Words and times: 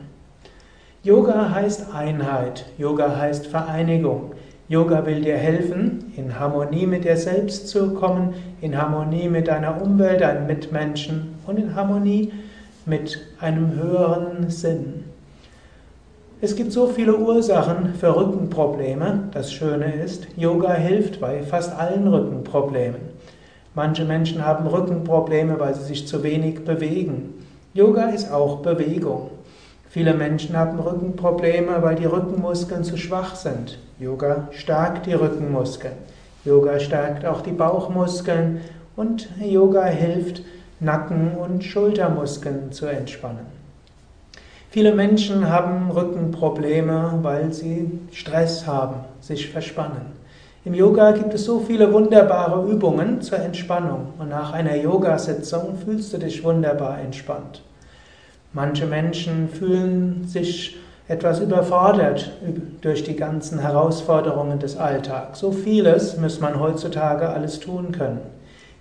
Yoga 1.02 1.50
heißt 1.54 1.94
Einheit, 1.94 2.66
Yoga 2.78 3.16
heißt 3.16 3.46
Vereinigung. 3.46 4.32
Yoga 4.68 5.06
will 5.06 5.20
dir 5.20 5.36
helfen, 5.36 6.12
in 6.16 6.38
Harmonie 6.38 6.86
mit 6.86 7.04
dir 7.04 7.16
selbst 7.16 7.68
zu 7.68 7.94
kommen, 7.94 8.34
in 8.60 8.76
Harmonie 8.76 9.28
mit 9.28 9.46
deiner 9.46 9.80
Umwelt, 9.80 10.20
deinen 10.20 10.48
Mitmenschen 10.48 11.36
und 11.46 11.58
in 11.58 11.76
Harmonie 11.76 12.32
mit 12.84 13.20
einem 13.40 13.74
höheren 13.74 14.50
Sinn. 14.50 15.04
Es 16.40 16.54
gibt 16.56 16.72
so 16.72 16.88
viele 16.88 17.16
Ursachen 17.16 17.94
für 17.94 18.14
Rückenprobleme. 18.14 19.28
Das 19.32 19.52
Schöne 19.52 19.94
ist, 19.94 20.26
Yoga 20.36 20.74
hilft 20.74 21.20
bei 21.20 21.42
fast 21.42 21.72
allen 21.78 22.06
Rückenproblemen. 22.08 23.15
Manche 23.76 24.06
Menschen 24.06 24.42
haben 24.42 24.66
Rückenprobleme, 24.66 25.60
weil 25.60 25.74
sie 25.74 25.84
sich 25.84 26.08
zu 26.08 26.22
wenig 26.22 26.64
bewegen. 26.64 27.34
Yoga 27.74 28.04
ist 28.04 28.32
auch 28.32 28.62
Bewegung. 28.62 29.30
Viele 29.90 30.14
Menschen 30.14 30.56
haben 30.56 30.80
Rückenprobleme, 30.80 31.82
weil 31.82 31.96
die 31.96 32.06
Rückenmuskeln 32.06 32.84
zu 32.84 32.96
schwach 32.96 33.34
sind. 33.34 33.78
Yoga 34.00 34.48
stärkt 34.50 35.04
die 35.04 35.12
Rückenmuskeln. 35.12 35.92
Yoga 36.46 36.80
stärkt 36.80 37.26
auch 37.26 37.42
die 37.42 37.52
Bauchmuskeln 37.52 38.62
und 38.96 39.28
Yoga 39.38 39.84
hilft, 39.84 40.40
Nacken- 40.80 41.36
und 41.36 41.62
Schultermuskeln 41.62 42.72
zu 42.72 42.86
entspannen. 42.86 43.44
Viele 44.70 44.94
Menschen 44.94 45.50
haben 45.50 45.90
Rückenprobleme, 45.90 47.18
weil 47.20 47.52
sie 47.52 47.90
Stress 48.10 48.66
haben, 48.66 49.00
sich 49.20 49.50
verspannen. 49.50 50.16
Im 50.66 50.74
Yoga 50.74 51.12
gibt 51.12 51.32
es 51.32 51.44
so 51.44 51.60
viele 51.60 51.92
wunderbare 51.92 52.68
Übungen 52.68 53.22
zur 53.22 53.38
Entspannung 53.38 54.14
und 54.18 54.30
nach 54.30 54.52
einer 54.52 54.74
Yoga-Sitzung 54.74 55.76
fühlst 55.76 56.12
du 56.12 56.18
dich 56.18 56.42
wunderbar 56.42 56.98
entspannt. 56.98 57.62
Manche 58.52 58.84
Menschen 58.84 59.48
fühlen 59.48 60.26
sich 60.26 60.76
etwas 61.06 61.38
überfordert 61.38 62.32
durch 62.80 63.04
die 63.04 63.14
ganzen 63.14 63.60
Herausforderungen 63.60 64.58
des 64.58 64.76
Alltags. 64.76 65.38
So 65.38 65.52
vieles 65.52 66.16
muss 66.16 66.40
man 66.40 66.58
heutzutage 66.58 67.28
alles 67.28 67.60
tun 67.60 67.92
können. 67.92 68.22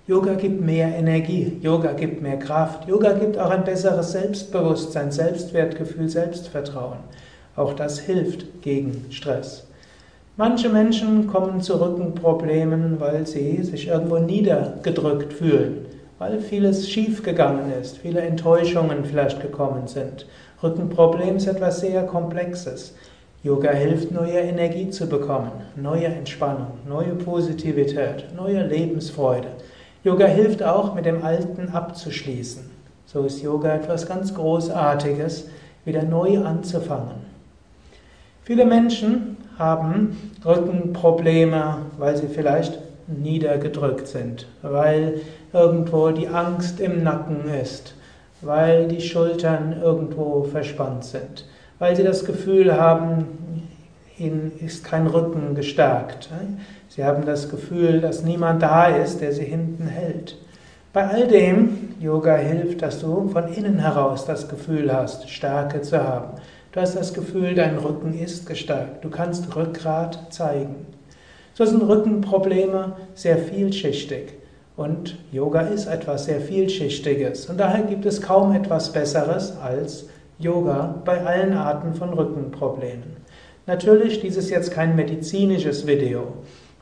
Yoga 0.07 0.33
gibt 0.33 0.61
mehr 0.61 0.87
Energie, 0.87 1.59
Yoga 1.61 1.93
gibt 1.93 2.19
mehr 2.19 2.39
Kraft, 2.39 2.87
Yoga 2.87 3.13
gibt 3.13 3.37
auch 3.37 3.51
ein 3.51 3.63
besseres 3.63 4.11
Selbstbewusstsein, 4.11 5.11
Selbstwertgefühl, 5.11 6.09
Selbstvertrauen. 6.09 6.97
Auch 7.55 7.73
das 7.73 7.99
hilft 7.99 8.63
gegen 8.63 9.05
Stress. 9.11 9.67
Manche 10.37 10.67
Menschen 10.67 11.27
kommen 11.27 11.61
zu 11.61 11.79
Rückenproblemen, 11.79 12.99
weil 12.99 13.25
sie 13.25 13.63
sich 13.63 13.87
irgendwo 13.87 14.17
niedergedrückt 14.17 15.31
fühlen, 15.31 15.85
weil 16.19 16.41
vieles 16.41 16.89
schiefgegangen 16.89 17.71
ist, 17.71 17.99
viele 17.99 18.19
Enttäuschungen 18.19 19.05
vielleicht 19.05 19.41
gekommen 19.41 19.87
sind. 19.87 20.27
Rückenproblem 20.61 21.37
ist 21.37 21.47
etwas 21.47 21.79
sehr 21.79 22.03
Komplexes. 22.03 22.95
Yoga 23.43 23.71
hilft, 23.71 24.11
neue 24.11 24.39
Energie 24.39 24.89
zu 24.89 25.07
bekommen, 25.07 25.51
neue 25.77 26.07
Entspannung, 26.07 26.79
neue 26.85 27.15
Positivität, 27.15 28.25
neue 28.35 28.67
Lebensfreude. 28.67 29.47
Yoga 30.03 30.25
hilft 30.25 30.61
auch, 30.61 30.95
mit 30.95 31.05
dem 31.05 31.23
Alten 31.23 31.69
abzuschließen. 31.69 32.63
So 33.05 33.23
ist 33.23 33.41
Yoga 33.41 33.73
etwas 33.73 34.05
ganz 34.05 34.33
Großartiges, 34.33 35.47
wieder 35.85 36.03
neu 36.03 36.39
anzufangen. 36.39 37.23
Viele 38.43 38.65
Menschen 38.65 39.34
haben 39.57 40.33
Rückenprobleme, 40.43 41.77
weil 41.97 42.17
sie 42.17 42.27
vielleicht 42.27 42.79
niedergedrückt 43.07 44.07
sind, 44.07 44.47
weil 44.61 45.21
irgendwo 45.53 46.09
die 46.09 46.27
Angst 46.27 46.79
im 46.79 47.03
Nacken 47.03 47.49
ist, 47.61 47.95
weil 48.41 48.87
die 48.87 49.01
Schultern 49.01 49.79
irgendwo 49.81 50.43
verspannt 50.43 51.05
sind, 51.05 51.45
weil 51.79 51.95
sie 51.95 52.03
das 52.03 52.25
Gefühl 52.25 52.75
haben, 52.79 53.25
ihnen 54.17 54.51
ist 54.59 54.83
kein 54.83 55.07
Rücken 55.07 55.55
gestärkt. 55.55 56.29
Sie 56.87 57.03
haben 57.03 57.25
das 57.25 57.49
Gefühl, 57.49 58.01
dass 58.01 58.23
niemand 58.23 58.61
da 58.61 58.87
ist, 58.87 59.21
der 59.21 59.33
sie 59.33 59.43
hinten 59.43 59.87
hält. 59.87 60.37
Bei 60.93 61.07
all 61.07 61.27
dem, 61.27 61.95
Yoga 61.99 62.37
hilft, 62.37 62.81
dass 62.81 63.01
du 63.01 63.27
von 63.27 63.49
innen 63.53 63.79
heraus 63.79 64.25
das 64.25 64.47
Gefühl 64.47 64.93
hast, 64.93 65.29
Stärke 65.29 65.81
zu 65.81 66.01
haben. 66.01 66.37
Du 66.75 66.81
hast 66.81 66.97
das 66.97 67.13
Gefühl, 67.13 67.55
dein 67.55 67.77
Rücken 67.77 68.13
ist 68.13 68.45
gestärkt. 68.45 69.05
Du 69.05 69.09
kannst 69.09 69.55
Rückgrat 69.55 70.33
zeigen. 70.33 70.87
So 71.53 71.63
sind 71.63 71.81
Rückenprobleme 71.81 72.97
sehr 73.13 73.37
vielschichtig. 73.37 74.33
Und 74.75 75.17
Yoga 75.31 75.61
ist 75.61 75.85
etwas 75.85 76.25
sehr 76.25 76.41
Vielschichtiges. 76.41 77.45
Und 77.45 77.61
daher 77.61 77.83
gibt 77.83 78.05
es 78.05 78.21
kaum 78.21 78.51
etwas 78.51 78.91
Besseres 78.91 79.55
als 79.63 80.07
Yoga 80.37 80.95
bei 81.05 81.25
allen 81.25 81.53
Arten 81.53 81.93
von 81.93 82.11
Rückenproblemen. 82.11 83.23
Natürlich, 83.67 84.19
dies 84.19 84.35
ist 84.35 84.49
jetzt 84.49 84.71
kein 84.71 84.97
medizinisches 84.97 85.87
Video. 85.87 86.33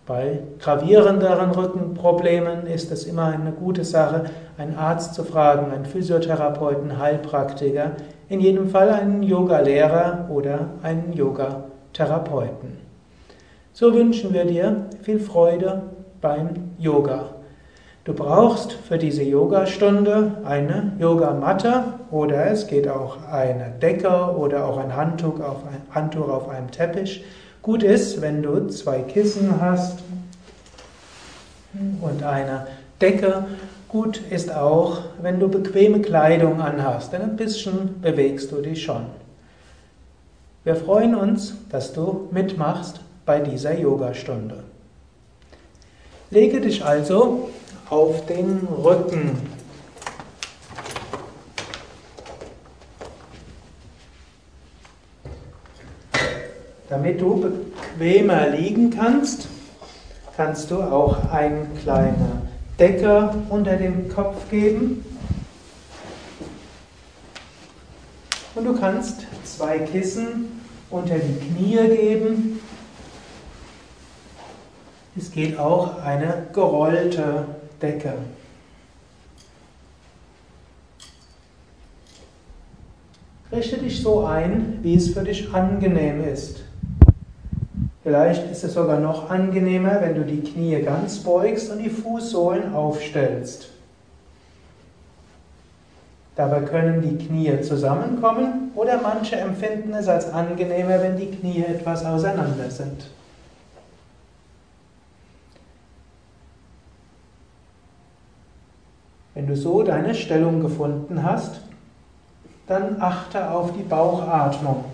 Bei 0.07 0.39
gravierenderen 0.59 1.51
Rückenproblemen 1.51 2.65
ist 2.65 2.91
es 2.91 3.05
immer 3.05 3.27
eine 3.27 3.51
gute 3.51 3.85
Sache, 3.85 4.25
einen 4.57 4.75
Arzt 4.75 5.13
zu 5.13 5.23
fragen, 5.23 5.71
einen 5.71 5.85
Physiotherapeuten, 5.85 6.97
Heilpraktiker, 6.97 7.91
in 8.33 8.39
jedem 8.39 8.67
Fall 8.67 8.89
einen 8.89 9.21
Yoga-Lehrer 9.21 10.27
oder 10.31 10.71
einen 10.81 11.13
Yoga-Therapeuten. 11.13 12.79
So 13.73 13.93
wünschen 13.93 14.33
wir 14.33 14.45
dir 14.45 14.87
viel 15.03 15.19
Freude 15.19 15.83
beim 16.19 16.49
Yoga. 16.79 17.25
Du 18.05 18.13
brauchst 18.13 18.71
für 18.73 18.97
diese 18.97 19.21
Yogastunde 19.21 20.31
eine 20.45 20.93
Yogamatte 20.99 21.83
oder 22.09 22.47
es 22.47 22.65
geht 22.65 22.87
auch 22.87 23.17
eine 23.31 23.69
Decke 23.79 24.35
oder 24.35 24.65
auch 24.65 24.77
ein 24.77 24.95
Handtuch 24.95 25.39
auf, 25.39 25.57
ein 25.67 25.93
Handtuch 25.93 26.27
auf 26.27 26.49
einem 26.49 26.71
Teppich. 26.71 27.23
Gut 27.61 27.83
ist, 27.83 28.19
wenn 28.19 28.41
du 28.41 28.67
zwei 28.67 28.99
Kissen 29.01 29.61
hast 29.61 29.99
und 32.01 32.23
eine 32.23 32.65
Decke 32.99 33.45
Gut 33.93 34.21
ist 34.31 34.51
auch, 34.51 35.03
wenn 35.21 35.39
du 35.39 35.47
bequeme 35.47 36.01
Kleidung 36.01 36.59
anhast, 36.59 37.13
denn 37.13 37.21
ein 37.21 37.35
bisschen 37.35 38.01
bewegst 38.01 38.51
du 38.51 38.59
dich 38.59 38.83
schon. 38.83 39.05
Wir 40.63 40.75
freuen 40.75 41.13
uns, 41.13 41.53
dass 41.69 41.93
du 41.93 42.27
mitmachst 42.31 43.01
bei 43.23 43.39
dieser 43.39 43.77
Yogastunde. 43.77 44.63
Lege 46.31 46.59
dich 46.59 46.83
also 46.83 47.51
auf 47.87 48.25
den 48.25 48.67
Rücken. 48.83 49.37
Damit 56.89 57.21
du 57.21 57.41
bequemer 57.41 58.49
liegen 58.49 58.89
kannst, 58.89 59.47
kannst 60.35 60.71
du 60.71 60.81
auch 60.81 61.29
ein 61.31 61.67
kleiner 61.83 62.41
Decke 62.79 63.35
unter 63.49 63.75
dem 63.75 64.09
Kopf 64.09 64.49
geben. 64.49 65.05
Und 68.55 68.65
du 68.65 68.75
kannst 68.75 69.25
zwei 69.43 69.79
Kissen 69.79 70.61
unter 70.89 71.15
die 71.17 71.39
Knie 71.39 71.87
geben. 71.87 72.59
Es 75.15 75.31
geht 75.31 75.59
auch 75.59 75.99
eine 76.01 76.47
gerollte 76.53 77.45
Decke. 77.81 78.13
Richte 83.51 83.77
dich 83.77 84.01
so 84.01 84.25
ein, 84.25 84.79
wie 84.81 84.95
es 84.95 85.13
für 85.13 85.23
dich 85.23 85.53
angenehm 85.53 86.23
ist. 86.23 86.63
Vielleicht 88.03 88.51
ist 88.51 88.65
es 88.65 88.73
sogar 88.73 88.99
noch 88.99 89.29
angenehmer, 89.29 90.01
wenn 90.01 90.15
du 90.15 90.25
die 90.25 90.41
Knie 90.41 90.81
ganz 90.81 91.19
beugst 91.19 91.71
und 91.71 91.79
die 91.79 91.89
Fußsohlen 91.89 92.75
aufstellst. 92.75 93.69
Dabei 96.35 96.61
können 96.61 97.01
die 97.01 97.25
Knie 97.25 97.61
zusammenkommen 97.61 98.71
oder 98.75 98.99
manche 99.01 99.37
empfinden 99.37 99.93
es 99.93 100.07
als 100.07 100.31
angenehmer, 100.33 101.01
wenn 101.01 101.15
die 101.15 101.31
Knie 101.31 101.63
etwas 101.63 102.03
auseinander 102.03 102.69
sind. 102.69 103.09
Wenn 109.33 109.47
du 109.47 109.55
so 109.55 109.81
deine 109.81 110.13
Stellung 110.13 110.61
gefunden 110.61 111.23
hast, 111.23 111.61
dann 112.67 113.01
achte 113.01 113.49
auf 113.49 113.71
die 113.73 113.83
Bauchatmung. 113.83 114.85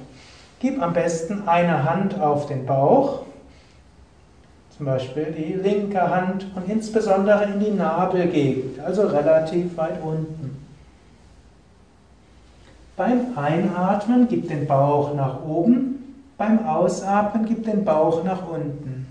Gib 0.59 0.81
am 0.81 0.93
besten 0.93 1.47
eine 1.47 1.89
Hand 1.89 2.19
auf 2.19 2.47
den 2.47 2.65
Bauch, 2.65 3.21
zum 4.75 4.85
Beispiel 4.85 5.31
die 5.31 5.53
linke 5.53 6.01
Hand 6.09 6.47
und 6.53 6.69
insbesondere 6.69 7.45
in 7.45 7.59
die 7.59 7.71
Nabelgegend, 7.71 8.79
also 8.79 9.07
relativ 9.07 9.77
weit 9.77 10.01
unten. 10.03 10.65
Beim 12.97 13.37
Einatmen 13.37 14.27
gib 14.27 14.49
den 14.49 14.67
Bauch 14.67 15.13
nach 15.13 15.41
oben, 15.45 16.23
beim 16.37 16.65
Ausatmen 16.65 17.45
gib 17.45 17.63
den 17.63 17.85
Bauch 17.85 18.25
nach 18.25 18.45
unten. 18.45 19.07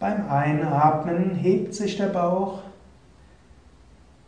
Beim 0.00 0.28
Einatmen 0.28 1.36
hebt 1.36 1.74
sich 1.74 1.96
der 1.96 2.06
Bauch, 2.06 2.60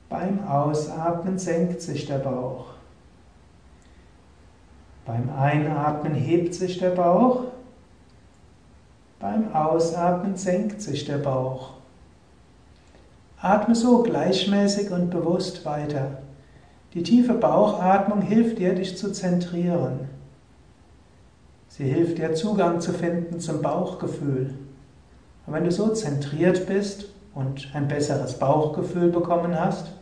beim 0.08 0.46
Ausatmen 0.46 1.38
senkt 1.38 1.82
sich 1.82 2.06
der 2.06 2.18
Bauch. 2.18 2.71
Beim 5.04 5.30
Einatmen 5.36 6.14
hebt 6.14 6.54
sich 6.54 6.78
der 6.78 6.90
Bauch, 6.90 7.44
beim 9.18 9.54
Ausatmen 9.54 10.36
senkt 10.36 10.82
sich 10.82 11.04
der 11.04 11.18
Bauch. 11.18 11.74
Atme 13.40 13.74
so 13.74 14.02
gleichmäßig 14.02 14.90
und 14.90 15.10
bewusst 15.10 15.64
weiter. 15.64 16.18
Die 16.94 17.02
tiefe 17.02 17.34
Bauchatmung 17.34 18.20
hilft 18.20 18.58
dir, 18.58 18.74
dich 18.74 18.96
zu 18.96 19.12
zentrieren. 19.12 20.08
Sie 21.68 21.84
hilft 21.84 22.18
dir, 22.18 22.34
Zugang 22.34 22.80
zu 22.80 22.92
finden 22.92 23.40
zum 23.40 23.62
Bauchgefühl. 23.62 24.54
Und 25.46 25.54
wenn 25.54 25.64
du 25.64 25.72
so 25.72 25.88
zentriert 25.88 26.66
bist 26.66 27.06
und 27.34 27.70
ein 27.74 27.88
besseres 27.88 28.38
Bauchgefühl 28.38 29.10
bekommen 29.10 29.58
hast, 29.58 29.92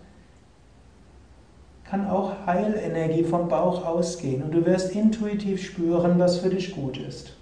kann 1.90 2.08
auch 2.08 2.32
Heilenergie 2.46 3.24
vom 3.24 3.48
Bauch 3.48 3.84
ausgehen 3.84 4.44
und 4.44 4.54
du 4.54 4.64
wirst 4.64 4.94
intuitiv 4.94 5.60
spüren, 5.60 6.18
was 6.20 6.38
für 6.38 6.48
dich 6.48 6.74
gut 6.74 6.96
ist. 6.96 7.32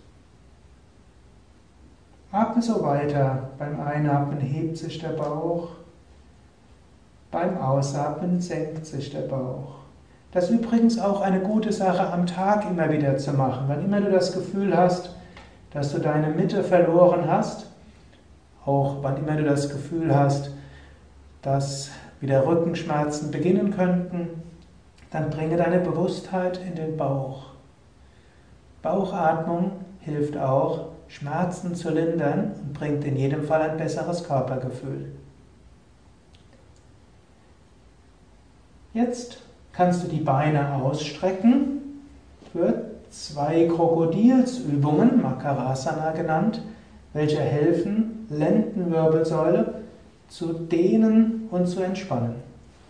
Atme 2.33 2.63
so 2.63 2.83
weiter. 2.83 3.51
Beim 3.59 3.79
Einatmen 3.81 4.41
hebt 4.41 4.79
sich 4.79 4.99
der 4.99 5.11
Bauch. 5.11 5.69
Beim 7.31 7.59
Ausatmen 7.59 8.41
senkt 8.41 8.87
sich 8.87 9.11
der 9.11 9.23
Bauch. 9.23 9.77
Das 10.33 10.45
ist 10.45 10.61
übrigens 10.61 10.99
auch 10.99 11.21
eine 11.21 11.41
gute 11.41 11.73
Sache 11.73 12.11
am 12.11 12.27
Tag 12.27 12.65
immer 12.71 12.91
wieder 12.91 13.19
zu 13.19 13.33
machen. 13.33 13.65
Wann 13.67 13.85
immer 13.85 14.01
du 14.01 14.11
das 14.11 14.33
Gefühl 14.33 14.75
hast, 14.77 15.15
dass 15.73 15.93
du 15.93 15.99
deine 15.99 16.29
Mitte 16.29 16.65
verloren 16.65 17.31
hast, 17.31 17.67
auch 18.65 18.97
wann 19.03 19.19
immer 19.19 19.37
du 19.37 19.45
das 19.45 19.69
Gefühl 19.69 20.15
hast, 20.15 20.53
dass 21.43 21.91
wieder 22.21 22.47
Rückenschmerzen 22.47 23.31
beginnen 23.31 23.75
könnten, 23.75 24.29
dann 25.11 25.31
bringe 25.31 25.57
deine 25.57 25.79
Bewusstheit 25.79 26.61
in 26.67 26.75
den 26.75 26.97
Bauch. 26.97 27.47
Bauchatmung 28.83 29.73
hilft 30.01 30.37
auch, 30.37 30.89
Schmerzen 31.09 31.75
zu 31.75 31.91
lindern 31.91 32.53
und 32.61 32.75
bringt 32.75 33.05
in 33.05 33.17
jedem 33.17 33.45
Fall 33.45 33.63
ein 33.63 33.77
besseres 33.79 34.25
Körpergefühl. 34.25 35.13
Jetzt 38.93 39.39
kannst 39.73 40.05
du 40.05 40.09
die 40.09 40.21
Beine 40.21 40.75
ausstrecken 40.75 42.03
für 42.53 42.91
zwei 43.11 43.67
Krokodilsübungen, 43.67 45.23
Makarasana 45.23 46.13
genannt, 46.13 46.63
welche 47.13 47.41
helfen, 47.41 48.27
Lendenwirbelsäule 48.29 49.75
zu 50.29 50.53
dehnen 50.53 51.38
und 51.51 51.67
zu 51.67 51.81
entspannen. 51.81 52.35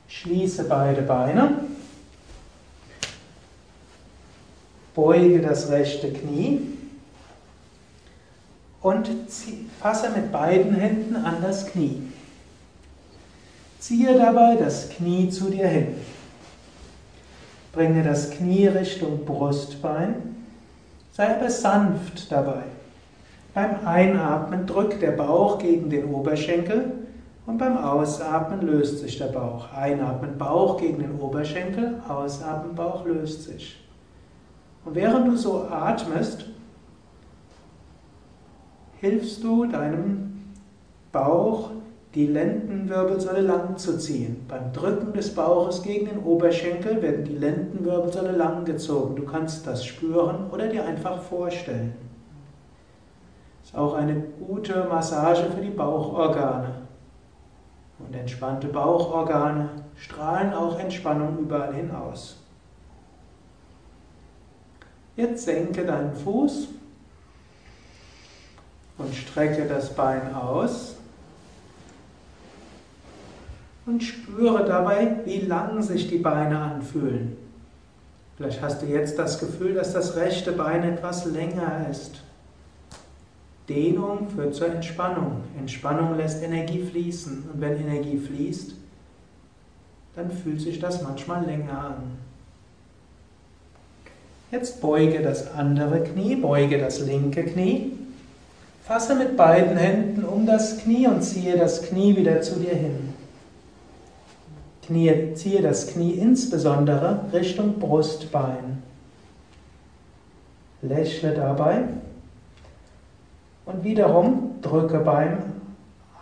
Schließe 0.08 0.64
beide 0.64 1.02
Beine, 1.02 1.58
beuge 4.94 5.40
das 5.40 5.70
rechte 5.70 6.12
Knie 6.12 6.60
und 8.80 9.10
fasse 9.80 10.10
mit 10.10 10.32
beiden 10.32 10.74
Händen 10.74 11.16
an 11.16 11.36
das 11.42 11.66
Knie. 11.66 12.02
Ziehe 13.78 14.18
dabei 14.18 14.56
das 14.56 14.88
Knie 14.90 15.28
zu 15.28 15.50
dir 15.50 15.68
hin. 15.68 15.94
Bringe 17.72 18.02
das 18.02 18.30
Knie 18.30 18.66
Richtung 18.66 19.24
Brustbein. 19.24 20.36
Sei 21.12 21.36
aber 21.36 21.50
sanft 21.50 22.32
dabei. 22.32 22.62
Beim 23.54 23.86
Einatmen 23.86 24.66
drückt 24.66 25.02
der 25.02 25.12
Bauch 25.12 25.58
gegen 25.58 25.90
den 25.90 26.06
Oberschenkel 26.06 26.92
und 27.48 27.56
beim 27.56 27.78
Ausatmen 27.78 28.60
löst 28.60 28.98
sich 28.98 29.16
der 29.16 29.28
Bauch. 29.28 29.72
Einatmen 29.72 30.36
Bauch 30.36 30.76
gegen 30.76 30.98
den 30.98 31.18
Oberschenkel, 31.18 31.94
Ausatmen 32.06 32.74
Bauch 32.74 33.06
löst 33.06 33.44
sich. 33.44 33.82
Und 34.84 34.94
während 34.94 35.26
du 35.26 35.34
so 35.34 35.64
atmest, 35.64 36.44
hilfst 39.00 39.42
du 39.42 39.64
deinem 39.64 40.52
Bauch 41.10 41.70
die 42.14 42.26
Lendenwirbelsäule 42.26 43.40
lang 43.40 43.78
zu 43.78 43.96
ziehen. 43.96 44.44
Beim 44.46 44.70
Drücken 44.74 45.14
des 45.14 45.34
Bauches 45.34 45.82
gegen 45.82 46.04
den 46.04 46.18
Oberschenkel 46.18 47.00
werden 47.00 47.24
die 47.24 47.36
Lendenwirbelsäule 47.36 48.32
lang 48.32 48.66
gezogen. 48.66 49.16
Du 49.16 49.24
kannst 49.24 49.66
das 49.66 49.86
spüren 49.86 50.50
oder 50.52 50.66
dir 50.66 50.84
einfach 50.84 51.22
vorstellen. 51.22 51.94
Ist 53.64 53.74
auch 53.74 53.94
eine 53.94 54.22
gute 54.46 54.84
Massage 54.90 55.44
für 55.44 55.62
die 55.62 55.70
Bauchorgane. 55.70 56.87
Und 57.98 58.14
entspannte 58.14 58.68
Bauchorgane 58.68 59.70
strahlen 59.96 60.52
auch 60.52 60.78
Entspannung 60.78 61.38
überall 61.38 61.74
hinaus. 61.74 62.36
Jetzt 65.16 65.44
senke 65.44 65.84
deinen 65.84 66.14
Fuß 66.14 66.68
und 68.98 69.14
strecke 69.14 69.66
das 69.66 69.94
Bein 69.94 70.32
aus 70.32 70.94
und 73.84 74.02
spüre 74.02 74.64
dabei, 74.64 75.16
wie 75.24 75.40
lang 75.40 75.82
sich 75.82 76.08
die 76.08 76.18
Beine 76.18 76.58
anfühlen. 76.58 77.36
Vielleicht 78.36 78.62
hast 78.62 78.82
du 78.82 78.86
jetzt 78.86 79.18
das 79.18 79.40
Gefühl, 79.40 79.74
dass 79.74 79.92
das 79.92 80.14
rechte 80.14 80.52
Bein 80.52 80.84
etwas 80.84 81.24
länger 81.24 81.86
ist. 81.90 82.22
Dehnung 83.68 84.28
führt 84.34 84.54
zur 84.54 84.68
Entspannung. 84.68 85.42
Entspannung 85.58 86.16
lässt 86.16 86.42
Energie 86.42 86.82
fließen. 86.82 87.50
Und 87.52 87.60
wenn 87.60 87.76
Energie 87.76 88.18
fließt, 88.18 88.74
dann 90.16 90.30
fühlt 90.30 90.60
sich 90.60 90.80
das 90.80 91.02
manchmal 91.02 91.44
länger 91.44 91.78
an. 91.78 92.18
Jetzt 94.50 94.80
beuge 94.80 95.20
das 95.20 95.52
andere 95.52 96.02
Knie, 96.02 96.36
beuge 96.36 96.78
das 96.78 97.00
linke 97.00 97.44
Knie. 97.44 97.92
Fasse 98.82 99.14
mit 99.14 99.36
beiden 99.36 99.76
Händen 99.76 100.24
um 100.24 100.46
das 100.46 100.78
Knie 100.78 101.06
und 101.06 101.22
ziehe 101.22 101.58
das 101.58 101.82
Knie 101.82 102.16
wieder 102.16 102.40
zu 102.40 102.58
dir 102.58 102.74
hin. 102.74 103.12
Knie, 104.86 105.34
ziehe 105.34 105.60
das 105.60 105.88
Knie 105.88 106.12
insbesondere 106.12 107.26
Richtung 107.30 107.78
Brustbein. 107.78 108.82
Lächle 110.80 111.34
dabei 111.34 111.84
und 113.68 113.84
wiederum 113.84 114.54
drücke 114.62 114.98
beim 115.00 115.38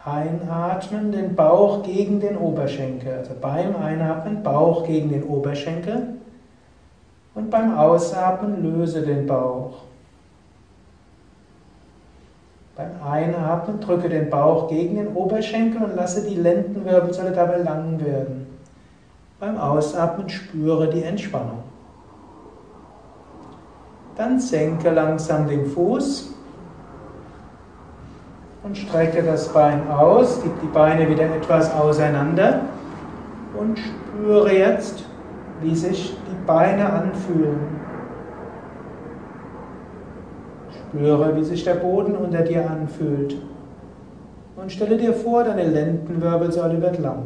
Einatmen 0.04 1.12
den 1.12 1.34
Bauch 1.34 1.82
gegen 1.84 2.20
den 2.20 2.36
Oberschenkel. 2.36 3.18
Also 3.18 3.34
beim 3.40 3.76
Einatmen 3.76 4.42
Bauch 4.42 4.84
gegen 4.84 5.10
den 5.10 5.22
Oberschenkel 5.22 6.16
und 7.34 7.50
beim 7.50 7.76
Ausatmen 7.76 8.62
löse 8.62 9.02
den 9.02 9.26
Bauch. 9.26 9.74
Beim 12.76 12.90
Einatmen 13.02 13.80
drücke 13.80 14.08
den 14.08 14.28
Bauch 14.28 14.68
gegen 14.68 14.96
den 14.96 15.14
Oberschenkel 15.14 15.82
und 15.82 15.96
lasse 15.96 16.28
die 16.28 16.34
Lendenwirbelsäule 16.34 17.32
dabei 17.32 17.58
lang 17.58 18.04
werden. 18.04 18.46
Beim 19.38 19.56
Ausatmen 19.56 20.28
spüre 20.28 20.88
die 20.90 21.02
Entspannung. 21.02 21.62
Dann 24.16 24.40
senke 24.40 24.90
langsam 24.90 25.46
den 25.46 25.66
Fuß 25.66 26.35
und 28.66 28.76
strecke 28.76 29.22
das 29.22 29.48
Bein 29.52 29.88
aus, 29.88 30.40
gib 30.42 30.60
die 30.60 30.66
Beine 30.66 31.08
wieder 31.08 31.24
etwas 31.24 31.72
auseinander 31.72 32.62
und 33.58 33.78
spüre 33.78 34.52
jetzt, 34.52 35.04
wie 35.62 35.74
sich 35.74 36.16
die 36.28 36.46
Beine 36.46 36.92
anfühlen. 36.92 37.60
Spüre, 40.88 41.36
wie 41.36 41.44
sich 41.44 41.62
der 41.62 41.74
Boden 41.74 42.16
unter 42.16 42.42
dir 42.42 42.68
anfühlt. 42.68 43.36
Und 44.56 44.72
stelle 44.72 44.96
dir 44.96 45.12
vor, 45.12 45.44
deine 45.44 45.64
Lendenwirbelsäule 45.64 46.80
wird 46.82 46.98
lang. 46.98 47.22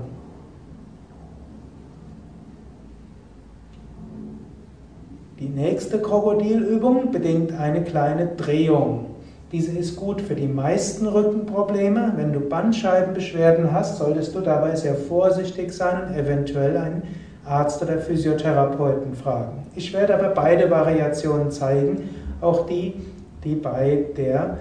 Die 5.39 5.49
nächste 5.49 6.03
Krokodilübung 6.03 7.11
bedingt 7.11 7.59
eine 7.59 7.83
kleine 7.83 8.27
Drehung. 8.37 9.10
Diese 9.53 9.77
ist 9.77 9.97
gut 9.97 10.21
für 10.21 10.37
die 10.37 10.47
meisten 10.47 11.09
Rückenprobleme. 11.09 12.13
Wenn 12.17 12.33
du 12.33 12.39
Bandscheibenbeschwerden 12.39 13.73
hast, 13.73 13.99
solltest 13.99 14.35
du 14.35 14.41
dabei 14.41 14.77
sehr 14.77 14.95
vorsichtig 14.95 15.73
sein 15.73 16.09
und 16.09 16.15
eventuell 16.15 16.77
einen 16.77 17.03
Arzt 17.45 17.83
oder 17.83 17.99
Physiotherapeuten 17.99 19.15
fragen. 19.15 19.67
Ich 19.75 19.93
werde 19.93 20.15
aber 20.15 20.29
beide 20.29 20.71
Variationen 20.71 21.51
zeigen, 21.51 22.11
auch 22.41 22.67
die, 22.67 22.95
die 23.43 23.57
bei 23.57 24.05
der 24.17 24.59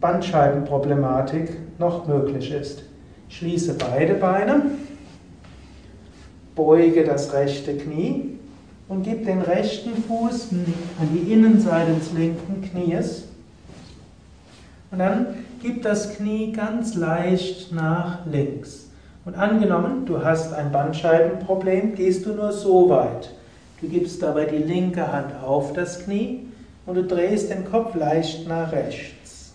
Bandscheibenproblematik 0.00 1.56
noch 1.78 2.06
möglich 2.06 2.52
ist. 2.52 2.82
Schließe 3.30 3.76
beide 3.78 4.14
Beine, 4.14 4.62
beuge 6.54 7.04
das 7.04 7.32
rechte 7.32 7.76
Knie 7.76 8.38
und 8.88 9.04
gib 9.04 9.24
den 9.24 9.40
rechten 9.40 10.02
Fuß 10.02 10.48
an 11.00 11.08
die 11.14 11.32
Innenseite 11.32 11.94
des 11.94 12.12
linken 12.12 12.62
Knies. 12.62 13.27
Und 14.90 14.98
dann 14.98 15.26
gib 15.62 15.82
das 15.82 16.16
Knie 16.16 16.52
ganz 16.52 16.94
leicht 16.94 17.72
nach 17.72 18.24
links. 18.26 18.88
Und 19.24 19.34
angenommen, 19.34 20.06
du 20.06 20.24
hast 20.24 20.54
ein 20.54 20.72
Bandscheibenproblem, 20.72 21.94
gehst 21.94 22.24
du 22.24 22.32
nur 22.32 22.52
so 22.52 22.88
weit. 22.88 23.30
Du 23.80 23.88
gibst 23.88 24.22
dabei 24.22 24.46
die 24.46 24.56
linke 24.56 25.12
Hand 25.12 25.34
auf 25.44 25.72
das 25.72 26.04
Knie 26.04 26.46
und 26.86 26.94
du 26.94 27.04
drehst 27.04 27.50
den 27.50 27.70
Kopf 27.70 27.94
leicht 27.94 28.48
nach 28.48 28.72
rechts. 28.72 29.52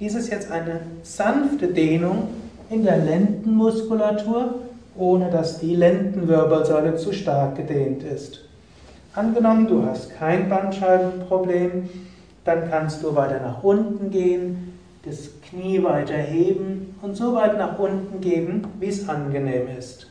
Dies 0.00 0.14
ist 0.14 0.30
jetzt 0.30 0.50
eine 0.50 0.80
sanfte 1.02 1.68
Dehnung 1.68 2.28
in 2.70 2.82
der 2.82 2.98
Lendenmuskulatur, 2.98 4.56
ohne 4.96 5.30
dass 5.30 5.60
die 5.60 5.76
Lendenwirbelsäule 5.76 6.96
zu 6.96 7.12
stark 7.12 7.56
gedehnt 7.56 8.02
ist. 8.02 8.40
Angenommen, 9.14 9.66
du 9.66 9.84
hast 9.84 10.14
kein 10.16 10.48
Bandscheibenproblem, 10.48 11.88
dann 12.50 12.68
kannst 12.68 13.02
du 13.02 13.14
weiter 13.14 13.40
nach 13.40 13.62
unten 13.62 14.10
gehen, 14.10 14.72
das 15.04 15.30
Knie 15.48 15.82
weiter 15.82 16.16
heben 16.16 16.94
und 17.00 17.16
so 17.16 17.34
weit 17.34 17.56
nach 17.56 17.78
unten 17.78 18.20
geben, 18.20 18.66
wie 18.80 18.88
es 18.88 19.08
angenehm 19.08 19.68
ist. 19.78 20.08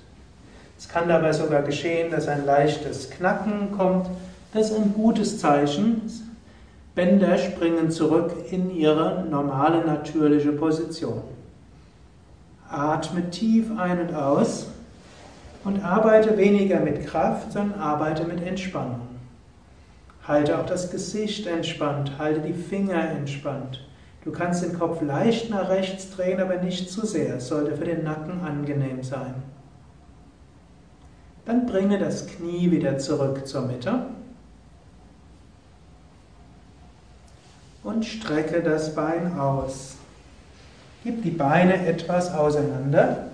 Es 0.77 0.87
kann 0.87 1.09
dabei 1.09 1.33
sogar 1.33 1.61
geschehen, 1.63 2.09
dass 2.11 2.27
ein 2.27 2.45
leichtes 2.45 3.09
Knacken 3.09 3.71
kommt. 3.75 4.07
Das 4.53 4.71
ist 4.71 4.77
ein 4.77 4.93
gutes 4.93 5.37
Zeichen. 5.37 6.01
Bänder 6.95 7.37
springen 7.37 7.91
zurück 7.91 8.31
in 8.49 8.75
ihre 8.75 9.25
normale, 9.29 9.85
natürliche 9.85 10.53
Position. 10.53 11.21
Atme 12.69 13.29
tief 13.29 13.65
ein 13.77 13.99
und 13.99 14.15
aus 14.15 14.67
und 15.65 15.83
arbeite 15.83 16.37
weniger 16.37 16.79
mit 16.79 17.05
Kraft, 17.05 17.51
sondern 17.51 17.79
arbeite 17.79 18.23
mit 18.23 18.45
Entspannung. 18.45 19.08
Halte 20.29 20.59
auch 20.59 20.65
das 20.67 20.91
Gesicht 20.91 21.47
entspannt, 21.47 22.19
halte 22.19 22.41
die 22.41 22.53
Finger 22.53 23.01
entspannt. 23.01 23.83
Du 24.23 24.31
kannst 24.31 24.63
den 24.63 24.77
Kopf 24.77 25.01
leicht 25.01 25.49
nach 25.49 25.69
rechts 25.69 26.11
drehen, 26.11 26.39
aber 26.39 26.57
nicht 26.57 26.91
zu 26.91 27.03
sehr. 27.03 27.37
Es 27.37 27.47
sollte 27.47 27.75
für 27.75 27.85
den 27.85 28.03
Nacken 28.03 28.39
angenehm 28.41 29.01
sein. 29.01 29.33
Dann 31.45 31.65
bringe 31.65 31.97
das 31.97 32.27
Knie 32.27 32.69
wieder 32.69 32.99
zurück 32.99 33.47
zur 33.47 33.63
Mitte 33.63 34.05
und 37.83 38.05
strecke 38.05 38.61
das 38.61 38.93
Bein 38.93 39.35
aus. 39.39 39.95
Gib 41.03 41.23
die 41.23 41.31
Beine 41.31 41.87
etwas 41.87 42.31
auseinander 42.35 43.29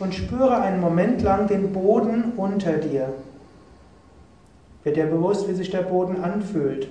und 0.00 0.12
spüre 0.12 0.60
einen 0.60 0.80
Moment 0.80 1.22
lang 1.22 1.46
den 1.46 1.72
Boden 1.72 2.32
unter 2.36 2.72
dir. 2.78 3.14
Wird 4.84 4.96
dir 4.96 5.06
bewusst, 5.06 5.48
wie 5.48 5.54
sich 5.54 5.70
der 5.70 5.82
Boden 5.82 6.22
anfühlt. 6.22 6.88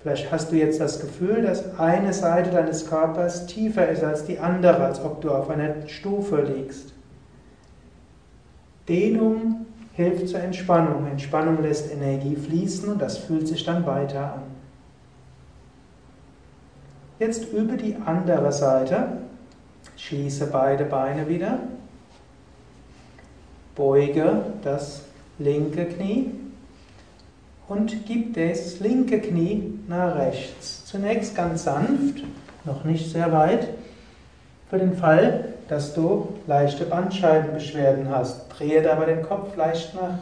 Vielleicht 0.00 0.32
hast 0.32 0.50
du 0.50 0.56
jetzt 0.56 0.80
das 0.80 1.00
Gefühl, 1.00 1.42
dass 1.42 1.78
eine 1.78 2.12
Seite 2.12 2.50
deines 2.50 2.88
Körpers 2.88 3.46
tiefer 3.46 3.88
ist 3.88 4.02
als 4.02 4.24
die 4.24 4.38
andere, 4.38 4.84
als 4.84 5.02
ob 5.02 5.20
du 5.20 5.30
auf 5.30 5.48
einer 5.48 5.86
Stufe 5.86 6.42
liegst. 6.42 6.92
Dehnung 8.88 9.66
hilft 9.94 10.28
zur 10.28 10.40
Entspannung. 10.40 11.06
Entspannung 11.06 11.62
lässt 11.62 11.92
Energie 11.92 12.34
fließen 12.34 12.88
und 12.88 13.00
das 13.00 13.18
fühlt 13.18 13.46
sich 13.46 13.64
dann 13.64 13.86
weiter 13.86 14.34
an. 14.34 14.42
Jetzt 17.20 17.52
übe 17.52 17.76
die 17.76 17.94
andere 18.04 18.50
Seite. 18.50 19.18
Schließe 19.96 20.48
beide 20.48 20.84
Beine 20.84 21.28
wieder. 21.28 21.60
Beuge 23.76 24.46
das 24.64 25.02
linke 25.38 25.84
Knie 25.84 26.41
und 27.72 28.04
gib 28.06 28.34
das 28.34 28.80
linke 28.80 29.18
Knie 29.18 29.78
nach 29.88 30.14
rechts. 30.16 30.84
Zunächst 30.84 31.34
ganz 31.34 31.64
sanft, 31.64 32.22
noch 32.66 32.84
nicht 32.84 33.10
sehr 33.10 33.32
weit. 33.32 33.68
Für 34.68 34.78
den 34.78 34.94
Fall, 34.94 35.54
dass 35.68 35.94
du 35.94 36.34
leichte 36.46 36.84
Bandscheibenbeschwerden 36.84 38.10
hast. 38.10 38.48
Drehe 38.50 38.82
dabei 38.82 39.06
den 39.06 39.22
Kopf 39.22 39.56
leicht 39.56 39.94
nach 39.94 40.18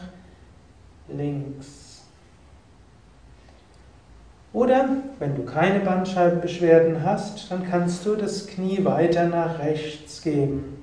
links. 1.12 2.02
Oder 4.52 4.88
wenn 5.18 5.34
du 5.34 5.42
keine 5.44 5.80
Bandscheibenbeschwerden 5.80 7.04
hast, 7.04 7.50
dann 7.50 7.68
kannst 7.68 8.06
du 8.06 8.14
das 8.14 8.46
Knie 8.46 8.84
weiter 8.84 9.26
nach 9.26 9.58
rechts 9.58 10.22
geben. 10.22 10.76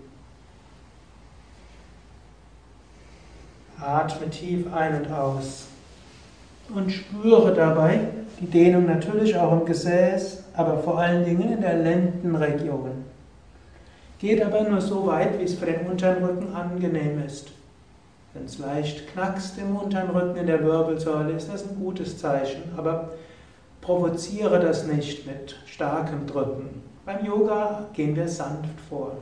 Atme 3.79 4.29
tief 4.29 4.73
ein 4.73 5.03
und 5.03 5.11
aus 5.11 5.67
und 6.73 6.91
spüre 6.91 7.53
dabei 7.53 7.99
die 8.39 8.47
Dehnung 8.47 8.85
natürlich 8.85 9.35
auch 9.37 9.53
im 9.53 9.65
Gesäß, 9.65 10.43
aber 10.53 10.77
vor 10.77 10.99
allen 10.99 11.25
Dingen 11.25 11.53
in 11.53 11.61
der 11.61 11.77
Lendenregion. 11.77 13.05
Geht 14.19 14.43
aber 14.43 14.63
nur 14.63 14.81
so 14.81 15.07
weit, 15.07 15.39
wie 15.39 15.43
es 15.43 15.55
für 15.55 15.65
den 15.65 15.87
unteren 15.87 16.23
Rücken 16.23 16.55
angenehm 16.55 17.23
ist. 17.25 17.51
Wenn 18.33 18.45
es 18.45 18.59
leicht 18.59 19.07
knackst 19.11 19.57
im 19.57 19.75
unteren 19.75 20.09
Rücken 20.09 20.37
in 20.37 20.47
der 20.47 20.63
Wirbelsäule, 20.63 21.33
ist 21.33 21.51
das 21.51 21.67
ein 21.67 21.75
gutes 21.79 22.17
Zeichen. 22.17 22.63
Aber 22.77 23.09
provoziere 23.81 24.59
das 24.59 24.85
nicht 24.85 25.25
mit 25.25 25.55
starkem 25.65 26.27
Drücken. 26.27 26.83
Beim 27.05 27.25
Yoga 27.25 27.85
gehen 27.93 28.15
wir 28.15 28.27
sanft 28.27 28.79
vor. 28.89 29.17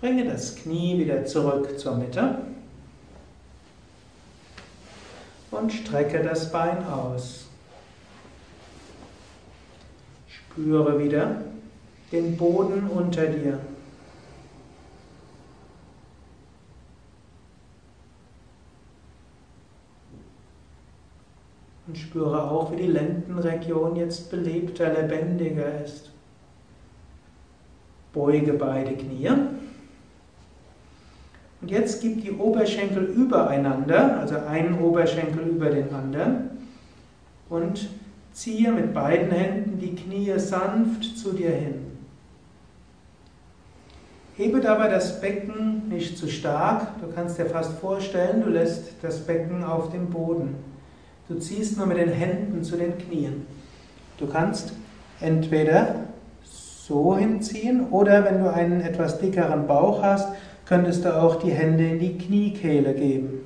Bringe 0.00 0.26
das 0.26 0.54
Knie 0.54 0.96
wieder 0.96 1.24
zurück 1.24 1.76
zur 1.76 1.96
Mitte 1.96 2.38
und 5.50 5.72
strecke 5.72 6.22
das 6.22 6.52
Bein 6.52 6.86
aus. 6.86 7.46
Spüre 10.28 11.02
wieder 11.02 11.42
den 12.12 12.36
Boden 12.36 12.88
unter 12.88 13.26
dir. 13.26 13.58
Und 21.88 21.98
spüre 21.98 22.48
auch, 22.48 22.70
wie 22.70 22.76
die 22.76 22.86
Lendenregion 22.86 23.96
jetzt 23.96 24.30
belebter, 24.30 24.92
lebendiger 24.92 25.82
ist. 25.82 26.10
Beuge 28.12 28.52
beide 28.52 28.94
Knie. 28.94 29.30
Und 31.60 31.70
jetzt 31.70 32.00
gib 32.00 32.22
die 32.22 32.32
Oberschenkel 32.32 33.04
übereinander, 33.04 34.20
also 34.20 34.36
einen 34.36 34.78
Oberschenkel 34.78 35.42
über 35.48 35.70
den 35.70 35.92
anderen. 35.92 36.50
Und 37.48 37.88
Ziehe 38.38 38.70
mit 38.70 38.94
beiden 38.94 39.32
Händen 39.32 39.80
die 39.80 39.96
Knie 39.96 40.38
sanft 40.38 41.18
zu 41.18 41.32
dir 41.32 41.50
hin. 41.50 41.86
Hebe 44.36 44.60
dabei 44.60 44.86
das 44.86 45.20
Becken 45.20 45.88
nicht 45.88 46.16
zu 46.16 46.28
stark. 46.28 47.00
Du 47.00 47.12
kannst 47.12 47.36
dir 47.36 47.46
fast 47.46 47.72
vorstellen, 47.80 48.44
du 48.44 48.50
lässt 48.50 48.92
das 49.02 49.26
Becken 49.26 49.64
auf 49.64 49.90
dem 49.90 50.10
Boden. 50.10 50.54
Du 51.28 51.34
ziehst 51.40 51.76
nur 51.76 51.86
mit 51.86 51.98
den 51.98 52.10
Händen 52.10 52.62
zu 52.62 52.76
den 52.76 52.96
Knien. 52.96 53.44
Du 54.18 54.28
kannst 54.28 54.72
entweder 55.20 55.96
so 56.44 57.16
hinziehen 57.16 57.88
oder 57.90 58.24
wenn 58.24 58.38
du 58.38 58.52
einen 58.52 58.82
etwas 58.82 59.18
dickeren 59.18 59.66
Bauch 59.66 60.00
hast, 60.00 60.28
könntest 60.68 61.04
du 61.04 61.16
auch 61.16 61.36
die 61.36 61.50
Hände 61.50 61.84
in 61.84 61.98
die 61.98 62.18
Kniekehle 62.18 62.92
geben. 62.92 63.40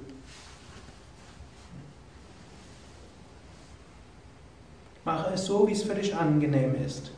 Mache 5.05 5.35
es 5.35 5.47
so, 5.47 5.69
wie 5.69 5.73
es 5.73 5.85
für 5.85 5.95
dich 5.95 6.15
angenehm 6.15 6.75
ist. 6.85 7.13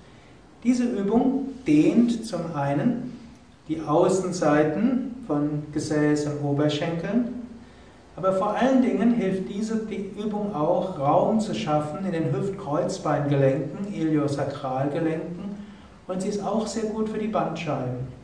Diese 0.62 0.84
Übung 0.84 1.48
dehnt 1.66 2.26
zum 2.26 2.54
einen 2.54 3.16
die 3.68 3.80
Außenseiten 3.80 5.16
von 5.26 5.64
Gesäß 5.72 6.26
und 6.26 6.44
Oberschenkeln, 6.44 7.46
aber 8.16 8.32
vor 8.34 8.54
allen 8.54 8.82
Dingen 8.82 9.14
hilft 9.14 9.48
diese 9.48 9.74
Übung 9.74 10.54
auch, 10.54 10.98
Raum 10.98 11.40
zu 11.40 11.54
schaffen 11.54 12.04
in 12.04 12.12
den 12.12 12.32
Hüft-Kreuzbeingelenken, 12.32 13.92
Iliosakralgelenken 13.92 15.56
und 16.06 16.22
sie 16.22 16.28
ist 16.28 16.44
auch 16.44 16.66
sehr 16.66 16.84
gut 16.84 17.08
für 17.08 17.18
die 17.18 17.28
Bandscheiben. 17.28 18.23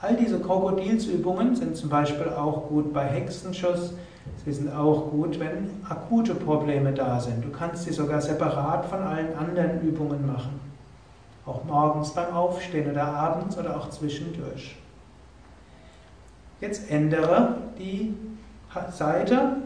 All 0.00 0.16
diese 0.16 0.40
Krokodilsübungen 0.40 1.56
sind 1.56 1.76
zum 1.76 1.90
Beispiel 1.90 2.28
auch 2.28 2.68
gut 2.68 2.92
bei 2.92 3.04
Hexenschuss, 3.04 3.92
Sie 4.44 4.52
sind 4.52 4.74
auch 4.74 5.10
gut, 5.10 5.38
wenn 5.38 5.70
akute 5.88 6.34
Probleme 6.34 6.92
da 6.92 7.20
sind. 7.20 7.44
Du 7.44 7.50
kannst 7.50 7.84
sie 7.84 7.92
sogar 7.92 8.20
separat 8.20 8.86
von 8.86 9.02
allen 9.02 9.36
anderen 9.36 9.82
Übungen 9.82 10.26
machen. 10.26 10.60
Auch 11.44 11.64
morgens 11.64 12.10
beim 12.10 12.32
Aufstehen 12.32 12.90
oder 12.90 13.04
abends 13.04 13.58
oder 13.58 13.76
auch 13.76 13.90
zwischendurch. 13.90 14.76
Jetzt 16.60 16.90
ändere 16.90 17.56
die 17.78 18.14
Seite, 18.92 19.56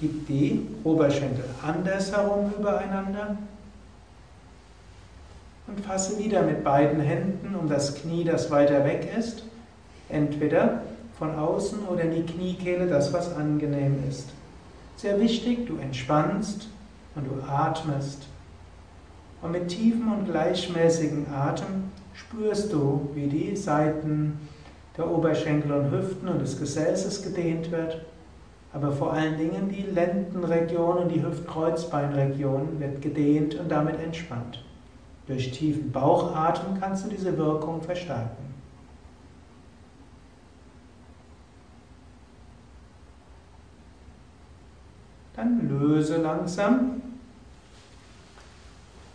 die, 0.00 0.08
die 0.08 0.66
Oberschenkel 0.84 1.44
andersherum 1.64 2.52
übereinander 2.58 3.36
und 5.66 5.84
fasse 5.84 6.18
wieder 6.18 6.42
mit 6.42 6.64
beiden 6.64 7.00
Händen 7.00 7.54
um 7.54 7.68
das 7.68 7.94
Knie, 7.96 8.24
das 8.24 8.50
weiter 8.50 8.84
weg 8.84 9.08
ist, 9.16 9.44
entweder 10.10 10.82
von 11.18 11.34
außen 11.34 11.80
oder 11.88 12.02
in 12.02 12.14
die 12.14 12.32
Kniekehle, 12.32 12.86
das 12.86 13.12
was 13.12 13.34
angenehm 13.34 13.96
ist. 14.08 14.30
Sehr 14.96 15.20
wichtig, 15.20 15.66
du 15.66 15.76
entspannst 15.76 16.68
und 17.14 17.26
du 17.26 17.42
atmest. 17.46 18.26
Und 19.42 19.52
mit 19.52 19.68
tiefem 19.68 20.12
und 20.12 20.26
gleichmäßigem 20.26 21.26
Atem 21.32 21.90
spürst 22.14 22.72
du, 22.72 23.08
wie 23.14 23.26
die 23.26 23.56
Seiten 23.56 24.38
der 24.96 25.10
Oberschenkel 25.10 25.72
und 25.72 25.90
Hüften 25.90 26.28
und 26.28 26.40
des 26.40 26.58
Gesäßes 26.58 27.22
gedehnt 27.22 27.70
wird, 27.70 28.04
aber 28.72 28.92
vor 28.92 29.12
allen 29.12 29.38
Dingen 29.38 29.68
die 29.68 29.82
Lendenregion 29.82 30.98
und 30.98 31.08
die 31.08 31.22
Hüftkreuzbeinregion 31.22 32.78
wird 32.78 33.02
gedehnt 33.02 33.54
und 33.56 33.70
damit 33.70 33.98
entspannt. 34.00 34.62
Durch 35.26 35.50
tiefen 35.52 35.90
Bauchatmen 35.90 36.80
kannst 36.80 37.04
du 37.04 37.10
diese 37.10 37.36
Wirkung 37.36 37.82
verstärken. 37.82 38.39
Dann 45.40 45.70
löse 45.70 46.18
langsam. 46.18 47.00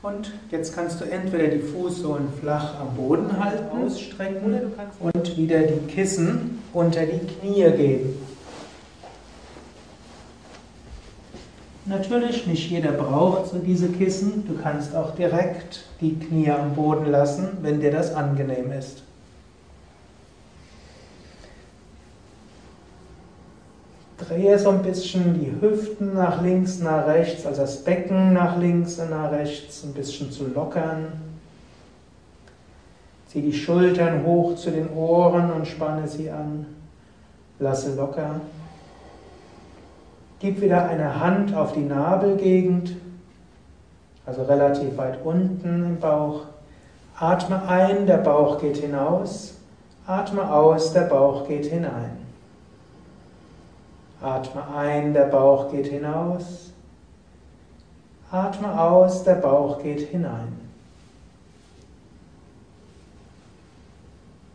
Und 0.02 0.34
jetzt 0.50 0.74
kannst 0.74 1.00
du 1.00 1.06
entweder 1.06 1.50
die 1.50 1.60
Fußsohlen 1.60 2.30
flach 2.42 2.80
am 2.80 2.96
Boden 2.96 3.40
halten, 3.40 3.66
ausstrecken 3.78 4.60
und 5.00 5.38
wieder 5.38 5.60
die 5.60 5.86
Kissen 5.86 6.64
unter 6.74 7.06
die 7.06 7.20
Knie 7.20 7.70
geben. 7.78 8.18
Natürlich, 11.86 12.48
nicht 12.48 12.72
jeder 12.72 12.94
braucht 12.94 13.52
so 13.52 13.60
diese 13.60 13.90
Kissen. 13.90 14.48
Du 14.48 14.60
kannst 14.60 14.96
auch 14.96 15.14
direkt 15.14 15.86
die 16.02 16.18
Knie 16.18 16.50
am 16.50 16.74
Boden 16.74 17.06
lassen, 17.06 17.60
wenn 17.62 17.82
dir 17.82 17.92
das 17.92 18.16
angenehm 18.16 18.72
ist. 18.72 19.05
Drehe 24.18 24.58
so 24.58 24.70
ein 24.70 24.82
bisschen 24.82 25.40
die 25.40 25.52
Hüften 25.60 26.14
nach 26.14 26.42
links, 26.42 26.80
nach 26.80 27.06
rechts, 27.06 27.46
also 27.46 27.62
das 27.62 27.84
Becken 27.84 28.32
nach 28.32 28.58
links 28.58 28.98
und 28.98 29.10
nach 29.10 29.32
rechts, 29.32 29.84
ein 29.84 29.94
bisschen 29.94 30.32
zu 30.32 30.48
lockern. 30.48 31.08
Zieh 33.28 33.42
die 33.42 33.54
Schultern 33.54 34.24
hoch 34.24 34.56
zu 34.56 34.72
den 34.72 34.90
Ohren 34.94 35.52
und 35.52 35.68
spanne 35.68 36.08
sie 36.08 36.30
an. 36.30 36.66
Lasse 37.60 37.96
locker. 37.96 38.40
Gib 40.40 40.62
wieder 40.62 40.88
eine 40.88 41.20
Hand 41.20 41.54
auf 41.54 41.74
die 41.74 41.84
Nabelgegend, 41.84 42.96
also 44.26 44.44
relativ 44.44 44.96
weit 44.98 45.20
unten 45.26 45.84
im 45.84 46.00
Bauch. 46.00 46.42
Atme 47.18 47.68
ein, 47.68 48.06
der 48.06 48.18
Bauch 48.18 48.60
geht 48.60 48.78
hinaus. 48.78 49.56
Atme 50.08 50.50
aus, 50.50 50.94
der 50.94 51.02
Bauch 51.02 51.48
geht 51.48 51.66
hinein. 51.66 52.25
Atme 54.22 54.64
ein, 54.76 55.14
der 55.14 55.26
Bauch 55.26 55.72
geht 55.72 55.88
hinaus. 55.88 56.72
Atme 58.32 58.80
aus, 58.80 59.24
der 59.24 59.36
Bauch 59.36 59.82
geht 59.82 60.02
hinein. 60.02 60.60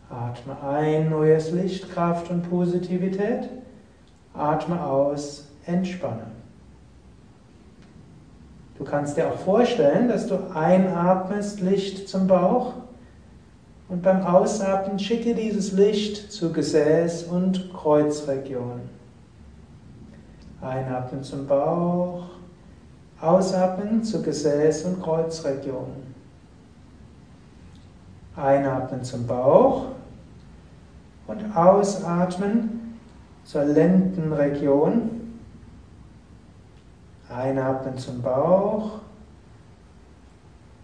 Atme 0.09 0.57
ein, 0.61 1.09
neues 1.09 1.51
Licht, 1.51 1.91
Kraft 1.91 2.29
und 2.29 2.49
Positivität. 2.49 3.49
Atme 4.33 4.83
aus, 4.83 5.47
entspanne. 5.65 6.27
Du 8.77 8.83
kannst 8.83 9.15
dir 9.15 9.29
auch 9.29 9.37
vorstellen, 9.37 10.07
dass 10.07 10.27
du 10.27 10.37
einatmest 10.53 11.61
Licht 11.61 12.09
zum 12.09 12.27
Bauch 12.27 12.73
und 13.89 14.01
beim 14.01 14.25
Ausatmen 14.25 14.97
schicke 14.97 15.35
dieses 15.35 15.71
Licht 15.73 16.31
zu 16.31 16.51
Gesäß 16.51 17.23
und 17.23 17.73
Kreuzregion. 17.73 19.00
Einatmen 20.61 21.23
zum 21.23 21.47
Bauch, 21.47 22.23
ausatmen 23.19 24.03
zu 24.03 24.19
Gesäß- 24.19 24.85
und 24.85 25.01
Kreuzregion. 25.01 25.87
Einatmen 28.35 29.03
zum 29.03 29.25
Bauch 29.25 29.87
und 31.27 31.55
ausatmen 31.55 32.97
zur 33.43 33.63
Lendenregion. 33.63 35.39
Einatmen 37.27 37.97
zum 37.97 38.21
Bauch 38.21 38.99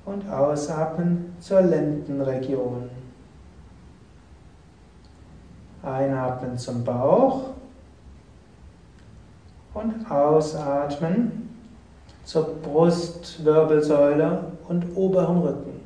und 0.06 0.28
ausatmen 0.30 1.36
zur 1.40 1.62
Lendenregion. 1.62 2.90
Einatmen 5.84 6.58
zum 6.58 6.84
Bauch 6.84 7.57
und 9.78 10.10
ausatmen 10.10 11.50
zur 12.24 12.56
Brustwirbelsäule 12.62 14.40
und 14.68 14.98
oberen 14.98 15.38
Rücken. 15.40 15.80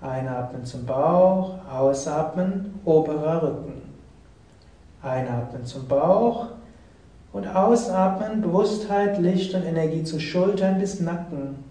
Einatmen 0.00 0.64
zum 0.64 0.86
Bauch, 0.86 1.54
ausatmen, 1.70 2.80
oberer 2.84 3.42
Rücken. 3.42 3.82
Einatmen 5.02 5.64
zum 5.66 5.86
Bauch 5.86 6.46
und 7.32 7.46
ausatmen, 7.46 8.40
Bewusstheit, 8.40 9.18
Licht 9.18 9.54
und 9.54 9.64
Energie 9.64 10.04
zu 10.04 10.20
Schultern 10.20 10.78
bis 10.78 11.00
Nacken. 11.00 11.64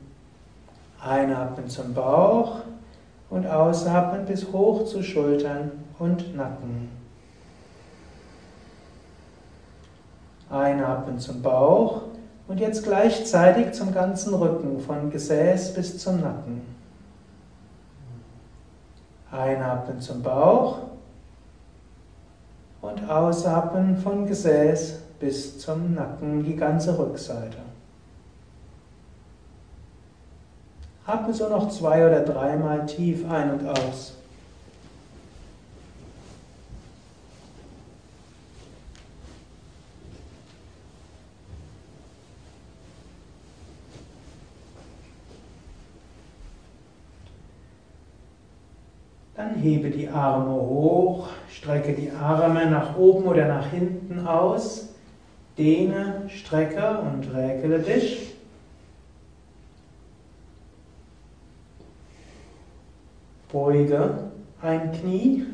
Einatmen 1.03 1.67
zum 1.67 1.93
Bauch 1.93 2.57
und 3.29 3.47
ausatmen 3.47 4.25
bis 4.25 4.51
hoch 4.51 4.85
zu 4.85 5.01
Schultern 5.01 5.71
und 5.99 6.35
Nacken. 6.35 7.00
Einatmen 10.51 11.19
zum 11.19 11.41
Bauch 11.41 12.01
und 12.47 12.59
jetzt 12.59 12.83
gleichzeitig 12.83 13.71
zum 13.73 13.93
ganzen 13.93 14.33
Rücken, 14.33 14.79
von 14.79 15.09
Gesäß 15.09 15.73
bis 15.73 15.97
zum 15.97 16.21
Nacken. 16.21 16.61
Einatmen 19.31 20.01
zum 20.01 20.21
Bauch 20.21 20.79
und 22.81 23.09
ausatmen 23.09 23.97
von 23.97 24.27
Gesäß 24.27 24.99
bis 25.19 25.59
zum 25.59 25.93
Nacken, 25.93 26.43
die 26.43 26.55
ganze 26.55 26.97
Rückseite. 26.97 27.57
Atme 31.05 31.33
so 31.33 31.49
noch 31.49 31.69
zwei 31.69 32.05
oder 32.05 32.21
dreimal 32.21 32.85
tief 32.85 33.29
ein 33.29 33.51
und 33.51 33.67
aus. 33.67 34.20
Dann 49.41 49.55
hebe 49.55 49.89
die 49.89 50.07
Arme 50.07 50.53
hoch, 50.53 51.29
strecke 51.49 51.93
die 51.93 52.11
Arme 52.11 52.69
nach 52.69 52.95
oben 52.95 53.25
oder 53.25 53.47
nach 53.47 53.71
hinten 53.71 54.27
aus, 54.27 54.89
dehne, 55.57 56.29
strecke 56.29 56.99
und 56.99 57.33
räkele 57.33 57.79
dich. 57.79 58.35
Beuge 63.51 64.31
ein 64.61 64.91
Knie, 64.91 65.47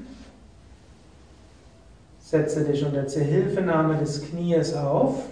setze 2.19 2.65
dich 2.65 2.85
unter 2.85 3.07
Zuhilfenahme 3.07 3.95
des 3.95 4.29
Knies 4.29 4.73
auf 4.73 5.23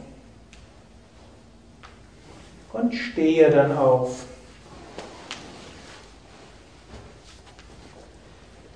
und 2.71 2.95
stehe 2.95 3.49
dann 3.49 3.77
auf. 3.77 4.25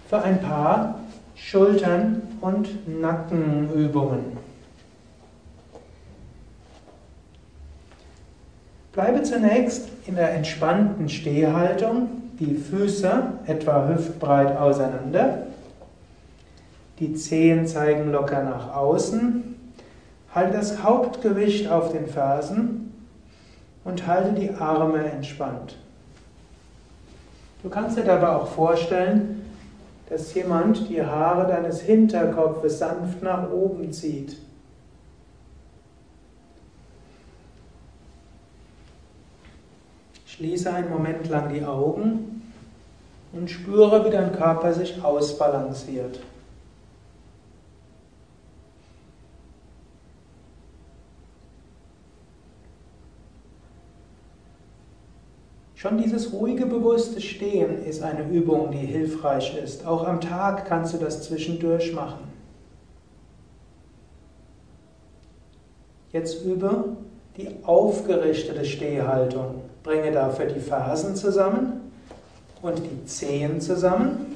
Für 0.10 0.22
ein 0.22 0.42
paar 0.42 1.00
Schultern- 1.36 2.24
und 2.42 2.88
Nackenübungen. 3.00 4.38
Bleibe 8.92 9.24
zunächst 9.24 9.90
in 10.08 10.16
der 10.16 10.34
entspannten 10.34 11.08
Stehhaltung, 11.08 12.10
die 12.40 12.56
Füße 12.56 13.24
etwa 13.46 13.88
hüftbreit 13.88 14.58
auseinander, 14.58 15.44
die 17.00 17.14
Zehen 17.14 17.68
zeigen 17.68 18.12
locker 18.12 18.44
nach 18.44 18.76
außen, 18.76 19.50
Halte 20.34 20.58
das 20.58 20.84
Hauptgewicht 20.84 21.70
auf 21.70 21.92
den 21.92 22.08
Fersen 22.08 22.94
und 23.84 24.06
halte 24.06 24.40
die 24.40 24.52
Arme 24.52 25.04
entspannt. 25.04 25.76
Du 27.64 27.70
kannst 27.70 27.98
dir 27.98 28.04
dabei 28.04 28.30
auch 28.30 28.48
vorstellen, 28.48 29.39
dass 30.10 30.34
jemand 30.34 30.90
die 30.90 31.02
Haare 31.02 31.48
deines 31.48 31.82
Hinterkopfes 31.82 32.80
sanft 32.80 33.22
nach 33.22 33.52
oben 33.52 33.94
zieht. 33.94 34.38
Schließe 40.26 40.74
einen 40.74 40.90
Moment 40.90 41.30
lang 41.30 41.54
die 41.54 41.64
Augen 41.64 42.42
und 43.34 43.52
spüre, 43.52 44.06
wie 44.06 44.10
dein 44.10 44.32
Körper 44.32 44.74
sich 44.74 45.04
ausbalanciert. 45.04 46.20
Schon 55.80 55.98
dieses 55.98 56.34
ruhige, 56.34 56.66
bewusste 56.66 57.22
Stehen 57.22 57.86
ist 57.86 58.04
eine 58.04 58.30
Übung, 58.30 58.70
die 58.70 58.86
hilfreich 58.86 59.58
ist. 59.64 59.88
Auch 59.88 60.06
am 60.06 60.20
Tag 60.20 60.66
kannst 60.66 60.94
du 60.94 60.98
das 60.98 61.24
zwischendurch 61.24 61.94
machen. 61.94 62.20
Jetzt 66.12 66.44
übe 66.44 66.98
die 67.38 67.48
aufgerichtete 67.64 68.66
Stehhaltung. 68.66 69.62
Bringe 69.82 70.12
dafür 70.12 70.48
die 70.48 70.60
Fersen 70.60 71.16
zusammen 71.16 71.94
und 72.62 72.80
die 72.80 73.06
Zehen 73.06 73.62
zusammen. 73.62 74.36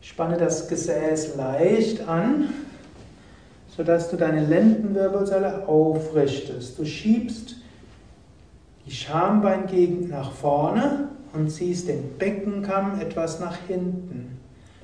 Spanne 0.00 0.36
das 0.36 0.66
Gesäß 0.66 1.36
leicht 1.36 2.08
an 2.08 2.48
sodass 3.76 4.10
du 4.10 4.16
deine 4.16 4.44
Lendenwirbelsäule 4.44 5.66
aufrichtest. 5.66 6.78
Du 6.78 6.84
schiebst 6.84 7.56
die 8.86 8.90
Schambeingegend 8.90 10.10
nach 10.10 10.32
vorne 10.32 11.08
und 11.32 11.50
ziehst 11.50 11.88
den 11.88 12.18
Beckenkamm 12.18 13.00
etwas 13.00 13.40
nach 13.40 13.56
hinten. 13.66 14.38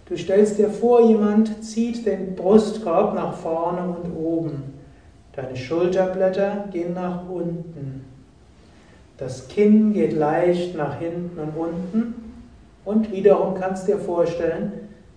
Du 0.07 0.17
stellst 0.17 0.59
dir 0.59 0.71
vor, 0.71 1.07
jemand 1.07 1.63
zieht 1.63 2.07
den 2.07 2.35
Brustkorb 2.35 3.15
nach 3.15 3.35
vorne 3.35 3.83
und 3.83 4.11
oben. 4.17 4.63
Deine 5.33 5.57
Schulterblätter 5.57 6.65
gehen 6.73 6.95
nach 6.95 7.29
unten. 7.29 8.07
Das 9.19 9.49
Kinn 9.49 9.93
geht 9.93 10.15
leicht 10.15 10.77
nach 10.77 10.99
hinten 10.99 11.39
und 11.39 11.57
unten. 11.57 12.15
Und 12.85 13.13
wiederum 13.13 13.55
kannst 13.55 13.87
du 13.87 13.93
dir 13.93 13.99
vorstellen, 13.99 14.73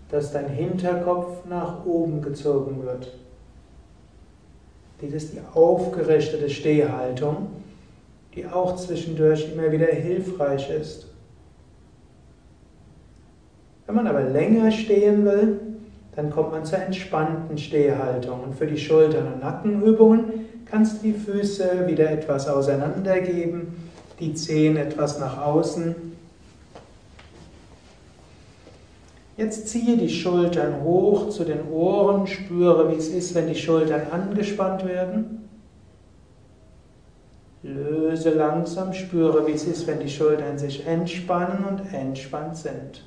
dass 0.09 0.33
dein 0.33 0.49
Hinterkopf 0.49 1.45
nach 1.47 1.85
oben 1.85 2.21
gezogen 2.21 2.83
wird. 2.83 3.13
Dies 5.01 5.13
ist 5.13 5.33
die 5.33 5.41
aufgerichtete 5.53 6.49
Stehhaltung, 6.49 7.47
die 8.35 8.45
auch 8.45 8.75
zwischendurch 8.75 9.51
immer 9.51 9.71
wieder 9.71 9.87
hilfreich 9.87 10.69
ist. 10.69 11.07
Wenn 13.87 13.95
man 13.95 14.07
aber 14.07 14.23
länger 14.23 14.71
stehen 14.71 15.25
will, 15.25 15.59
dann 16.15 16.29
kommt 16.29 16.51
man 16.51 16.65
zur 16.65 16.79
entspannten 16.79 17.57
Stehhaltung. 17.57 18.41
Und 18.43 18.55
für 18.55 18.67
die 18.67 18.77
Schultern- 18.77 19.33
und 19.33 19.41
Nackenübungen 19.41 20.45
kannst 20.65 21.01
du 21.01 21.07
die 21.07 21.13
Füße 21.13 21.87
wieder 21.87 22.11
etwas 22.11 22.47
auseinandergeben, 22.47 23.73
die 24.19 24.33
Zehen 24.33 24.77
etwas 24.77 25.19
nach 25.19 25.43
außen 25.43 26.10
Jetzt 29.41 29.69
ziehe 29.69 29.97
die 29.97 30.07
Schultern 30.07 30.83
hoch 30.83 31.29
zu 31.29 31.43
den 31.43 31.67
Ohren, 31.71 32.27
spüre, 32.27 32.91
wie 32.91 32.97
es 32.97 33.09
ist, 33.09 33.33
wenn 33.33 33.47
die 33.47 33.55
Schultern 33.55 34.03
angespannt 34.11 34.85
werden. 34.85 35.49
Löse 37.63 38.29
langsam, 38.35 38.93
spüre, 38.93 39.47
wie 39.47 39.53
es 39.53 39.63
ist, 39.63 39.87
wenn 39.87 39.99
die 39.99 40.09
Schultern 40.09 40.59
sich 40.59 40.85
entspannen 40.85 41.65
und 41.67 41.91
entspannt 41.91 42.55
sind. 42.55 43.03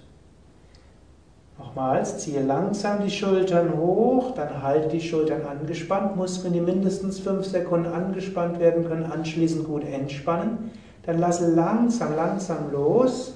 Nochmals, 1.56 2.18
ziehe 2.18 2.42
langsam 2.42 3.04
die 3.04 3.12
Schultern 3.12 3.78
hoch, 3.78 4.32
dann 4.34 4.60
halte 4.60 4.88
die 4.88 5.00
Schultern 5.00 5.42
angespannt, 5.46 6.16
Muskeln, 6.16 6.52
die 6.52 6.60
mindestens 6.60 7.20
fünf 7.20 7.46
Sekunden 7.46 7.92
angespannt 7.92 8.58
werden 8.58 8.88
können, 8.88 9.04
anschließend 9.04 9.68
gut 9.68 9.84
entspannen. 9.84 10.72
Dann 11.06 11.20
lasse 11.20 11.54
langsam, 11.54 12.16
langsam 12.16 12.72
los 12.72 13.34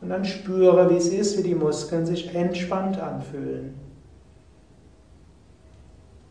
und 0.00 0.10
dann 0.10 0.24
spüre, 0.24 0.90
wie 0.90 0.96
es 0.96 1.08
ist, 1.08 1.38
wie 1.38 1.42
die 1.42 1.54
Muskeln 1.54 2.06
sich 2.06 2.34
entspannt 2.34 3.00
anfühlen. 3.00 3.74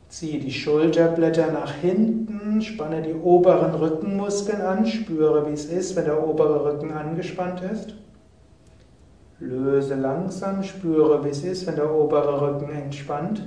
Ziehe 0.10 0.40
die 0.40 0.52
Schulterblätter 0.52 1.52
nach 1.52 1.74
hinten, 1.74 2.62
spanne 2.62 3.02
die 3.02 3.14
oberen 3.14 3.76
Rückenmuskeln 3.76 4.62
an, 4.62 4.86
spüre, 4.86 5.48
wie 5.48 5.54
es 5.54 5.66
ist, 5.66 5.96
wenn 5.96 6.06
der 6.06 6.26
obere 6.26 6.64
Rücken 6.64 6.92
angespannt 6.92 7.62
ist. 7.62 7.94
Löse 9.40 9.96
langsam, 9.96 10.64
spüre, 10.64 11.24
wie 11.24 11.30
es 11.30 11.44
ist, 11.44 11.68
wenn 11.68 11.76
der 11.76 11.94
obere 11.94 12.42
Rücken 12.42 12.72
entspannt 12.72 13.44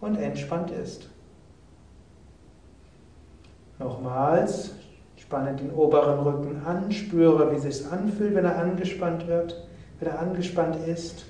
und 0.00 0.16
entspannt 0.16 0.70
ist. 0.70 1.08
Nochmals, 3.78 4.72
Spanne 5.28 5.54
den 5.54 5.70
oberen 5.72 6.20
Rücken 6.20 6.62
an, 6.64 6.90
spüre, 6.90 7.50
wie 7.50 7.56
es 7.56 7.62
sich 7.62 7.92
anfühlt, 7.92 8.34
wenn 8.34 8.46
er 8.46 8.56
angespannt 8.56 9.26
wird, 9.26 9.62
wenn 10.00 10.08
er 10.08 10.20
angespannt 10.20 10.76
ist. 10.86 11.26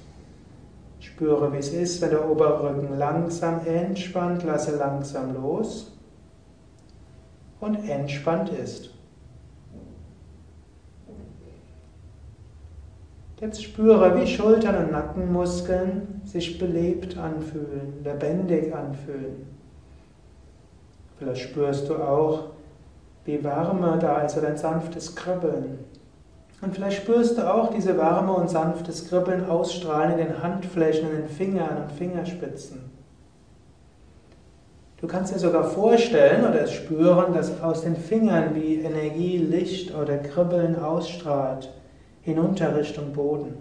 Spüre, 1.00 1.52
wie 1.52 1.56
es 1.56 1.70
ist, 1.70 2.00
wenn 2.00 2.10
der 2.10 2.30
obere 2.30 2.62
Rücken 2.62 2.96
langsam 2.96 3.60
entspannt, 3.66 4.44
lasse 4.44 4.76
langsam 4.76 5.34
los 5.34 5.90
und 7.58 7.74
entspannt 7.88 8.50
ist. 8.50 8.90
Jetzt 13.40 13.64
spüre, 13.64 14.20
wie 14.20 14.28
Schultern 14.28 14.84
und 14.84 14.92
Nackenmuskeln 14.92 16.20
sich 16.24 16.56
belebt 16.56 17.18
anfühlen, 17.18 17.94
lebendig 18.04 18.72
anfühlen. 18.72 19.44
Vielleicht 21.18 21.48
spürst 21.48 21.88
du 21.88 21.96
auch, 21.96 22.57
wie 23.28 23.44
Wärme 23.44 23.98
da 24.00 24.22
ist 24.22 24.38
oder 24.38 24.48
ein 24.48 24.56
sanftes 24.56 25.14
Kribbeln. 25.14 25.78
Und 26.62 26.74
vielleicht 26.74 27.02
spürst 27.02 27.36
du 27.36 27.42
auch 27.42 27.70
diese 27.70 27.96
Wärme 27.98 28.32
und 28.32 28.48
sanftes 28.48 29.08
Kribbeln 29.08 29.48
ausstrahlen 29.48 30.12
in 30.12 30.26
den 30.26 30.42
Handflächen, 30.42 31.10
in 31.10 31.16
den 31.18 31.28
Fingern 31.28 31.82
und 31.82 31.92
Fingerspitzen. 31.92 32.90
Du 35.00 35.06
kannst 35.06 35.32
dir 35.32 35.38
sogar 35.38 35.64
vorstellen 35.64 36.44
oder 36.44 36.62
es 36.62 36.72
spüren, 36.72 37.34
dass 37.34 37.60
aus 37.62 37.82
den 37.82 37.96
Fingern 37.96 38.54
wie 38.54 38.76
Energie, 38.76 39.36
Licht 39.36 39.94
oder 39.94 40.16
Kribbeln 40.16 40.76
ausstrahlt, 40.76 41.70
hinunter 42.22 42.74
Richtung 42.74 43.12
Boden. 43.12 43.58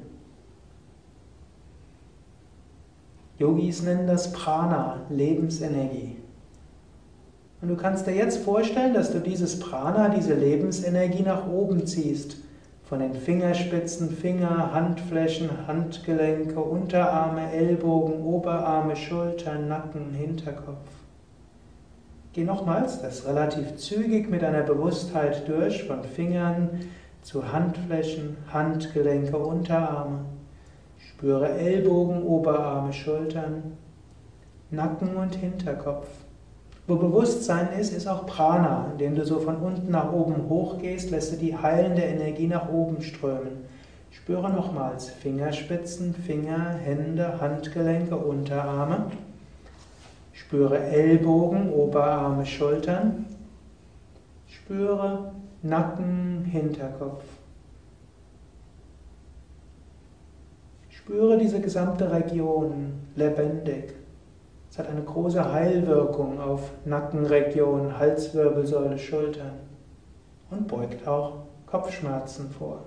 Yogis 3.38 3.84
nennen 3.84 4.08
das 4.08 4.32
Prana, 4.32 5.02
Lebensenergie. 5.10 6.16
Und 7.62 7.70
du 7.70 7.76
kannst 7.76 8.06
dir 8.06 8.14
jetzt 8.14 8.38
vorstellen, 8.38 8.94
dass 8.94 9.12
du 9.12 9.20
dieses 9.20 9.60
Prana, 9.60 10.10
diese 10.10 10.36
Lebensenergie 10.36 11.24
nach 11.24 11.48
oben 11.48 11.88
ziehst. 11.88 12.38
Von 12.84 13.00
den 13.00 13.16
Fingerspitzen, 13.16 14.12
Finger, 14.12 14.74
Handflächen, 14.74 15.50
Handgelenke, 15.68 16.60
Unterarme, 16.60 17.52
Ellbogen, 17.52 18.24
Oberarme, 18.24 18.96
Schultern, 18.96 19.68
Nacken, 19.68 20.14
Hinterkopf. 20.14 20.88
Geh 22.32 22.44
nochmals 22.44 23.02
das 23.02 23.26
relativ 23.26 23.78
zügig 23.78 24.30
mit 24.30 24.44
deiner 24.44 24.62
Bewusstheit 24.62 25.48
durch, 25.50 25.84
von 25.86 26.04
Fingern 26.04 26.70
zu 27.24 27.52
Handflächen, 27.52 28.38
Handgelenke, 28.54 29.36
Unterarme. 29.36 30.20
Spüre 31.00 31.50
Ellbogen, 31.50 32.22
Oberarme, 32.22 32.94
Schultern, 32.94 33.76
Nacken 34.70 35.18
und 35.18 35.36
Hinterkopf. 35.36 36.08
Wo 36.88 36.96
Bewusstsein 36.96 37.74
ist, 37.78 37.94
ist 37.94 38.08
auch 38.08 38.26
Prana. 38.26 38.88
Indem 38.94 39.16
du 39.16 39.26
so 39.26 39.40
von 39.40 39.58
unten 39.58 39.92
nach 39.92 40.14
oben 40.14 40.48
hochgehst, 40.48 41.12
lässt 41.12 41.34
du 41.34 41.36
die 41.36 41.58
heilende 41.58 42.02
Energie 42.02 42.48
nach 42.48 42.70
oben 42.70 43.02
strömen. 43.02 43.66
Spüre 44.10 44.50
nochmals 44.50 45.10
Fingerspitzen, 45.10 46.16
Finger, 46.16 46.70
Hände, 46.70 47.42
Handgelenke, 47.42 48.16
Unterarme. 48.16 49.12
Spüre 50.32 50.80
Ellbogen, 50.80 51.74
Oberarme, 51.74 52.46
Schultern. 52.46 53.26
Spüre 54.48 55.34
Nacken, 55.64 56.46
Hinterkopf. 56.46 57.26
Spüre 60.90 61.38
diese 61.38 61.60
gesamte 61.60 62.10
Region 62.10 62.94
lebendig. 63.16 63.94
Hat 64.78 64.88
eine 64.90 65.02
große 65.02 65.52
Heilwirkung 65.52 66.40
auf 66.40 66.62
Nackenregion, 66.86 67.98
Halswirbelsäule, 67.98 69.00
Schultern 69.00 69.54
und 70.52 70.68
beugt 70.68 71.08
auch 71.08 71.46
Kopfschmerzen 71.66 72.52
vor. 72.52 72.82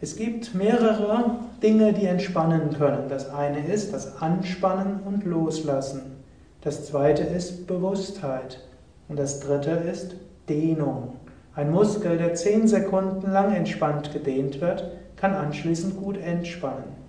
Es 0.00 0.16
gibt 0.16 0.54
mehrere 0.54 1.36
Dinge, 1.62 1.92
die 1.92 2.06
entspannen 2.06 2.70
können. 2.76 3.08
Das 3.08 3.30
eine 3.30 3.64
ist 3.64 3.94
das 3.94 4.20
Anspannen 4.20 5.00
und 5.04 5.24
Loslassen. 5.24 6.24
Das 6.60 6.86
zweite 6.86 7.22
ist 7.22 7.66
Bewusstheit. 7.66 8.60
Und 9.08 9.18
das 9.18 9.40
dritte 9.40 9.70
ist 9.70 10.16
Dehnung. 10.48 11.14
Ein 11.54 11.70
Muskel, 11.70 12.18
der 12.18 12.34
zehn 12.34 12.66
Sekunden 12.66 13.30
lang 13.30 13.54
entspannt 13.54 14.12
gedehnt 14.12 14.60
wird, 14.60 14.90
kann 15.16 15.34
anschließend 15.34 15.96
gut 15.96 16.16
entspannen. 16.16 17.01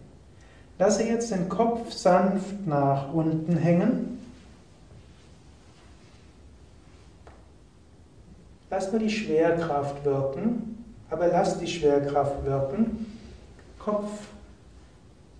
Lasse 0.83 1.03
jetzt 1.03 1.31
den 1.31 1.47
Kopf 1.47 1.91
sanft 1.93 2.67
nach 2.67 3.13
unten 3.13 3.55
hängen. 3.55 4.19
Lass 8.69 8.91
nur 8.91 8.99
die 8.99 9.09
Schwerkraft 9.09 10.03
wirken 10.03 10.73
aber 11.13 11.27
lass 11.27 11.59
die 11.59 11.67
Schwerkraft 11.67 12.43
wirken. 12.43 13.05
Kopf 13.77 14.27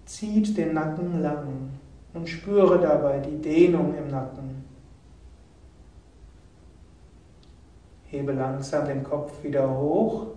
zieht 0.05 0.55
den 0.55 0.73
Nacken 0.73 1.21
lang 1.21 1.71
und 2.13 2.29
spüre 2.29 2.79
dabei 2.79 3.17
die 3.17 3.41
Dehnung 3.41 3.95
im 3.97 4.11
Nacken. 4.11 4.63
Hebe 8.05 8.33
langsam 8.33 8.85
den 8.85 9.03
Kopf 9.03 9.31
wieder 9.41 9.67
hoch 9.67 10.27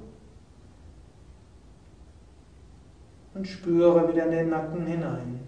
und 3.37 3.47
spüre 3.47 4.09
wieder 4.13 4.25
in 4.25 4.31
den 4.31 4.51
Nacken 4.51 4.87
hinein. 4.87 5.41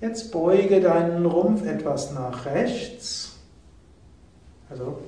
Jetzt 0.00 0.32
beuge 0.32 0.80
deinen 0.80 1.24
Rumpf 1.24 1.64
etwas 1.64 2.12
nach 2.12 2.44
rechts, 2.44 3.38
also 4.68 4.98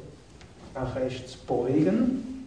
nach 0.75 0.97
rechts 0.97 1.37
beugen 1.37 2.47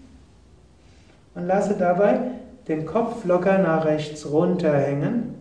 und 1.36 1.46
lasse 1.46 1.76
dabei 1.78 2.20
den 2.68 2.86
Kopf 2.86 3.26
locker 3.26 3.58
nach 3.58 3.86
rechts 3.86 4.30
runterhängen 4.30 5.36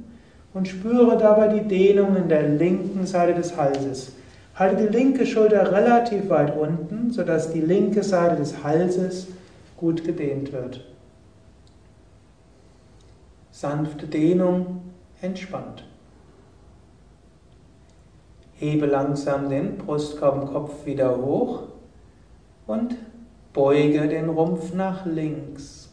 und 0.53 0.69
spüre 0.69 1.17
dabei 1.17 1.49
die 1.49 1.67
Dehnung 1.67 2.17
in 2.17 2.29
der 2.29 2.43
linken 2.43 3.07
Seite 3.07 3.35
des 3.35 3.57
Halses. 3.57 4.13
Halte 4.57 4.89
die 4.89 4.93
linke 4.93 5.25
Schulter 5.25 5.73
relativ 5.73 6.29
weit 6.29 6.57
unten, 6.57 7.13
sodass 7.13 7.53
die 7.53 7.61
linke 7.61 8.03
Seite 8.03 8.37
des 8.37 8.63
Halses 8.63 9.29
gut 9.77 10.05
gedehnt 10.05 10.53
wird. 10.53 10.90
Sanfte 13.61 14.07
Dehnung, 14.07 14.81
entspannt. 15.21 15.85
Hebe 18.55 18.87
langsam 18.87 19.51
den 19.51 19.77
Brustkorb 19.77 20.87
wieder 20.87 21.19
hoch 21.19 21.65
und 22.67 22.97
beuge 23.53 24.09
den 24.09 24.31
Rumpf 24.31 24.73
nach 24.73 25.05
links. 25.05 25.91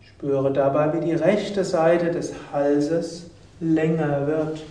Spüre 0.00 0.50
dabei, 0.50 0.94
wie 0.94 1.04
die 1.04 1.14
rechte 1.14 1.62
Seite 1.62 2.10
des 2.10 2.32
Halses 2.50 3.28
länger 3.60 4.26
wird. 4.26 4.64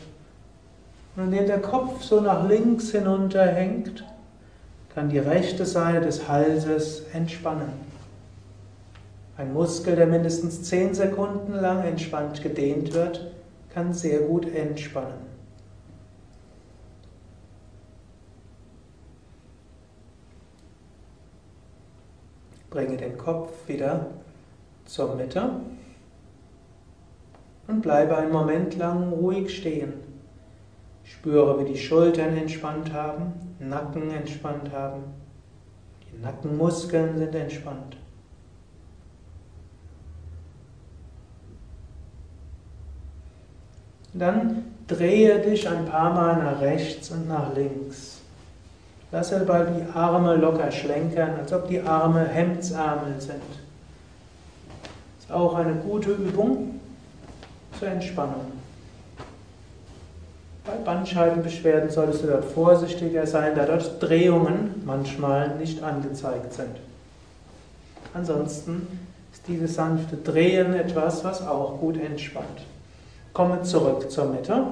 Und 1.15 1.25
indem 1.25 1.45
der 1.45 1.61
Kopf 1.61 2.01
so 2.01 2.19
nach 2.19 2.49
links 2.49 2.89
hinunterhängt, 2.89 4.03
kann 4.95 5.09
die 5.09 5.19
rechte 5.19 5.67
Seite 5.67 6.01
des 6.01 6.27
Halses 6.27 7.03
entspannen. 7.13 7.92
Ein 9.35 9.51
Muskel, 9.51 9.95
der 9.95 10.05
mindestens 10.05 10.61
10 10.63 10.93
Sekunden 10.93 11.53
lang 11.53 11.83
entspannt 11.83 12.43
gedehnt 12.43 12.93
wird, 12.93 13.31
kann 13.73 13.91
sehr 13.91 14.19
gut 14.19 14.53
entspannen. 14.53 15.33
Bringe 22.69 22.97
den 22.97 23.17
Kopf 23.17 23.67
wieder 23.67 24.07
zur 24.85 25.15
Mitte 25.15 25.49
und 27.67 27.81
bleibe 27.81 28.17
einen 28.17 28.31
Moment 28.31 28.77
lang 28.77 29.13
ruhig 29.13 29.55
stehen. 29.55 29.93
Spüre, 31.03 31.59
wie 31.59 31.71
die 31.71 31.77
Schultern 31.77 32.37
entspannt 32.37 32.93
haben, 32.93 33.33
Nacken 33.59 34.11
entspannt 34.11 34.71
haben. 34.71 35.03
Die 36.11 36.21
Nackenmuskeln 36.21 37.17
sind 37.17 37.33
entspannt. 37.33 37.97
Dann 44.13 44.63
drehe 44.87 45.39
dich 45.39 45.67
ein 45.67 45.85
paar 45.85 46.13
Mal 46.13 46.43
nach 46.43 46.61
rechts 46.61 47.09
und 47.09 47.27
nach 47.27 47.55
links. 47.55 48.21
Lasse 49.11 49.39
dabei 49.39 49.65
die 49.65 49.91
Arme 49.95 50.35
locker 50.35 50.71
schlenkern, 50.71 51.35
als 51.39 51.53
ob 51.53 51.67
die 51.67 51.81
Arme 51.81 52.27
Hemdsärmel 52.27 53.19
sind. 53.19 53.41
Ist 55.19 55.31
auch 55.31 55.55
eine 55.55 55.73
gute 55.75 56.11
Übung 56.11 56.79
zur 57.79 57.87
Entspannung. 57.87 58.51
Bei 60.65 60.73
Bandscheibenbeschwerden 60.83 61.89
solltest 61.89 62.23
du 62.23 62.27
dort 62.27 62.45
vorsichtiger 62.45 63.27
sein, 63.27 63.53
da 63.55 63.65
dort 63.65 64.01
Drehungen 64.01 64.81
manchmal 64.85 65.57
nicht 65.57 65.83
angezeigt 65.83 66.53
sind. 66.53 66.77
Ansonsten 68.13 68.87
ist 69.33 69.47
dieses 69.47 69.75
sanfte 69.75 70.17
Drehen 70.17 70.73
etwas, 70.73 71.23
was 71.23 71.45
auch 71.45 71.79
gut 71.79 71.97
entspannt. 71.97 72.61
Komme 73.33 73.63
zurück 73.63 74.11
zur 74.11 74.25
Mitte. 74.25 74.63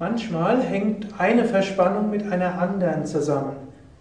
Manchmal 0.00 0.60
hängt 0.60 1.18
eine 1.18 1.44
Verspannung 1.44 2.10
mit 2.10 2.30
einer 2.30 2.60
anderen 2.60 3.06
zusammen. 3.06 3.56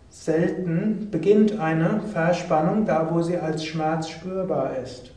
Selten 0.09 1.09
beginnt 1.11 1.59
eine 1.59 2.01
Verspannung 2.11 2.85
da, 2.85 3.09
wo 3.11 3.21
sie 3.21 3.37
als 3.37 3.63
Schmerz 3.63 4.09
spürbar 4.09 4.77
ist. 4.83 5.11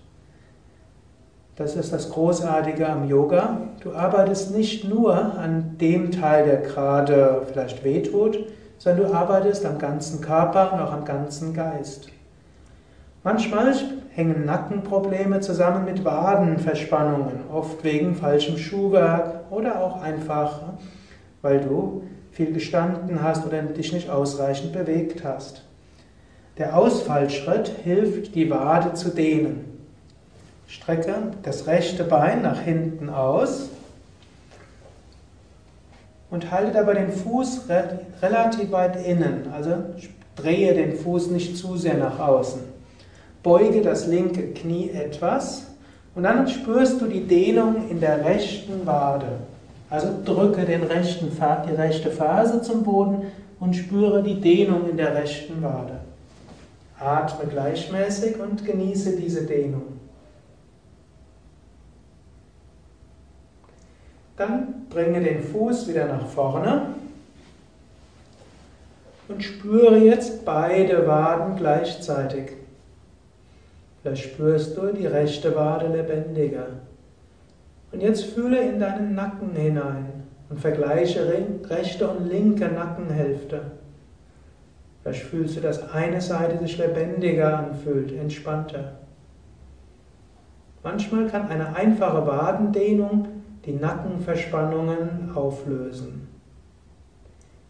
Das 1.57 1.75
ist 1.75 1.93
das 1.93 2.11
Großartige 2.11 2.87
am 2.87 3.09
Yoga. 3.09 3.63
Du 3.81 3.95
arbeitest 3.95 4.55
nicht 4.55 4.85
nur 4.85 5.15
an 5.39 5.77
dem 5.81 6.13
Teil, 6.13 6.45
der 6.45 6.59
gerade 6.59 7.43
vielleicht 7.51 7.83
wehtut, 7.83 8.39
sondern 8.79 9.09
du 9.09 9.15
arbeitest 9.15 9.65
am 9.65 9.79
ganzen 9.79 10.21
Körper 10.21 10.73
und 10.73 10.81
auch 10.81 10.93
am 10.93 11.05
ganzen 11.05 11.55
Geist. 11.55 12.09
Manchmal 13.23 13.75
hängen 14.11 14.45
Nackenprobleme 14.45 15.41
zusammen 15.41 15.85
mit 15.85 16.05
Wadenverspannungen, 16.05 17.51
oft 17.53 17.83
wegen 17.83 18.15
falschem 18.15 18.57
Schuhwerk 18.57 19.51
oder 19.51 19.81
auch 19.83 20.01
einfach, 20.01 20.61
weil 21.43 21.61
du 21.61 22.03
viel 22.31 22.53
gestanden 22.53 23.23
hast 23.23 23.47
oder 23.47 23.63
dich 23.63 23.93
nicht 23.93 24.11
ausreichend 24.11 24.73
bewegt 24.73 25.25
hast. 25.25 25.65
Der 26.59 26.77
Ausfallschritt 26.77 27.69
hilft, 27.85 28.35
die 28.35 28.51
Wade 28.51 28.95
zu 28.95 29.11
dehnen. 29.11 29.65
Strecke 30.67 31.15
das 31.43 31.67
rechte 31.67 32.05
Bein 32.05 32.43
nach 32.43 32.61
hinten 32.61 33.11
aus 33.11 33.71
und 36.31 36.51
halte 36.51 36.73
dabei 36.73 36.95
den 36.95 37.13
Fuß 37.13 37.63
relativ 38.23 38.73
weit 38.73 39.07
innen, 39.07 39.49
also 39.55 39.71
drehe 40.35 40.75
den 40.75 40.97
Fuß 40.97 41.31
nicht 41.31 41.57
zu 41.57 41.77
sehr 41.77 41.95
nach 41.95 42.19
außen 42.19 42.77
beuge 43.47 43.81
das 43.81 44.09
linke 44.09 44.49
Knie 44.55 44.91
etwas 44.91 45.69
und 46.17 46.25
dann 46.25 46.49
spürst 46.49 47.01
du 47.01 47.07
die 47.07 47.29
Dehnung 47.29 47.89
in 47.89 48.01
der 48.01 48.25
rechten 48.25 48.85
Wade. 48.85 49.29
Also 49.89 50.09
drücke 50.25 50.65
den 50.65 50.83
rechten, 50.83 51.31
die 51.31 51.75
rechte 51.75 52.11
Ferse 52.11 52.61
zum 52.61 52.83
Boden 52.83 53.29
und 53.61 53.77
spüre 53.77 54.25
die 54.25 54.41
Dehnung 54.41 54.91
in 54.91 54.97
der 54.97 55.15
rechten 55.15 55.63
Wade. 55.63 56.01
Atme 56.99 57.49
gleichmäßig 57.49 58.41
und 58.41 58.65
genieße 58.65 59.13
diese 59.13 59.45
Dehnung. 59.45 59.96
Dann 64.37 64.87
bringe 64.91 65.23
den 65.23 65.43
Fuß 65.43 65.89
wieder 65.89 66.07
nach 66.07 66.27
vorne 66.27 66.95
und 69.29 69.43
spüre 69.43 69.97
jetzt 69.97 70.45
beide 70.45 71.07
Waden 71.07 71.57
gleichzeitig. 71.57 72.53
Vielleicht 74.03 74.25
spürst 74.25 74.77
du 74.77 74.93
die 74.93 75.07
rechte 75.07 75.57
Wade 75.57 75.89
lebendiger. 75.89 76.67
Und 77.93 78.03
jetzt 78.03 78.25
fühle 78.25 78.61
in 78.61 78.79
deinen 78.79 79.15
Nacken 79.15 79.53
hinein 79.53 80.25
und 80.49 80.61
vergleiche 80.61 81.33
rechte 81.69 82.09
und 82.09 82.29
linke 82.29 82.69
Nackenhälfte. 82.69 83.63
Vielleicht 85.03 85.23
fühlst 85.23 85.57
du, 85.57 85.61
dass 85.61 85.93
eine 85.93 86.21
Seite 86.21 86.59
sich 86.59 86.79
lebendiger 86.79 87.59
anfühlt, 87.59 88.13
entspannter. 88.13 88.93
Manchmal 90.83 91.27
kann 91.27 91.49
eine 91.49 91.75
einfache 91.75 92.27
Wadendehnung 92.27 93.36
die 93.67 93.73
Nackenverspannungen 93.73 95.33
auflösen. 95.35 96.29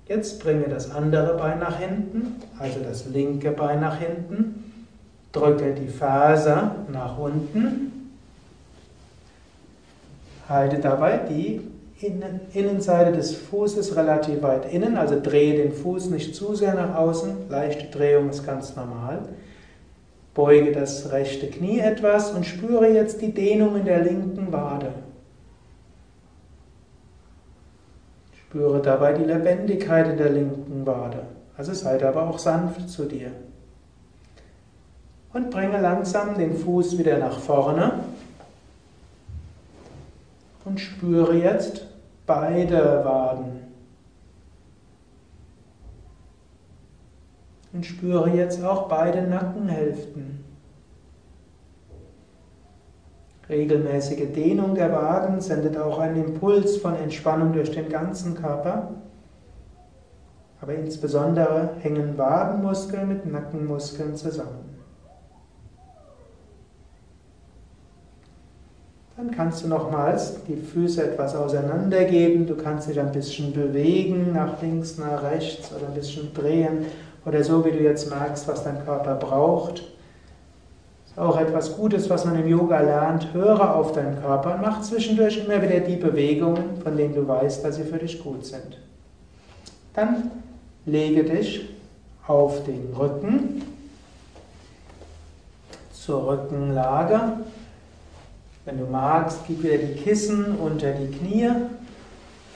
Jetzt 0.06 0.42
bringe 0.42 0.68
das 0.68 0.90
andere 0.90 1.37
Bein 1.37 1.59
nach 1.59 1.80
hinten, 1.80 2.37
also 2.59 2.80
das 2.80 3.06
linke 3.06 3.50
Bein 3.50 3.80
nach 3.80 3.98
hinten 3.98 4.62
Drücke 5.37 5.74
die 5.74 5.88
Ferse 5.88 6.70
nach 6.92 7.18
unten. 7.18 8.12
Halte 10.48 10.78
dabei 10.78 11.18
die 11.28 11.61
Innenseite 12.52 13.12
des 13.12 13.35
Fußes 13.35 13.96
relativ 13.96 14.42
weit 14.42 14.72
innen, 14.72 14.96
also 14.96 15.20
drehe 15.20 15.56
den 15.62 15.72
Fuß 15.72 16.11
nicht 16.11 16.35
zu 16.35 16.54
sehr 16.54 16.74
nach 16.74 16.94
außen. 16.94 17.48
Leichte 17.48 17.87
Drehung 17.87 18.30
ist 18.30 18.46
ganz 18.46 18.76
normal. 18.76 19.28
Beuge 20.35 20.72
das 20.72 21.11
rechte 21.12 21.48
Knie 21.48 21.80
etwas 21.80 22.30
und 22.30 22.44
spüre 22.44 22.88
jetzt 22.88 23.22
die 23.22 23.32
Dehnung 23.32 23.76
in 23.76 23.87
der 23.87 24.04
linken 24.04 24.52
Wade. 24.52 24.92
Spüre 28.48 28.80
dabei 28.80 29.12
die 29.12 29.24
Lebendigkeit 29.24 30.09
in 30.09 30.18
der 30.18 30.30
linken 30.30 30.87
Wade. 30.87 31.22
Also 31.56 31.74
sei 31.74 32.02
aber 32.06 32.28
auch 32.28 32.38
sanft 32.38 32.88
zu 32.88 33.04
dir. 33.04 33.32
Und 35.32 35.50
bringe 35.50 35.80
langsam 35.80 36.38
den 36.38 36.56
Fuß 36.56 36.96
wieder 36.96 37.18
nach 37.18 37.38
vorne 37.38 37.92
und 40.64 40.80
spüre 40.80 41.35
jetzt 41.35 41.87
beide 42.26 43.04
Waden. 43.04 43.61
Und 47.72 47.85
spüre 47.85 48.30
jetzt 48.30 48.62
auch 48.64 48.88
beide 48.88 49.22
Nackenhälften. 49.22 50.45
Regelmäßige 53.48 54.32
Dehnung 54.32 54.74
der 54.74 54.92
Waden 54.92 55.40
sendet 55.40 55.76
auch 55.76 55.98
einen 55.98 56.24
Impuls 56.24 56.78
von 56.78 56.96
Entspannung 56.96 57.52
durch 57.52 57.70
den 57.70 57.88
ganzen 57.88 58.35
Körper. 58.35 58.94
Aber 60.61 60.74
insbesondere 60.74 61.70
hängen 61.80 62.18
Wadenmuskeln 62.18 63.09
mit 63.09 63.30
Nackenmuskeln 63.30 64.16
zusammen. 64.16 64.76
Dann 69.16 69.30
kannst 69.30 69.64
du 69.64 69.68
nochmals 69.68 70.44
die 70.44 70.56
Füße 70.56 71.02
etwas 71.02 71.35
auseinandergeben. 71.35 72.46
Du 72.46 72.54
kannst 72.54 72.88
dich 72.88 73.00
ein 73.00 73.12
bisschen 73.12 73.52
bewegen, 73.52 74.32
nach 74.35 74.61
links, 74.61 74.98
nach 74.98 75.22
rechts 75.22 75.72
oder 75.74 75.87
ein 75.87 75.94
bisschen 75.94 76.35
drehen 76.35 76.85
oder 77.24 77.42
so, 77.42 77.64
wie 77.64 77.70
du 77.70 77.78
jetzt 77.78 78.11
merkst, 78.11 78.46
was 78.46 78.64
dein 78.64 78.85
Körper 78.85 79.14
braucht. 79.14 79.85
Auch 81.16 81.40
etwas 81.40 81.76
Gutes, 81.76 82.11
was 82.11 82.24
man 82.26 82.38
im 82.38 82.46
Yoga 82.46 82.81
lernt. 82.81 83.33
Höre 83.33 83.74
auf 83.74 83.92
deinen 83.92 84.20
Körper 84.20 84.55
und 84.55 84.61
mach 84.62 84.83
zwischendurch 84.83 85.44
immer 85.44 85.62
wieder 85.62 85.81
die 85.81 85.96
Bewegungen, 85.96 86.81
von 86.83 86.96
denen 86.96 87.14
du 87.14 87.26
weißt, 87.26 87.64
dass 87.64 87.76
sie 87.76 87.85
für 87.85 87.98
dich 87.98 88.22
gut 88.22 88.44
sind. 88.44 88.79
Dann 89.94 90.31
lege 90.85 91.24
dich 91.24 91.68
auf 92.26 92.64
den 92.64 92.92
Rücken 92.94 93.62
zur 95.92 96.26
Rückenlage 96.29 97.33
wenn 98.66 98.79
du 98.79 98.85
magst, 98.87 99.38
gib 99.46 99.62
wieder 99.62 99.79
die 99.79 99.94
Kissen 99.94 100.57
unter 100.59 100.90
die 100.90 101.16
Knie 101.16 101.50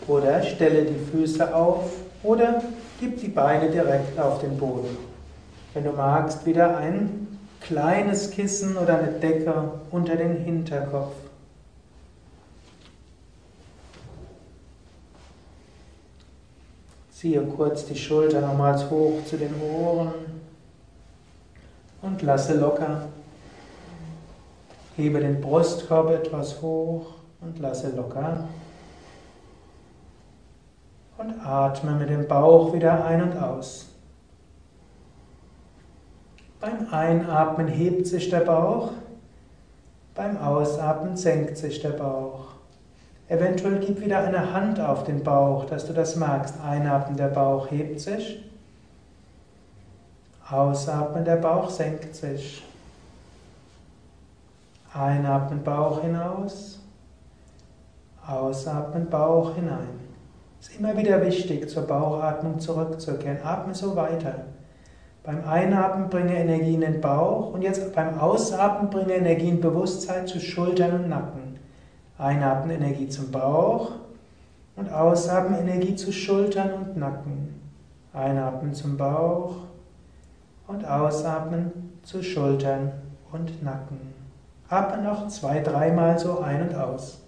oder 0.08 0.42
stelle 0.42 0.84
die 0.84 0.98
Füße 0.98 1.54
auf 1.54 1.88
oder 2.24 2.62
gib 2.98 3.20
die 3.20 3.28
Beine 3.28 3.70
direkt 3.70 4.18
auf 4.18 4.40
den 4.40 4.58
Boden. 4.58 4.96
Wenn 5.72 5.84
du 5.84 5.92
magst, 5.92 6.44
wieder 6.44 6.78
ein 6.78 7.29
kleines 7.60 8.30
Kissen 8.30 8.76
oder 8.76 8.98
eine 8.98 9.12
Decke 9.12 9.72
unter 9.90 10.16
den 10.16 10.36
Hinterkopf. 10.36 11.14
Ziehe 17.10 17.42
kurz 17.42 17.84
die 17.84 17.96
Schulter 17.96 18.40
nochmals 18.40 18.88
hoch 18.88 19.22
zu 19.26 19.36
den 19.36 19.54
Ohren 19.60 20.14
und 22.00 22.22
lasse 22.22 22.54
locker. 22.54 23.08
Hebe 24.96 25.20
den 25.20 25.40
Brustkorb 25.40 26.10
etwas 26.10 26.62
hoch 26.62 27.14
und 27.42 27.58
lasse 27.58 27.90
locker. 27.90 28.48
Und 31.18 31.38
atme 31.44 31.92
mit 31.92 32.08
dem 32.08 32.26
Bauch 32.26 32.72
wieder 32.72 33.04
ein 33.04 33.22
und 33.22 33.36
aus. 33.36 33.89
Beim 36.60 36.92
Einatmen 36.92 37.68
hebt 37.68 38.06
sich 38.06 38.28
der 38.28 38.40
Bauch, 38.40 38.92
beim 40.14 40.36
Ausatmen 40.36 41.16
senkt 41.16 41.56
sich 41.56 41.80
der 41.80 41.90
Bauch. 41.90 42.48
Eventuell 43.28 43.78
gib 43.78 44.00
wieder 44.00 44.18
eine 44.18 44.52
Hand 44.52 44.78
auf 44.78 45.04
den 45.04 45.22
Bauch, 45.22 45.64
dass 45.64 45.86
du 45.86 45.94
das 45.94 46.16
merkst. 46.16 46.56
Einatmen, 46.62 47.16
der 47.16 47.28
Bauch 47.28 47.70
hebt 47.70 48.00
sich. 48.00 48.44
Ausatmen, 50.50 51.24
der 51.24 51.36
Bauch 51.36 51.70
senkt 51.70 52.14
sich. 52.14 52.62
Einatmen 54.92 55.62
Bauch 55.62 56.02
hinaus, 56.02 56.80
ausatmen 58.26 59.08
Bauch 59.08 59.54
hinein. 59.54 60.00
Es 60.60 60.68
ist 60.68 60.80
immer 60.80 60.94
wieder 60.96 61.24
wichtig, 61.24 61.70
zur 61.70 61.86
Bauchatmung 61.86 62.58
zurückzukehren. 62.58 63.38
Atme 63.44 63.74
so 63.74 63.94
weiter. 63.96 64.34
Beim 65.22 65.44
Einatmen 65.44 66.08
bringe 66.08 66.34
Energie 66.34 66.74
in 66.74 66.80
den 66.80 67.00
Bauch 67.00 67.52
und 67.52 67.62
jetzt 67.62 67.94
beim 67.94 68.18
Ausatmen 68.18 68.88
bringe 68.88 69.14
Energie 69.14 69.50
in 69.50 69.60
Bewusstsein 69.60 70.26
zu 70.26 70.40
Schultern 70.40 70.92
und 70.92 71.08
Nacken. 71.10 71.58
Einatmen 72.16 72.76
Energie 72.76 73.08
zum 73.08 73.30
Bauch 73.30 73.92
und 74.76 74.90
ausatmen 74.90 75.58
Energie 75.60 75.94
zu 75.94 76.10
Schultern 76.10 76.72
und 76.72 76.96
Nacken. 76.96 77.60
Einatmen 78.14 78.72
zum 78.72 78.96
Bauch 78.96 79.56
und 80.66 80.86
ausatmen 80.86 81.90
zu 82.02 82.22
Schultern 82.22 82.92
und 83.30 83.62
Nacken. 83.62 84.00
Atme 84.70 85.02
noch 85.02 85.28
zwei, 85.28 85.60
dreimal 85.60 86.18
so 86.18 86.38
ein 86.40 86.62
und 86.62 86.74
aus. 86.74 87.20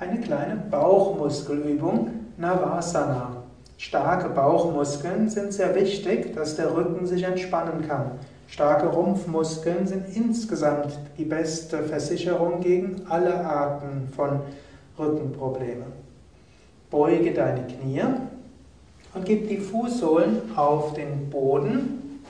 Eine 0.00 0.18
kleine 0.18 0.59
Bauchmuskelübung, 0.70 2.10
Navasana. 2.36 3.36
Starke 3.76 4.28
Bauchmuskeln 4.28 5.28
sind 5.28 5.52
sehr 5.52 5.74
wichtig, 5.74 6.34
dass 6.34 6.56
der 6.56 6.76
Rücken 6.76 7.06
sich 7.06 7.22
entspannen 7.22 7.86
kann. 7.88 8.12
Starke 8.46 8.88
Rumpfmuskeln 8.88 9.86
sind 9.86 10.14
insgesamt 10.14 10.98
die 11.16 11.24
beste 11.24 11.84
Versicherung 11.84 12.60
gegen 12.60 13.06
alle 13.08 13.44
Arten 13.44 14.08
von 14.14 14.40
Rückenproblemen. 14.98 15.92
Beuge 16.90 17.32
deine 17.32 17.62
Knie 17.66 18.02
und 19.14 19.24
gib 19.24 19.48
die 19.48 19.58
Fußsohlen 19.58 20.56
auf 20.56 20.92
den 20.94 21.30
Boden. 21.30 22.22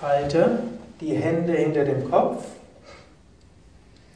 Falte 0.00 0.60
die 1.00 1.14
Hände 1.14 1.52
hinter 1.52 1.84
dem 1.84 2.10
Kopf 2.10 2.46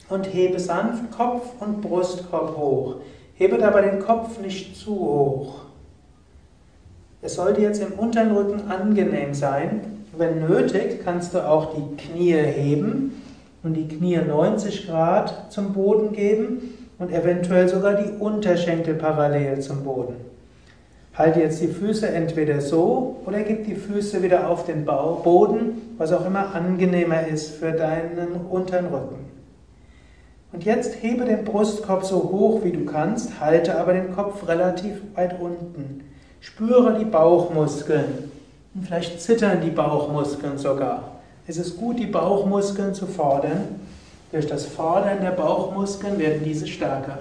und 0.09 0.25
hebe 0.33 0.59
sanft 0.59 1.11
Kopf 1.11 1.53
und 1.61 1.81
Brustkorb 1.81 2.57
hoch. 2.57 2.97
Hebe 3.35 3.59
dabei 3.59 3.83
den 3.83 4.01
Kopf 4.01 4.39
nicht 4.41 4.77
zu 4.77 4.95
hoch. 4.95 5.55
Es 7.23 7.37
sollte 7.37 7.63
jetzt 7.63 7.83
im 7.83 7.93
unteren 7.93 8.33
Rücken 8.33 8.71
angenehm 8.71 9.35
sein. 9.35 9.81
Wenn 10.17 10.47
nötig, 10.47 11.01
kannst 11.03 11.35
du 11.35 11.39
auch 11.47 11.75
die 11.75 11.97
Knie 11.97 12.35
heben 12.35 13.23
und 13.63 13.75
die 13.75 13.89
Knie 13.89 14.19
90 14.19 14.87
Grad 14.87 15.51
zum 15.51 15.73
Boden 15.73 16.13
geben 16.13 16.75
und 16.99 17.11
eventuell 17.13 17.69
sogar 17.69 17.95
die 17.95 18.11
Unterschenkel 18.21 18.95
parallel 18.95 19.61
zum 19.61 19.85
Boden. 19.85 20.17
Halte 21.15 21.41
jetzt 21.41 21.63
die 21.63 21.69
Füße 21.69 22.09
entweder 22.09 22.61
so 22.61 23.17
oder 23.25 23.43
gib 23.43 23.65
die 23.65 23.77
Füße 23.77 24.23
wieder 24.23 24.49
auf 24.49 24.67
den 24.67 24.85
Boden, 24.85 25.95
was 25.97 26.13
auch 26.13 26.27
immer 26.27 26.55
angenehmer 26.55 27.27
ist 27.27 27.55
für 27.55 27.73
deinen 27.73 28.47
unteren 28.51 28.87
Rücken. 28.87 29.34
Und 30.55 30.65
jetzt 30.65 31.03
hebe 31.03 31.25
den 31.25 31.45
Brustkorb 31.45 32.05
so 32.05 32.31
hoch 32.31 32.61
wie 32.63 32.71
du 32.71 32.85
kannst, 32.85 33.41
halte 33.41 33.77
aber 33.77 33.93
den 33.93 34.15
Kopf 34.15 34.47
relativ 34.47 35.03
weit 35.17 35.41
unten. 35.41 36.05
Spüre 36.41 36.97
die 36.97 37.05
Bauchmuskeln. 37.05 38.31
Und 38.73 38.87
vielleicht 38.87 39.21
zittern 39.21 39.61
die 39.63 39.71
Bauchmuskeln 39.71 40.57
sogar. 40.57 41.19
Es 41.49 41.57
ist 41.57 41.77
gut, 41.77 41.99
die 41.99 42.07
Bauchmuskeln 42.07 42.95
zu 42.95 43.07
fordern. 43.07 43.81
Durch 44.31 44.47
das 44.47 44.65
Fordern 44.65 45.23
der 45.23 45.33
Bauchmuskeln 45.33 46.21
werden 46.21 46.43
diese 46.45 46.69
stärker. 46.69 47.19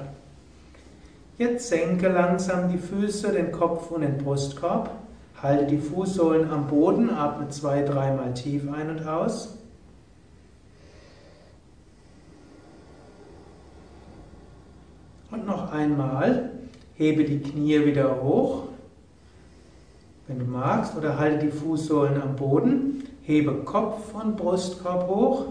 Jetzt 1.39 1.69
senke 1.69 2.09
langsam 2.09 2.71
die 2.71 2.77
Füße, 2.77 3.31
den 3.31 3.51
Kopf 3.51 3.89
und 3.89 4.01
den 4.01 4.19
Brustkorb. 4.19 4.91
Halte 5.41 5.65
die 5.65 5.79
Fußsohlen 5.79 6.51
am 6.51 6.67
Boden, 6.67 7.09
atme 7.09 7.49
zwei, 7.49 7.81
dreimal 7.81 8.35
tief 8.35 8.71
ein 8.71 8.91
und 8.91 9.07
aus. 9.07 9.57
Und 15.33 15.47
noch 15.47 15.71
einmal, 15.71 16.51
hebe 16.93 17.23
die 17.23 17.39
Knie 17.39 17.83
wieder 17.85 18.21
hoch 18.21 18.65
Wenn 20.27 20.37
du 20.37 20.45
magst, 20.45 20.95
oder 20.95 21.17
halte 21.17 21.47
die 21.47 21.51
Fußsohlen 21.51 22.21
am 22.21 22.35
Boden, 22.35 23.03
hebe 23.23 23.51
Kopf 23.63 24.13
und 24.13 24.37
Brustkorb 24.37 25.07
hoch. 25.07 25.45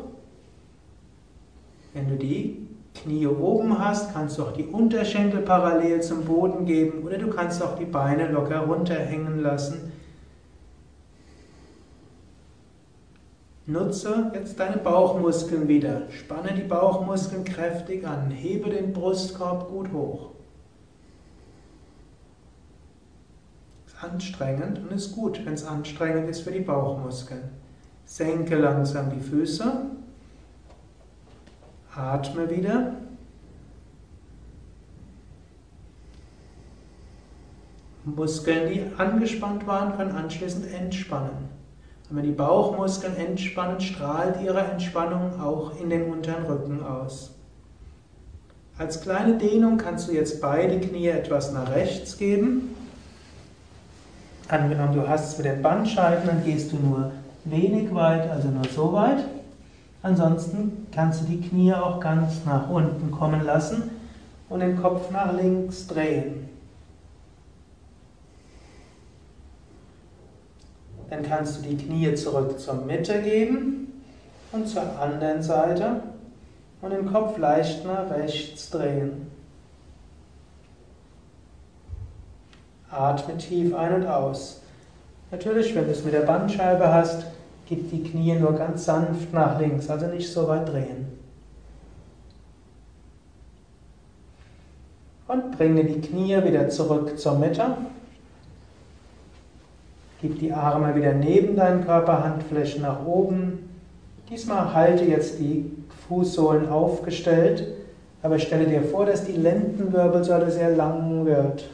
Wenn 1.93 2.09
du 2.09 2.15
die 2.15 2.69
Knie 2.95 3.27
oben 3.27 3.77
hast, 3.77 4.15
kannst 4.15 4.39
du 4.39 4.45
auch 4.45 4.53
die 4.53 4.65
Unterschenkel 4.65 5.41
parallel 5.41 6.01
zum 6.01 6.27
Boden 6.27 6.65
geben 6.65 7.03
oder 7.05 7.19
du 7.19 7.29
kannst 7.29 7.61
auch 7.61 7.77
die 7.77 7.85
Beine 7.85 8.31
locker 8.31 8.61
runterhängen 8.61 9.41
lassen. 9.41 9.92
Nutze 13.67 14.33
jetzt 14.35 14.59
deine 14.59 14.79
Bauchmuskeln 14.79 15.69
wieder. 15.69 16.11
Spanne 16.11 16.53
die 16.53 16.67
Bauchmuskeln 16.67 17.45
kräftig 17.45 18.05
an. 18.07 18.31
Hebe 18.31 18.71
den 18.71 18.93
Brustkorb 18.93 19.69
gut 19.69 19.93
hoch. 19.93 20.31
Ist 23.87 24.03
anstrengend 24.03 24.81
und 24.81 24.91
ist 24.91 25.15
gut, 25.15 25.45
wenn 25.47 25.55
es 25.55 25.65
anstrengend 25.65 26.29
ist 26.29 26.41
für 26.41 26.51
die 26.51 26.61
Bauchmuskeln. 26.61 27.51
Senke 28.05 28.57
langsam 28.57 29.11
die 29.11 29.21
Füße. 29.21 29.73
Atme 31.95 32.51
wieder. 32.51 32.95
Muskeln, 38.05 38.73
die 38.73 38.85
angespannt 38.99 39.69
waren, 39.69 39.97
können 39.97 40.11
anschließend 40.11 40.67
entspannen. 40.75 41.52
Wenn 42.15 42.25
die 42.25 42.33
Bauchmuskeln 42.33 43.17
entspannen, 43.17 43.81
strahlt 43.81 44.43
ihre 44.43 44.61
Entspannung 44.61 45.41
auch 45.41 45.81
in 45.81 45.89
den 45.89 46.13
unteren 46.13 46.45
Rücken 46.45 46.85
aus. 46.85 47.31
Als 48.77 49.01
kleine 49.01 49.39
Dehnung 49.39 49.79
kannst 49.79 50.09
du 50.09 50.13
jetzt 50.13 50.43
beide 50.43 50.79
Knie 50.79 51.07
etwas 51.07 51.53
nach 51.55 51.75
rechts 51.75 52.19
geben. 52.19 52.75
Angenommen, 54.47 54.93
du 54.93 55.09
hast 55.09 55.33
es 55.33 55.39
mit 55.39 55.47
den 55.47 55.63
Bandscheiben, 55.63 56.27
dann 56.27 56.45
gehst 56.45 56.73
du 56.73 56.77
nur 56.77 57.13
wenig 57.47 57.95
weit, 57.95 58.31
also 58.31 58.49
nur 58.49 58.65
so 58.65 58.93
weit. 58.93 59.25
Ansonsten 60.03 60.89
kannst 60.95 61.23
du 61.23 61.25
die 61.25 61.41
Knie 61.41 61.73
auch 61.73 61.99
ganz 61.99 62.45
nach 62.45 62.69
unten 62.69 63.11
kommen 63.11 63.43
lassen 63.43 63.91
und 64.51 64.61
den 64.61 64.77
Kopf 64.83 65.11
nach 65.11 65.33
links 65.33 65.87
drehen. 65.87 66.52
Dann 71.13 71.23
kannst 71.23 71.59
du 71.59 71.69
die 71.69 71.77
Knie 71.77 72.15
zurück 72.15 72.59
zur 72.59 72.75
Mitte 72.75 73.21
geben 73.21 74.03
und 74.51 74.67
zur 74.67 74.99
anderen 74.99 75.43
Seite 75.43 76.03
und 76.81 76.91
den 76.91 77.13
Kopf 77.13 77.37
leicht 77.37 77.85
nach 77.85 78.11
rechts 78.11 78.71
drehen. 78.71 79.27
Atme 82.91 83.37
tief 83.37 83.75
ein 83.75 83.95
und 83.95 84.07
aus. 84.07 84.63
Natürlich, 85.31 85.75
wenn 85.75 85.85
du 85.85 85.91
es 85.91 86.05
mit 86.05 86.15
der 86.15 86.21
Bandscheibe 86.21 86.93
hast, 86.93 87.27
Gib 87.69 87.91
die 87.91 88.03
Knie 88.03 88.35
nur 88.35 88.53
ganz 88.53 88.85
sanft 88.85 89.33
nach 89.33 89.59
links, 89.59 89.89
also 89.89 90.07
nicht 90.07 90.31
so 90.31 90.47
weit 90.49 90.69
drehen. 90.69 91.07
Und 95.29 95.57
bringe 95.57 95.85
die 95.85 96.01
Knie 96.01 96.45
wieder 96.45 96.69
zurück 96.69 97.19
zur 97.19 97.39
Mitte. 97.39 97.65
Gib 100.23 100.39
die 100.39 100.53
Arme 100.53 100.95
wieder 100.95 101.13
neben 101.13 101.57
deinen 101.57 101.85
Körper, 101.85 102.23
Handflächen 102.23 102.83
nach 102.83 103.05
oben. 103.05 103.69
Diesmal 104.31 104.73
halte 104.73 105.05
jetzt 105.05 105.41
die 105.41 105.71
Fußsohlen 106.07 106.69
aufgestellt, 106.69 107.67
aber 108.23 108.39
stelle 108.39 108.67
dir 108.67 108.83
vor, 108.83 109.05
dass 109.05 109.25
die 109.25 109.33
Lendenwirbelsäule 109.33 110.49
sehr 110.51 110.77
lang 110.77 111.27
wird. 111.27 111.69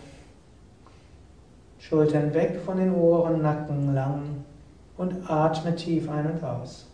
Schultern 1.79 2.33
weg 2.33 2.59
von 2.65 2.79
den 2.79 2.95
Ohren, 2.95 3.43
Nacken 3.43 3.95
lang 3.95 4.23
und 4.97 5.31
atme 5.31 5.77
tief 5.77 6.11
ein 6.11 6.33
und 6.33 6.43
aus. 6.43 6.87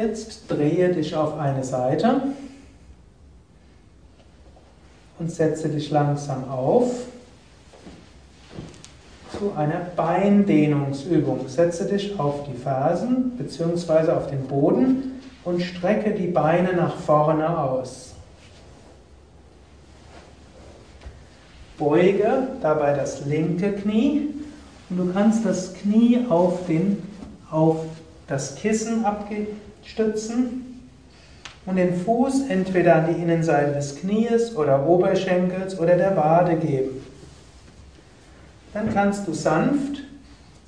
Jetzt 0.00 0.50
drehe 0.50 0.88
dich 0.94 1.14
auf 1.14 1.38
eine 1.38 1.62
Seite 1.62 2.22
und 5.18 5.30
setze 5.30 5.68
dich 5.68 5.90
langsam 5.90 6.48
auf 6.48 6.90
zu 9.38 9.52
einer 9.54 9.80
Beindehnungsübung. 9.94 11.46
Setze 11.48 11.84
dich 11.84 12.18
auf 12.18 12.44
die 12.44 12.56
Fersen 12.56 13.32
bzw. 13.36 14.12
auf 14.12 14.30
den 14.30 14.46
Boden 14.46 15.20
und 15.44 15.60
strecke 15.60 16.12
die 16.12 16.28
Beine 16.28 16.72
nach 16.72 16.96
vorne 16.96 17.58
aus. 17.58 18.14
Beuge 21.76 22.48
dabei 22.62 22.94
das 22.94 23.26
linke 23.26 23.72
Knie 23.72 24.28
und 24.88 24.96
du 24.96 25.12
kannst 25.12 25.44
das 25.44 25.74
Knie 25.74 26.24
auf, 26.30 26.66
den, 26.66 27.02
auf 27.50 27.84
das 28.26 28.54
Kissen 28.54 29.04
abstützen 29.80 30.88
und 31.66 31.76
den 31.76 31.94
Fuß 31.94 32.48
entweder 32.48 32.96
an 32.96 33.14
die 33.14 33.20
Innenseite 33.20 33.72
des 33.72 33.96
Knies 33.96 34.54
oder 34.56 34.86
Oberschenkels 34.86 35.78
oder 35.78 35.96
der 35.96 36.16
Wade 36.16 36.56
geben. 36.56 37.04
Dann 38.72 38.92
kannst 38.92 39.26
du 39.26 39.32
sanft 39.32 40.02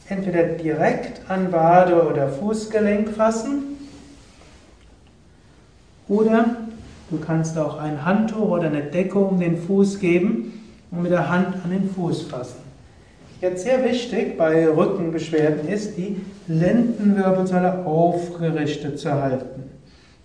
entweder 0.08 0.44
direkt 0.44 1.28
an 1.30 1.52
Wade 1.52 2.06
oder 2.06 2.28
Fußgelenk 2.28 3.10
fassen 3.10 3.76
oder 6.08 6.56
du 7.10 7.18
kannst 7.18 7.56
auch 7.58 7.78
ein 7.78 8.04
Handtuch 8.04 8.48
oder 8.48 8.66
eine 8.66 8.82
Decke 8.82 9.18
um 9.18 9.38
den 9.38 9.56
Fuß 9.56 10.00
geben 10.00 10.60
und 10.90 11.02
mit 11.02 11.12
der 11.12 11.28
Hand 11.30 11.56
an 11.64 11.70
den 11.70 11.88
Fuß 11.88 12.22
fassen. 12.22 12.61
Jetzt 13.42 13.64
sehr 13.64 13.82
wichtig 13.82 14.38
bei 14.38 14.68
Rückenbeschwerden 14.68 15.66
ist, 15.68 15.96
die 15.96 16.24
Lendenwirbelsäule 16.46 17.84
aufgerichtet 17.84 19.00
zu 19.00 19.12
halten. 19.12 19.64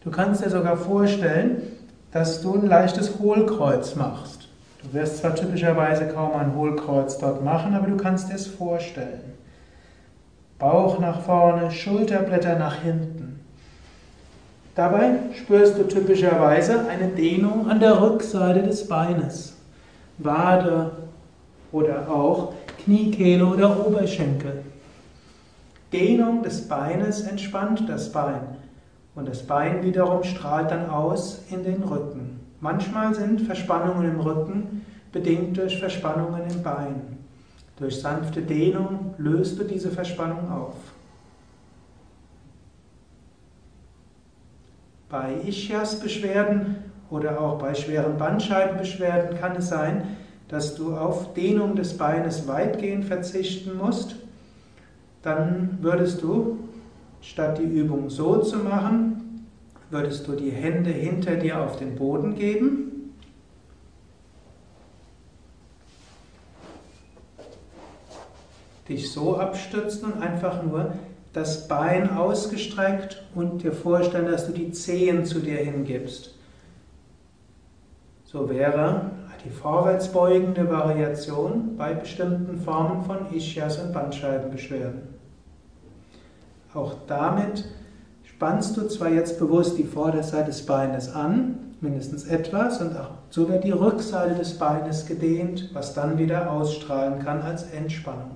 Du 0.04 0.12
kannst 0.12 0.46
dir 0.46 0.52
sogar 0.52 0.78
vorstellen, 0.78 1.64
dass 2.12 2.44
du 2.44 2.54
ein 2.54 2.68
leichtes 2.68 3.18
Hohlkreuz 3.18 3.96
machst. 3.96 4.50
Du 4.84 4.94
wirst 4.94 5.18
zwar 5.18 5.34
typischerweise 5.34 6.06
kaum 6.10 6.36
ein 6.36 6.56
Hohlkreuz 6.56 7.18
dort 7.18 7.44
machen, 7.44 7.74
aber 7.74 7.88
du 7.88 7.98
kannst 7.98 8.30
dir 8.30 8.36
es 8.36 8.46
vorstellen. 8.46 9.34
Bauch 10.60 11.00
nach 11.00 11.22
vorne, 11.22 11.72
Schulterblätter 11.72 12.60
nach 12.60 12.84
hinten. 12.84 13.40
Dabei 14.76 15.14
spürst 15.34 15.76
du 15.80 15.86
typischerweise 15.86 16.88
eine 16.88 17.08
Dehnung 17.08 17.68
an 17.68 17.80
der 17.80 18.00
Rückseite 18.00 18.62
des 18.62 18.88
Beines. 18.88 19.56
Wade 20.20 20.92
oder 21.72 22.08
auch 22.12 22.54
Kniekehle 22.88 23.46
oder 23.46 23.86
Oberschenkel. 23.86 24.64
Dehnung 25.92 26.42
des 26.42 26.70
Beines 26.70 27.20
entspannt 27.20 27.84
das 27.90 28.14
Bein. 28.14 28.56
Und 29.14 29.28
das 29.28 29.46
Bein 29.46 29.84
wiederum 29.84 30.24
strahlt 30.24 30.72
dann 30.72 30.90
aus 30.90 31.44
in 31.50 31.66
den 31.66 31.84
Rücken. 31.84 32.40
Manchmal 32.62 33.14
sind 33.14 33.42
Verspannungen 33.42 34.10
im 34.10 34.22
Rücken 34.22 34.86
bedingt 35.12 35.58
durch 35.58 35.78
Verspannungen 35.78 36.44
im 36.50 36.64
Bein. 36.64 37.18
Durch 37.78 38.00
sanfte 38.00 38.42
Dehnung 38.42 39.14
löst 39.18 39.60
du 39.60 39.66
diese 39.66 39.92
Verspannung 39.92 40.50
auf. 40.50 40.76
Bei 45.10 45.34
Ischias-Beschwerden 45.46 46.78
oder 47.10 47.42
auch 47.42 47.60
bei 47.60 47.76
schweren 47.76 48.18
Bandscheibenbeschwerden 48.18 49.38
kann 49.38 49.58
es 49.58 49.68
sein, 49.68 50.16
dass 50.48 50.76
du 50.76 50.96
auf 50.96 51.34
Dehnung 51.34 51.76
des 51.76 51.98
Beines 51.98 52.48
weitgehend 52.48 53.06
verzichten 53.06 53.78
musst. 53.78 54.16
Dann 55.22 55.78
würdest 55.82 56.22
du 56.22 56.58
Statt 57.22 57.58
die 57.58 57.64
Übung 57.64 58.10
so 58.10 58.42
zu 58.42 58.58
machen, 58.58 59.46
würdest 59.90 60.28
du 60.28 60.34
die 60.34 60.52
Hände 60.52 60.92
hinter 60.92 61.36
dir 61.36 61.62
auf 61.62 61.78
den 61.78 61.96
Boden 61.96 62.36
geben. 62.36 63.14
Dich 68.88 69.12
so 69.12 69.38
abstützen 69.38 70.14
und 70.14 70.22
einfach 70.22 70.64
nur 70.64 70.94
das 71.34 71.68
Bein 71.68 72.16
ausgestreckt 72.16 73.24
und 73.36 73.64
dir 73.64 73.74
vorstellen, 73.74 74.32
dass 74.32 74.48
du 74.48 74.54
die 74.54 74.72
Zehen 74.72 75.26
zu 75.26 75.40
dir 75.40 75.58
hingibst. 75.58 76.34
So 78.24 78.50
wäre 78.50 79.12
die 79.44 79.50
vorwärtsbeugende 79.50 80.70
Variation 80.70 81.78
bei 81.78 81.94
bestimmten 81.94 82.58
Formen 82.58 83.04
von 83.04 83.34
Ischias 83.34 83.78
und 83.78 83.94
Bandscheibenbeschwerden. 83.94 85.02
Auch 86.74 86.96
damit 87.08 87.66
spannst 88.24 88.78
du 88.78 88.88
zwar 88.88 89.10
jetzt 89.10 89.40
bewusst 89.40 89.78
die 89.78 89.84
Vorderseite 89.84 90.48
des 90.48 90.66
Beines 90.66 91.14
an, 91.14 91.76
mindestens 91.82 92.26
etwas, 92.26 92.82
und 92.82 92.96
auch 92.98 93.12
so 93.30 93.50
wird 93.50 93.64
die 93.64 93.72
Rückseite 93.72 94.36
des 94.36 94.58
Beines 94.58 95.06
gedehnt, 95.06 95.70
was 95.74 95.94
dann 95.94 96.18
wieder 96.18 96.52
ausstrahlen 96.52 97.20
kann 97.20 97.42
als 97.42 97.64
Entspannung. 97.72 98.32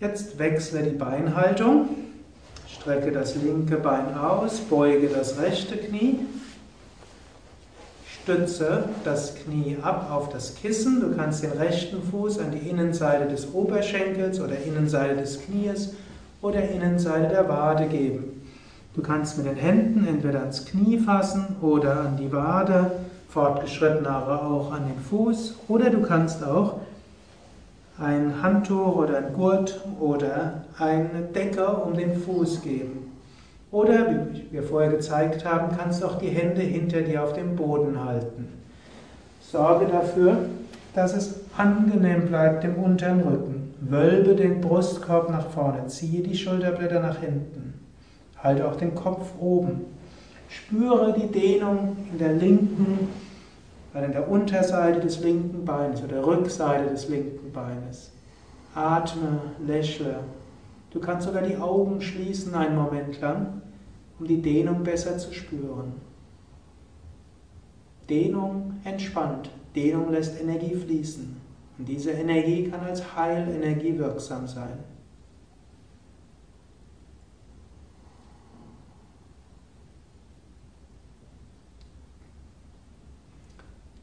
Jetzt 0.00 0.38
wechsle 0.38 0.82
die 0.84 0.96
Beinhaltung, 0.96 1.88
strecke 2.68 3.10
das 3.10 3.34
linke 3.34 3.76
Bein 3.76 4.16
aus, 4.16 4.60
beuge 4.60 5.08
das 5.08 5.40
rechte 5.40 5.76
Knie, 5.76 6.20
stütze 8.28 8.84
das 9.04 9.36
Knie 9.36 9.78
ab 9.80 10.10
auf 10.12 10.28
das 10.28 10.54
Kissen, 10.54 11.00
du 11.00 11.16
kannst 11.16 11.42
den 11.42 11.52
rechten 11.52 12.02
Fuß 12.02 12.38
an 12.40 12.50
die 12.50 12.68
Innenseite 12.68 13.26
des 13.26 13.54
Oberschenkels 13.54 14.38
oder 14.38 14.60
Innenseite 14.66 15.16
des 15.16 15.40
Knies 15.40 15.94
oder 16.42 16.62
Innenseite 16.68 17.28
der 17.28 17.48
Wade 17.48 17.86
geben. 17.86 18.42
Du 18.94 19.00
kannst 19.00 19.38
mit 19.38 19.46
den 19.46 19.56
Händen 19.56 20.06
entweder 20.06 20.40
ans 20.40 20.66
Knie 20.66 20.98
fassen 20.98 21.56
oder 21.62 22.00
an 22.00 22.18
die 22.18 22.30
Wade, 22.30 22.90
fortgeschritten 23.30 24.06
aber 24.06 24.42
auch 24.42 24.72
an 24.72 24.82
den 24.88 25.00
Fuß. 25.00 25.54
Oder 25.68 25.88
du 25.88 26.02
kannst 26.02 26.44
auch 26.44 26.80
ein 27.98 28.42
Handtuch 28.42 28.94
oder 28.94 29.18
ein 29.18 29.32
Gurt 29.32 29.80
oder 29.98 30.64
eine 30.78 31.22
Decke 31.34 31.66
um 31.66 31.94
den 31.94 32.20
Fuß 32.20 32.60
geben. 32.60 33.07
Oder, 33.70 34.06
wie 34.32 34.50
wir 34.50 34.62
vorher 34.62 34.90
gezeigt 34.90 35.44
haben, 35.44 35.76
kannst 35.76 36.02
du 36.02 36.06
auch 36.06 36.18
die 36.18 36.28
Hände 36.28 36.62
hinter 36.62 37.02
dir 37.02 37.22
auf 37.22 37.34
dem 37.34 37.54
Boden 37.54 38.02
halten. 38.02 38.48
Sorge 39.40 39.86
dafür, 39.86 40.38
dass 40.94 41.14
es 41.14 41.40
angenehm 41.56 42.26
bleibt 42.26 42.64
im 42.64 42.76
unteren 42.76 43.20
Rücken. 43.20 43.74
Wölbe 43.80 44.34
den 44.34 44.60
Brustkorb 44.60 45.30
nach 45.30 45.48
vorne, 45.50 45.86
ziehe 45.86 46.22
die 46.22 46.36
Schulterblätter 46.36 47.00
nach 47.00 47.20
hinten. 47.20 47.74
Halte 48.42 48.66
auch 48.66 48.76
den 48.76 48.94
Kopf 48.94 49.32
oben. 49.38 49.84
Spüre 50.48 51.12
die 51.12 51.26
Dehnung 51.26 51.96
in 52.10 52.18
der 52.18 52.32
linken, 52.32 53.08
also 53.92 54.06
in 54.06 54.12
der 54.12 54.28
Unterseite 54.28 55.00
des 55.00 55.20
linken 55.20 55.64
Beines 55.64 56.02
oder 56.02 56.16
der 56.16 56.26
Rückseite 56.26 56.90
des 56.90 57.08
linken 57.08 57.52
Beines. 57.52 58.12
Atme, 58.74 59.40
lächle. 59.66 60.16
Du 60.90 61.00
kannst 61.00 61.26
sogar 61.26 61.42
die 61.42 61.56
Augen 61.56 62.00
schließen 62.00 62.54
einen 62.54 62.76
Moment 62.76 63.20
lang, 63.20 63.60
um 64.18 64.26
die 64.26 64.40
Dehnung 64.40 64.82
besser 64.82 65.18
zu 65.18 65.32
spüren. 65.32 65.92
Dehnung 68.08 68.80
entspannt. 68.84 69.50
Dehnung 69.76 70.10
lässt 70.10 70.40
Energie 70.40 70.74
fließen. 70.74 71.36
Und 71.78 71.88
diese 71.88 72.10
Energie 72.10 72.68
kann 72.68 72.80
als 72.80 73.14
Heilenergie 73.14 73.98
wirksam 73.98 74.46
sein. 74.46 74.78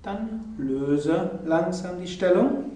Dann 0.04 0.56
löse 0.60 1.40
langsam 1.46 2.00
die 2.00 2.08
Stellung. 2.08 2.75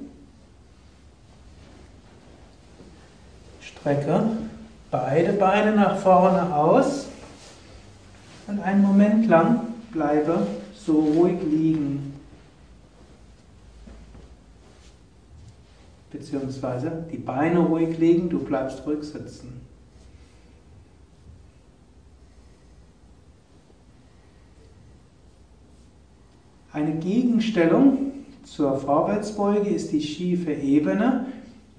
Strecke 3.80 4.22
beide 4.92 5.34
Beine 5.34 5.76
nach 5.76 5.98
vorne 5.98 6.54
aus 6.54 7.08
und 8.48 8.60
einen 8.60 8.82
Moment 8.82 9.28
lang 9.28 9.62
bleibe 9.92 10.48
so 10.76 11.00
ruhig 11.00 11.38
liegen. 11.50 12.14
Beziehungsweise 16.12 17.06
die 17.12 17.18
Beine 17.18 17.60
ruhig 17.60 17.98
liegen, 18.00 18.30
du 18.30 18.40
bleibst 18.40 18.86
ruhig 18.86 19.04
sitzen. 19.04 19.62
Eine 26.74 26.96
Gegenstellung 26.96 28.12
zur 28.44 28.78
Vorwärtsbeuge 28.78 29.70
ist 29.70 29.92
die 29.92 30.02
schiefe 30.02 30.54
Ebene. 30.54 31.28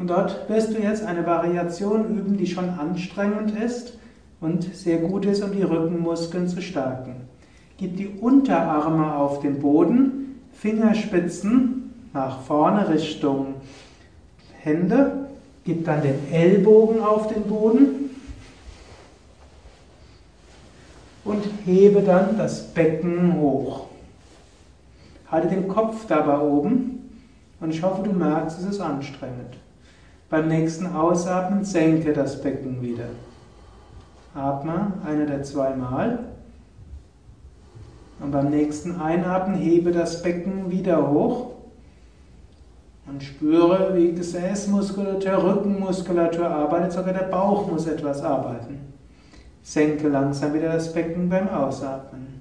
Und 0.01 0.09
dort 0.09 0.49
wirst 0.49 0.75
du 0.75 0.81
jetzt 0.81 1.05
eine 1.05 1.27
Variation 1.27 2.17
üben, 2.17 2.39
die 2.39 2.47
schon 2.47 2.71
anstrengend 2.71 3.53
ist 3.61 3.99
und 4.41 4.75
sehr 4.75 4.97
gut 4.97 5.27
ist, 5.27 5.45
um 5.45 5.53
die 5.53 5.63
Rückenmuskeln 5.63 6.49
zu 6.49 6.63
stärken. 6.63 7.17
Gib 7.77 7.99
die 7.99 8.09
Unterarme 8.09 9.15
auf 9.15 9.41
den 9.41 9.61
Boden, 9.61 10.41
Fingerspitzen 10.55 11.93
nach 12.15 12.41
vorne 12.41 12.89
Richtung 12.89 13.57
Hände, 14.63 15.29
gib 15.67 15.85
dann 15.85 16.01
den 16.01 16.33
Ellbogen 16.33 17.03
auf 17.03 17.29
den 17.29 17.43
Boden 17.43 18.11
und 21.27 21.45
hebe 21.67 22.01
dann 22.01 22.39
das 22.39 22.73
Becken 22.73 23.39
hoch. 23.39 23.89
Halte 25.31 25.49
den 25.49 25.69
Kopf 25.69 26.07
dabei 26.07 26.39
oben 26.41 27.21
und 27.61 27.69
ich 27.69 27.83
hoffe, 27.83 28.03
du 28.03 28.15
merkst, 28.15 28.61
es 28.61 28.65
ist 28.65 28.81
anstrengend. 28.81 29.59
Beim 30.31 30.47
nächsten 30.47 30.87
Ausatmen 30.87 31.65
senke 31.65 32.13
das 32.13 32.41
Becken 32.41 32.81
wieder. 32.81 33.07
Atme 34.33 34.93
eine 35.05 35.27
der 35.27 35.43
zwei 35.43 35.75
Mal. 35.75 36.21
Und 38.21 38.31
beim 38.31 38.49
nächsten 38.49 39.01
Einatmen 39.01 39.57
hebe 39.57 39.91
das 39.91 40.23
Becken 40.23 40.71
wieder 40.71 41.11
hoch 41.11 41.51
und 43.09 43.25
spüre, 43.25 43.93
wie 43.97 44.13
Gesäßmuskulatur, 44.13 45.43
Rückenmuskulatur 45.43 46.47
arbeitet, 46.47 46.93
sogar 46.93 47.13
der 47.13 47.25
Bauch 47.25 47.69
muss 47.69 47.89
etwas 47.89 48.23
arbeiten. 48.23 48.79
Senke 49.65 50.09
langsam 50.09 50.55
wieder 50.55 50.75
das 50.75 50.93
Becken 50.93 51.29
beim 51.29 51.49
Ausatmen. 51.49 52.41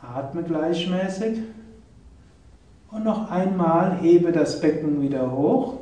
Atme 0.00 0.42
gleichmäßig 0.44 1.40
und 2.90 3.04
noch 3.04 3.30
einmal 3.30 3.98
hebe 4.00 4.32
das 4.32 4.60
Becken 4.60 5.02
wieder 5.02 5.30
hoch. 5.30 5.81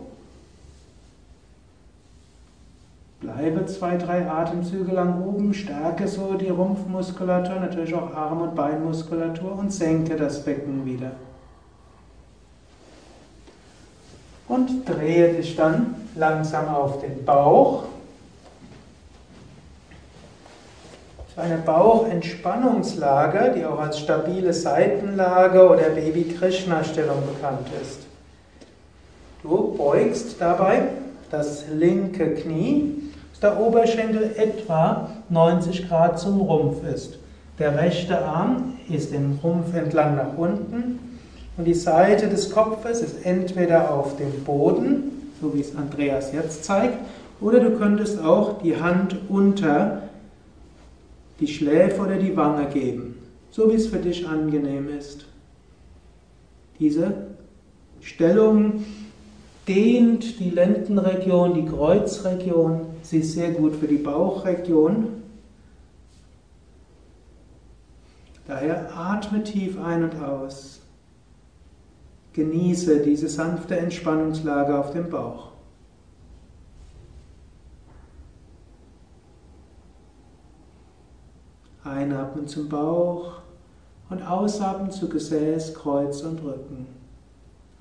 Bleibe 3.20 3.66
zwei, 3.66 3.98
drei 3.98 4.26
Atemzüge 4.26 4.92
lang 4.92 5.22
oben, 5.22 5.52
stärke 5.52 6.08
so 6.08 6.34
die 6.34 6.48
Rumpfmuskulatur, 6.48 7.56
natürlich 7.56 7.94
auch 7.94 8.14
Arm- 8.14 8.40
und 8.40 8.54
Beinmuskulatur 8.54 9.58
und 9.58 9.72
senke 9.72 10.16
das 10.16 10.42
Becken 10.42 10.86
wieder. 10.86 11.12
Und 14.48 14.88
drehe 14.88 15.34
dich 15.34 15.54
dann 15.54 15.94
langsam 16.14 16.68
auf 16.68 17.00
den 17.00 17.24
Bauch. 17.24 17.84
eine 21.40 21.56
Bauchentspannungslage, 21.56 23.54
die 23.56 23.64
auch 23.64 23.78
als 23.78 23.98
stabile 23.98 24.52
Seitenlage 24.52 25.68
oder 25.68 25.90
Baby-Krishna-Stellung 25.90 27.22
bekannt 27.34 27.66
ist. 27.80 28.00
Du 29.42 29.74
beugst 29.76 30.36
dabei 30.38 30.82
das 31.30 31.64
linke 31.72 32.34
Knie, 32.34 32.99
der 33.42 33.58
Oberschenkel 33.60 34.32
etwa 34.36 35.10
90 35.28 35.88
Grad 35.88 36.18
zum 36.18 36.40
Rumpf 36.40 36.84
ist. 36.84 37.18
Der 37.58 37.76
rechte 37.78 38.24
Arm 38.24 38.74
ist 38.88 39.12
im 39.12 39.38
Rumpf 39.42 39.74
entlang 39.74 40.16
nach 40.16 40.36
unten 40.36 40.98
und 41.56 41.64
die 41.64 41.74
Seite 41.74 42.28
des 42.28 42.50
Kopfes 42.50 43.02
ist 43.02 43.24
entweder 43.24 43.90
auf 43.90 44.16
dem 44.16 44.44
Boden, 44.44 45.32
so 45.40 45.54
wie 45.54 45.60
es 45.60 45.76
Andreas 45.76 46.32
jetzt 46.32 46.64
zeigt, 46.64 46.98
oder 47.40 47.60
du 47.60 47.70
könntest 47.78 48.22
auch 48.22 48.62
die 48.62 48.80
Hand 48.80 49.16
unter 49.28 50.02
die 51.38 51.48
Schläfe 51.48 52.02
oder 52.02 52.16
die 52.16 52.36
Wange 52.36 52.66
geben, 52.66 53.16
so 53.50 53.70
wie 53.70 53.76
es 53.76 53.86
für 53.86 53.98
dich 53.98 54.26
angenehm 54.28 54.88
ist. 54.98 55.24
Diese 56.78 57.12
Stellung 58.00 58.84
dehnt 59.68 60.40
die 60.40 60.50
Lendenregion, 60.50 61.54
die 61.54 61.66
Kreuzregion, 61.66 62.86
sie 63.10 63.18
ist 63.18 63.32
sehr 63.32 63.50
gut 63.50 63.74
für 63.74 63.88
die 63.88 63.98
Bauchregion. 63.98 65.22
Daher 68.46 68.96
atme 68.96 69.42
tief 69.42 69.80
ein 69.80 70.04
und 70.04 70.22
aus. 70.22 70.80
Genieße 72.32 73.00
diese 73.00 73.28
sanfte 73.28 73.76
Entspannungslage 73.76 74.78
auf 74.78 74.92
dem 74.92 75.10
Bauch. 75.10 75.48
Einatmen 81.82 82.46
zum 82.46 82.68
Bauch 82.68 83.40
und 84.08 84.22
ausatmen 84.22 84.92
zu 84.92 85.08
Gesäß, 85.08 85.74
Kreuz 85.74 86.22
und 86.22 86.44
Rücken. 86.44 86.86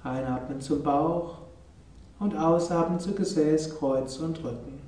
Einatmen 0.04 0.60
zum 0.60 0.82
Bauch 0.82 1.38
und 2.18 2.36
ausatmen 2.36 3.00
zu 3.00 3.14
Gesäß, 3.14 3.78
Kreuz 3.78 4.18
und 4.18 4.44
Rücken. 4.44 4.79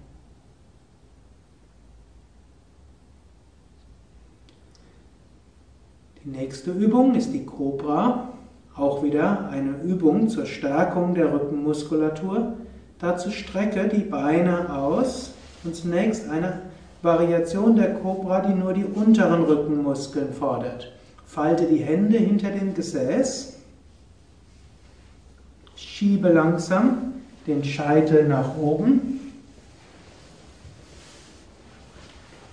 Die 6.24 6.30
nächste 6.30 6.69
Übung 6.69 7.15
ist 7.15 7.34
die 7.34 7.45
Cobra, 7.45 8.30
auch 8.76 9.01
wieder 9.03 9.49
eine 9.49 9.82
Übung 9.84 10.30
zur 10.30 10.45
Stärkung 10.45 11.15
der 11.15 11.34
Rückenmuskulatur. 11.34 12.57
Dazu 12.99 13.32
strecke 13.32 13.88
die 13.88 14.03
Beine 14.03 14.72
aus 14.72 15.32
und 15.63 15.76
zunächst 15.76 16.30
eine 16.30 16.61
Variation 17.01 17.76
der 17.76 17.95
Cobra, 17.95 18.41
die 18.41 18.53
nur 18.53 18.74
die 18.74 18.86
unteren 18.86 19.43
Rückenmuskeln 19.45 20.32
fordert. 20.32 20.91
Falte 21.26 21.65
die 21.65 21.80
Hände 21.80 22.19
hinter 22.19 22.51
dem 22.51 22.76
Gesäß, 22.76 23.57
schiebe 25.76 26.30
langsam 26.30 27.13
den 27.47 27.63
Scheitel 27.63 28.28
nach 28.28 28.57
oben 28.57 29.34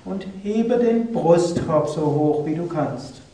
und 0.06 0.26
hebe 0.42 0.78
den 0.78 1.12
Brustkorb 1.12 1.90
so 1.90 2.00
hoch 2.00 2.46
wie 2.46 2.54
du 2.54 2.66
kannst. 2.66 3.27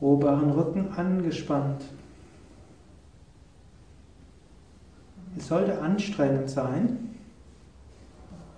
Oberen 0.00 0.50
Rücken 0.50 0.88
angespannt. 0.96 1.82
Es 5.36 5.48
sollte 5.48 5.80
anstrengend 5.80 6.50
sein. 6.50 7.08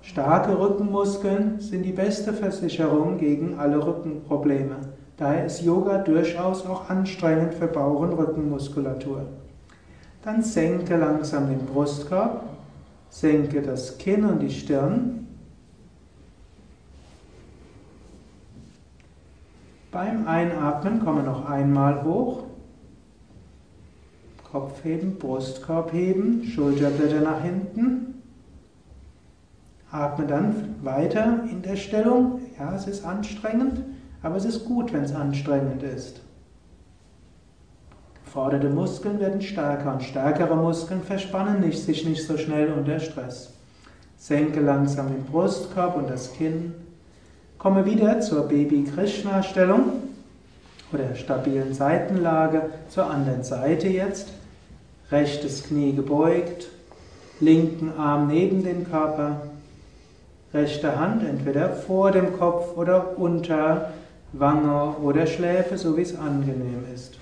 Starke 0.02 0.58
Rückenmuskeln 0.58 1.60
sind 1.60 1.82
die 1.82 1.92
beste 1.92 2.32
Versicherung 2.32 3.18
gegen 3.18 3.58
alle 3.58 3.84
Rückenprobleme. 3.84 4.76
Daher 5.16 5.44
ist 5.44 5.62
Yoga 5.62 5.98
durchaus 5.98 6.64
auch 6.64 6.88
anstrengend 6.88 7.54
für 7.54 7.66
Bauch- 7.66 8.00
und 8.00 8.14
Rückenmuskulatur. 8.14 9.26
Dann 10.22 10.42
senke 10.42 10.96
langsam 10.96 11.48
den 11.48 11.66
Brustkorb, 11.66 12.42
senke 13.10 13.62
das 13.62 13.98
Kinn 13.98 14.24
und 14.24 14.40
die 14.40 14.50
Stirn. 14.50 15.19
Beim 19.90 20.26
Einatmen 20.26 21.04
komme 21.04 21.22
noch 21.22 21.48
einmal 21.48 22.04
hoch. 22.04 22.44
Kopf 24.50 24.84
heben, 24.84 25.16
Brustkorb 25.18 25.92
heben, 25.92 26.44
Schulterblätter 26.44 27.20
nach 27.20 27.42
hinten. 27.42 28.22
Atme 29.90 30.26
dann 30.26 30.76
weiter 30.82 31.44
in 31.50 31.62
der 31.62 31.76
Stellung. 31.76 32.40
Ja, 32.58 32.74
es 32.74 32.86
ist 32.86 33.04
anstrengend, 33.04 33.82
aber 34.22 34.36
es 34.36 34.44
ist 34.44 34.64
gut, 34.64 34.92
wenn 34.92 35.02
es 35.02 35.14
anstrengend 35.14 35.82
ist. 35.82 36.20
Geforderte 38.24 38.70
Muskeln 38.70 39.18
werden 39.18 39.42
stärker 39.42 39.92
und 39.92 40.04
stärkere 40.04 40.54
Muskeln 40.54 41.02
verspannen 41.02 41.60
nicht, 41.60 41.80
sich 41.80 42.06
nicht 42.06 42.24
so 42.24 42.36
schnell 42.38 42.72
unter 42.72 43.00
Stress. 43.00 43.54
Senke 44.16 44.60
langsam 44.60 45.08
den 45.08 45.24
Brustkorb 45.24 45.96
und 45.96 46.08
das 46.08 46.32
Kinn. 46.34 46.74
Komme 47.60 47.84
wieder 47.84 48.22
zur 48.22 48.48
Baby-Krishna-Stellung 48.48 49.92
oder 50.94 51.14
stabilen 51.14 51.74
Seitenlage 51.74 52.62
zur 52.88 53.10
anderen 53.10 53.44
Seite 53.44 53.86
jetzt. 53.86 54.28
Rechtes 55.12 55.64
Knie 55.64 55.92
gebeugt, 55.92 56.68
linken 57.38 57.92
Arm 57.98 58.28
neben 58.28 58.64
den 58.64 58.88
Körper, 58.90 59.42
rechte 60.54 60.98
Hand 60.98 61.22
entweder 61.22 61.68
vor 61.68 62.12
dem 62.12 62.38
Kopf 62.38 62.78
oder 62.78 63.18
unter 63.18 63.92
Wange 64.32 64.96
oder 65.02 65.26
Schläfe, 65.26 65.76
so 65.76 65.98
wie 65.98 66.02
es 66.02 66.18
angenehm 66.18 66.86
ist. 66.94 67.18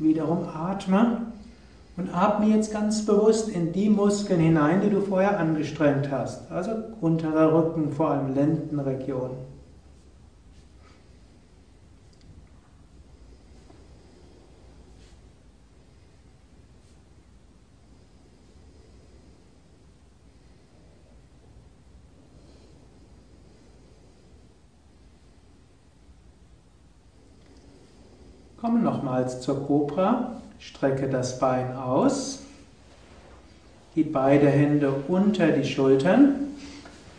Wiederum 0.00 0.48
atme 0.52 1.33
und 1.96 2.12
atme 2.12 2.46
jetzt 2.46 2.72
ganz 2.72 3.06
bewusst 3.06 3.48
in 3.48 3.72
die 3.72 3.88
Muskeln 3.88 4.40
hinein, 4.40 4.80
die 4.80 4.90
du 4.90 5.00
vorher 5.00 5.38
angestrengt 5.38 6.10
hast. 6.10 6.50
Also 6.50 6.72
unterer 7.00 7.52
Rücken, 7.52 7.92
vor 7.92 8.10
allem 8.10 8.34
Lendenregion. 8.34 9.30
Komme 28.60 28.80
nochmals 28.80 29.42
zur 29.42 29.66
Cobra, 29.66 30.40
strecke 30.64 31.08
das 31.08 31.38
Bein 31.38 31.76
aus, 31.76 32.42
gib 33.94 34.12
beide 34.12 34.48
Hände 34.48 34.92
unter 35.08 35.48
die 35.48 35.64
Schultern 35.64 36.36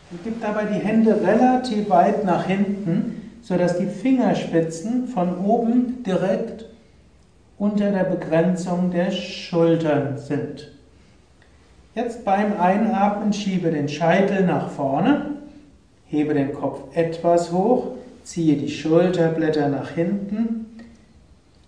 und 0.09 0.23
gib 0.23 0.41
dabei 0.41 0.65
die 0.65 0.79
Hände 0.79 1.21
relativ 1.21 1.89
weit 1.89 2.25
nach 2.25 2.45
hinten, 2.45 3.37
sodass 3.43 3.77
die 3.77 3.85
Fingerspitzen 3.85 5.07
von 5.07 5.37
oben 5.45 6.03
direkt 6.03 6.65
unter 7.59 7.91
der 7.91 8.05
Begrenzung 8.05 8.89
der 8.89 9.11
Schultern 9.11 10.17
sind. 10.17 10.71
Jetzt 11.93 12.25
beim 12.25 12.59
Einatmen 12.59 13.31
schiebe 13.31 13.69
den 13.69 13.87
Scheitel 13.87 14.43
nach 14.43 14.71
vorne, 14.71 15.35
hebe 16.07 16.33
den 16.33 16.53
Kopf 16.53 16.79
etwas 16.95 17.51
hoch, 17.51 17.91
ziehe 18.23 18.57
die 18.57 18.69
Schulterblätter 18.69 19.69
nach 19.69 19.91
hinten 19.91 20.64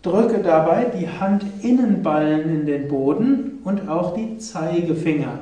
Drücke 0.01 0.39
dabei 0.39 0.85
die 0.85 1.07
Handinnenballen 1.07 2.49
in 2.49 2.65
den 2.65 2.87
Boden 2.87 3.59
und 3.63 3.89
auch 3.89 4.13
die 4.13 4.37
Zeigefinger. 4.37 5.39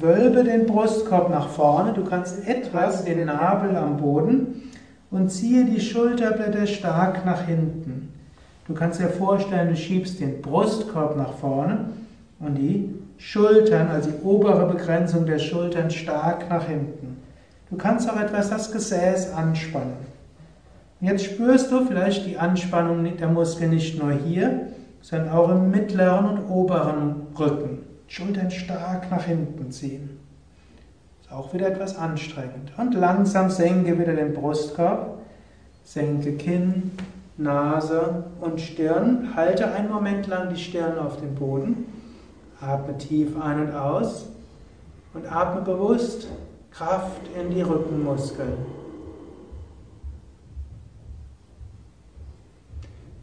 Wölbe 0.00 0.44
den 0.44 0.66
Brustkorb 0.66 1.30
nach 1.30 1.48
vorne, 1.48 1.92
du 1.92 2.04
kannst 2.04 2.46
etwas 2.46 3.04
den 3.04 3.24
Nabel 3.26 3.76
am 3.76 3.96
Boden 3.96 4.72
und 5.10 5.30
ziehe 5.30 5.64
die 5.64 5.80
Schulterblätter 5.80 6.66
stark 6.66 7.24
nach 7.24 7.46
hinten. 7.46 8.12
Du 8.66 8.74
kannst 8.74 9.00
dir 9.00 9.08
vorstellen, 9.08 9.68
du 9.68 9.76
schiebst 9.76 10.20
den 10.20 10.42
Brustkorb 10.42 11.16
nach 11.16 11.34
vorne 11.34 11.90
und 12.40 12.56
die 12.56 12.94
Schultern, 13.18 13.88
also 13.88 14.10
die 14.10 14.24
obere 14.24 14.66
Begrenzung 14.66 15.24
der 15.24 15.38
Schultern 15.38 15.90
stark 15.90 16.50
nach 16.50 16.66
hinten. 16.66 17.22
Du 17.70 17.76
kannst 17.76 18.10
auch 18.10 18.20
etwas 18.20 18.50
das 18.50 18.72
Gesäß 18.72 19.32
anspannen. 19.32 20.15
Jetzt 21.00 21.24
spürst 21.24 21.70
du 21.70 21.84
vielleicht 21.84 22.24
die 22.26 22.38
Anspannung 22.38 23.16
der 23.16 23.28
Muskeln 23.28 23.70
nicht 23.70 24.02
nur 24.02 24.12
hier, 24.12 24.68
sondern 25.02 25.28
auch 25.30 25.50
im 25.50 25.70
mittleren 25.70 26.26
und 26.26 26.48
oberen 26.48 27.26
Rücken. 27.38 27.80
Schultern 28.08 28.50
stark 28.50 29.10
nach 29.10 29.24
hinten 29.24 29.70
ziehen. 29.70 30.18
Ist 31.20 31.30
auch 31.30 31.52
wieder 31.52 31.68
etwas 31.68 31.96
anstrengend. 31.96 32.72
Und 32.78 32.94
langsam 32.94 33.50
senke 33.50 33.98
wieder 33.98 34.14
den 34.14 34.32
Brustkorb, 34.32 35.18
senke 35.84 36.32
Kinn, 36.32 36.92
Nase 37.36 38.24
und 38.40 38.60
Stirn. 38.60 39.34
Halte 39.36 39.70
einen 39.72 39.90
Moment 39.90 40.26
lang 40.28 40.48
die 40.48 40.60
Stirn 40.60 40.98
auf 40.98 41.20
dem 41.20 41.34
Boden. 41.34 41.84
Atme 42.60 42.96
tief 42.96 43.38
ein 43.38 43.66
und 43.68 43.74
aus 43.74 44.26
und 45.12 45.30
atme 45.30 45.60
bewusst 45.60 46.28
Kraft 46.70 47.20
in 47.38 47.54
die 47.54 47.60
Rückenmuskeln. 47.60 48.75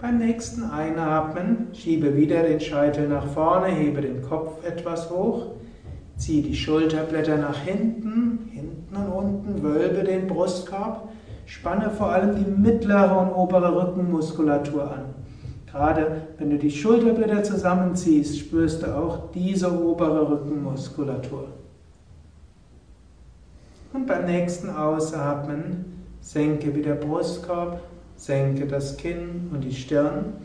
Beim 0.03 0.17
nächsten 0.17 0.69
Einatmen 0.69 1.67
schiebe 1.71 2.17
wieder 2.17 2.43
den 2.43 2.59
Scheitel 2.59 3.07
nach 3.07 3.25
vorne, 3.25 3.67
hebe 3.67 4.01
den 4.01 4.21
Kopf 4.21 4.61
etwas 4.65 5.09
hoch, 5.09 5.53
ziehe 6.17 6.43
die 6.43 6.57
Schulterblätter 6.57 7.37
nach 7.37 7.59
hinten, 7.59 8.49
hinten 8.51 8.97
und 8.97 9.07
unten, 9.07 9.63
wölbe 9.63 10.03
den 10.03 10.27
Brustkorb, 10.27 11.07
spanne 11.45 11.89
vor 11.89 12.07
allem 12.07 12.35
die 12.35 12.51
mittlere 12.51 13.17
und 13.17 13.29
obere 13.29 13.81
Rückenmuskulatur 13.81 14.91
an. 14.91 15.05
Gerade 15.71 16.23
wenn 16.37 16.49
du 16.49 16.57
die 16.57 16.71
Schulterblätter 16.71 17.41
zusammenziehst, 17.41 18.37
spürst 18.37 18.83
du 18.83 18.93
auch 18.93 19.31
diese 19.31 19.71
obere 19.71 20.31
Rückenmuskulatur. 20.31 21.47
Und 23.93 24.05
beim 24.05 24.25
nächsten 24.25 24.69
Ausatmen 24.69 26.03
senke 26.19 26.75
wieder 26.75 26.95
Brustkorb, 26.95 27.79
Senke 28.23 28.67
das 28.67 28.95
Kinn 28.95 29.49
und 29.51 29.65
die 29.65 29.73
Stirn. 29.73 30.35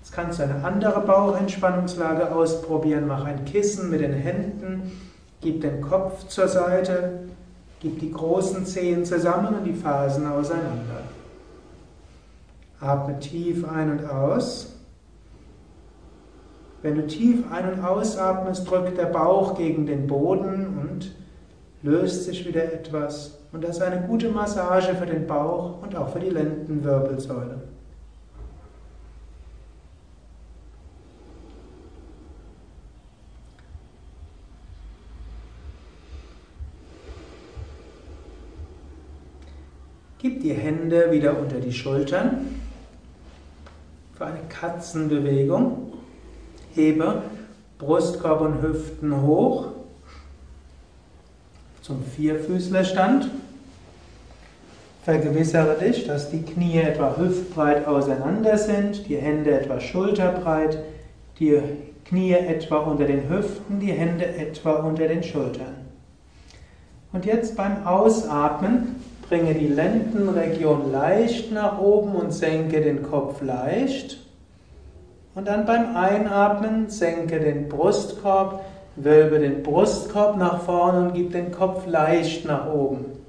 Jetzt 0.00 0.12
kannst 0.12 0.38
du 0.38 0.44
eine 0.44 0.62
andere 0.62 1.00
Bauchentspannungslage 1.00 2.32
ausprobieren. 2.32 3.08
Mach 3.08 3.24
ein 3.24 3.44
Kissen 3.44 3.90
mit 3.90 4.02
den 4.02 4.12
Händen, 4.12 4.92
gib 5.40 5.60
den 5.60 5.80
Kopf 5.80 6.28
zur 6.28 6.46
Seite, 6.46 7.24
gib 7.80 7.98
die 7.98 8.12
großen 8.12 8.64
Zehen 8.66 9.04
zusammen 9.04 9.56
und 9.56 9.64
die 9.64 9.74
Fasen 9.74 10.28
auseinander. 10.28 11.02
Atme 12.78 13.18
tief 13.18 13.68
ein 13.68 13.90
und 13.90 14.08
aus. 14.08 14.76
Wenn 16.82 16.94
du 16.94 17.06
tief 17.08 17.50
ein- 17.50 17.72
und 17.72 17.84
ausatmest, 17.84 18.70
drückt 18.70 18.96
der 18.96 19.06
Bauch 19.06 19.56
gegen 19.56 19.86
den 19.86 20.06
Boden 20.06 20.78
und 20.80 21.12
löst 21.82 22.26
sich 22.26 22.46
wieder 22.46 22.62
etwas. 22.62 23.38
Und 23.54 23.62
das 23.62 23.76
ist 23.76 23.82
eine 23.82 24.04
gute 24.04 24.30
Massage 24.30 24.96
für 24.96 25.06
den 25.06 25.28
Bauch 25.28 25.80
und 25.80 25.94
auch 25.94 26.08
für 26.08 26.18
die 26.18 26.30
Lendenwirbelsäule. 26.30 27.62
Gib 40.18 40.42
die 40.42 40.52
Hände 40.52 41.12
wieder 41.12 41.38
unter 41.38 41.60
die 41.60 41.72
Schultern 41.72 42.60
für 44.14 44.26
eine 44.26 44.40
Katzenbewegung. 44.48 45.92
Hebe 46.74 47.22
Brustkorb 47.78 48.40
und 48.40 48.62
Hüften 48.62 49.22
hoch 49.22 49.68
zum 51.82 52.02
Vierfüßlerstand. 52.02 53.30
Vergewissere 55.04 55.76
dich, 55.78 56.06
dass 56.06 56.30
die 56.30 56.40
Knie 56.40 56.78
etwa 56.78 57.14
hüftbreit 57.18 57.86
auseinander 57.86 58.56
sind, 58.56 59.06
die 59.06 59.16
Hände 59.16 59.50
etwa 59.50 59.78
schulterbreit, 59.78 60.78
die 61.38 61.60
Knie 62.06 62.32
etwa 62.32 62.78
unter 62.78 63.04
den 63.04 63.28
Hüften, 63.28 63.80
die 63.80 63.92
Hände 63.92 64.24
etwa 64.24 64.76
unter 64.76 65.06
den 65.06 65.22
Schultern. 65.22 65.74
Und 67.12 67.26
jetzt 67.26 67.54
beim 67.54 67.86
Ausatmen 67.86 68.96
bringe 69.28 69.52
die 69.52 69.68
Lendenregion 69.68 70.90
leicht 70.90 71.52
nach 71.52 71.78
oben 71.78 72.14
und 72.14 72.32
senke 72.32 72.80
den 72.80 73.02
Kopf 73.02 73.42
leicht. 73.42 74.18
Und 75.34 75.48
dann 75.48 75.66
beim 75.66 75.94
Einatmen 75.96 76.88
senke 76.88 77.40
den 77.40 77.68
Brustkorb, 77.68 78.64
wölbe 78.96 79.38
den 79.38 79.62
Brustkorb 79.62 80.38
nach 80.38 80.62
vorne 80.62 81.08
und 81.08 81.12
gib 81.12 81.32
den 81.32 81.52
Kopf 81.52 81.86
leicht 81.86 82.46
nach 82.46 82.72
oben. 82.72 83.23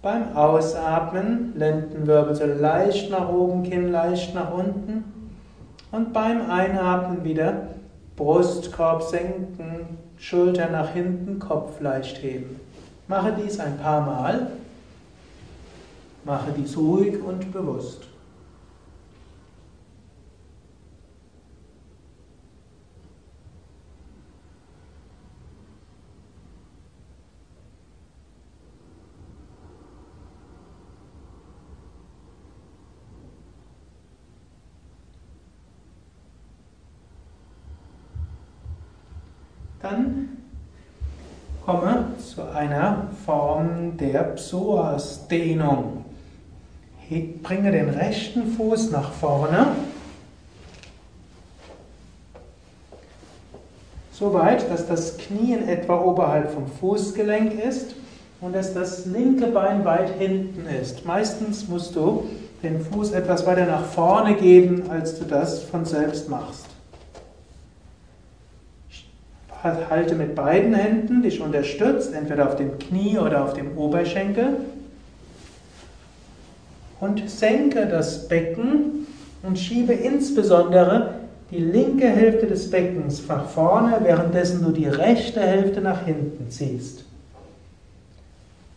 Beim 0.00 0.36
Ausatmen 0.36 1.54
Lendenwirbel 1.56 2.34
so 2.34 2.44
leicht 2.44 3.10
nach 3.10 3.28
oben, 3.28 3.64
Kinn 3.64 3.90
leicht 3.90 4.34
nach 4.34 4.52
unten. 4.52 5.04
Und 5.90 6.12
beim 6.12 6.50
Einatmen 6.50 7.24
wieder 7.24 7.68
Brustkorb 8.16 9.02
senken, 9.02 9.98
Schulter 10.16 10.68
nach 10.70 10.90
hinten, 10.90 11.38
Kopf 11.38 11.80
leicht 11.80 12.22
heben. 12.22 12.60
Mache 13.06 13.32
dies 13.32 13.58
ein 13.60 13.78
paar 13.78 14.04
Mal. 14.04 14.48
Mache 16.24 16.52
dies 16.56 16.76
ruhig 16.76 17.22
und 17.22 17.52
bewusst. 17.52 18.07
Dann 39.88 40.28
komme 41.64 42.04
zu 42.18 42.42
einer 42.42 43.08
Form 43.24 43.96
der 43.96 44.22
Psoas-Dehnung. 44.34 46.04
Bringe 47.42 47.72
den 47.72 47.88
rechten 47.88 48.52
Fuß 48.52 48.90
nach 48.90 49.12
vorne, 49.12 49.68
so 54.12 54.34
weit, 54.34 54.70
dass 54.70 54.86
das 54.86 55.16
Knie 55.16 55.54
in 55.54 55.66
etwa 55.68 56.02
oberhalb 56.02 56.50
vom 56.50 56.66
Fußgelenk 56.66 57.58
ist 57.58 57.94
und 58.42 58.54
dass 58.54 58.74
das 58.74 59.06
linke 59.06 59.46
Bein 59.46 59.86
weit 59.86 60.10
hinten 60.18 60.66
ist. 60.66 61.06
Meistens 61.06 61.66
musst 61.66 61.96
du 61.96 62.28
den 62.62 62.80
Fuß 62.80 63.12
etwas 63.12 63.46
weiter 63.46 63.64
nach 63.64 63.86
vorne 63.86 64.34
geben, 64.34 64.90
als 64.90 65.18
du 65.18 65.24
das 65.24 65.62
von 65.62 65.86
selbst 65.86 66.28
machst. 66.28 66.67
Halte 69.90 70.14
mit 70.14 70.34
beiden 70.34 70.74
Händen 70.74 71.22
dich 71.22 71.40
unterstützt, 71.40 72.12
entweder 72.14 72.46
auf 72.46 72.56
dem 72.56 72.78
Knie 72.78 73.18
oder 73.18 73.44
auf 73.44 73.54
dem 73.54 73.76
Oberschenkel. 73.76 74.56
Und 77.00 77.28
senke 77.30 77.86
das 77.86 78.28
Becken 78.28 79.06
und 79.42 79.58
schiebe 79.58 79.92
insbesondere 79.92 81.14
die 81.50 81.58
linke 81.58 82.08
Hälfte 82.08 82.46
des 82.46 82.70
Beckens 82.70 83.22
nach 83.26 83.48
vorne, 83.48 83.98
währenddessen 84.02 84.62
du 84.62 84.70
die 84.70 84.86
rechte 84.86 85.40
Hälfte 85.40 85.80
nach 85.80 86.04
hinten 86.04 86.50
ziehst. 86.50 87.04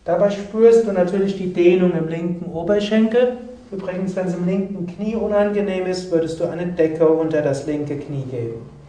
Dabei 0.04 0.30
spürst 0.30 0.86
du 0.86 0.92
natürlich 0.92 1.36
die 1.36 1.52
Dehnung 1.52 1.92
im 1.92 2.08
linken 2.08 2.50
Oberschenkel. 2.50 3.36
Übrigens, 3.70 4.16
wenn 4.16 4.26
es 4.26 4.34
im 4.34 4.46
linken 4.46 4.86
Knie 4.86 5.14
unangenehm 5.14 5.86
ist, 5.86 6.10
würdest 6.10 6.40
du 6.40 6.44
eine 6.44 6.66
Decke 6.66 7.06
unter 7.08 7.40
das 7.40 7.66
linke 7.66 7.96
Knie 7.96 8.24
geben. 8.30 8.81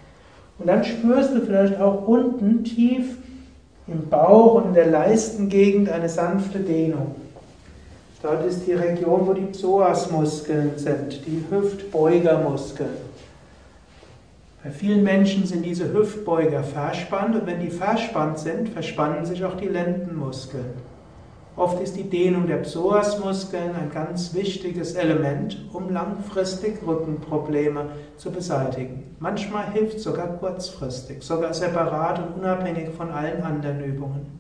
Und 0.60 0.68
dann 0.68 0.84
spürst 0.84 1.34
du 1.34 1.42
vielleicht 1.42 1.80
auch 1.80 2.08
unten 2.08 2.64
tief 2.64 3.18
im 3.88 4.08
Bauch 4.10 4.56
und 4.56 4.70
in 4.70 4.74
der 4.74 4.88
Leistengegend 4.88 5.90
eine 5.90 6.10
sanfte 6.10 6.60
Dehnung. 6.60 7.16
Dort 8.22 8.46
ist 8.46 8.66
die 8.66 8.74
Region, 8.74 9.28
wo 9.28 9.34
die 9.34 9.48
Psoasmuskeln 9.48 10.72
sind, 10.78 11.26
die 11.26 11.44
Hüftbeugermuskeln. 11.50 13.14
Bei 14.64 14.70
vielen 14.70 15.04
Menschen 15.04 15.46
sind 15.46 15.66
diese 15.66 15.92
Hüftbeuger 15.92 16.64
verspannt 16.64 17.36
und 17.36 17.46
wenn 17.46 17.60
die 17.60 17.70
verspannt 17.70 18.40
sind, 18.40 18.70
verspannen 18.70 19.26
sich 19.26 19.44
auch 19.44 19.58
die 19.58 19.68
Lendenmuskeln. 19.68 20.93
Oft 21.56 21.82
ist 21.82 21.96
die 21.96 22.10
Dehnung 22.10 22.48
der 22.48 22.58
Psoasmuskeln 22.58 23.76
ein 23.76 23.92
ganz 23.92 24.34
wichtiges 24.34 24.96
Element, 24.96 25.70
um 25.72 25.90
langfristig 25.90 26.80
Rückenprobleme 26.86 27.90
zu 28.18 28.32
beseitigen. 28.32 29.16
Manchmal 29.20 29.72
hilft 29.72 30.00
sogar 30.00 30.28
kurzfristig, 30.28 31.22
sogar 31.22 31.54
separat 31.54 32.20
und 32.20 32.42
unabhängig 32.42 32.90
von 32.90 33.12
allen 33.12 33.44
anderen 33.44 33.84
Übungen. 33.84 34.40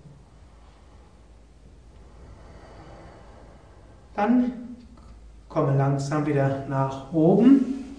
Dann 4.15 4.51
komme 5.49 5.77
langsam 5.77 6.25
wieder 6.25 6.63
nach 6.67 7.13
oben 7.13 7.95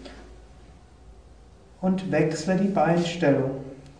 und 1.80 2.10
wechsle 2.10 2.56
die 2.56 2.68
Beinstellung. 2.68 3.50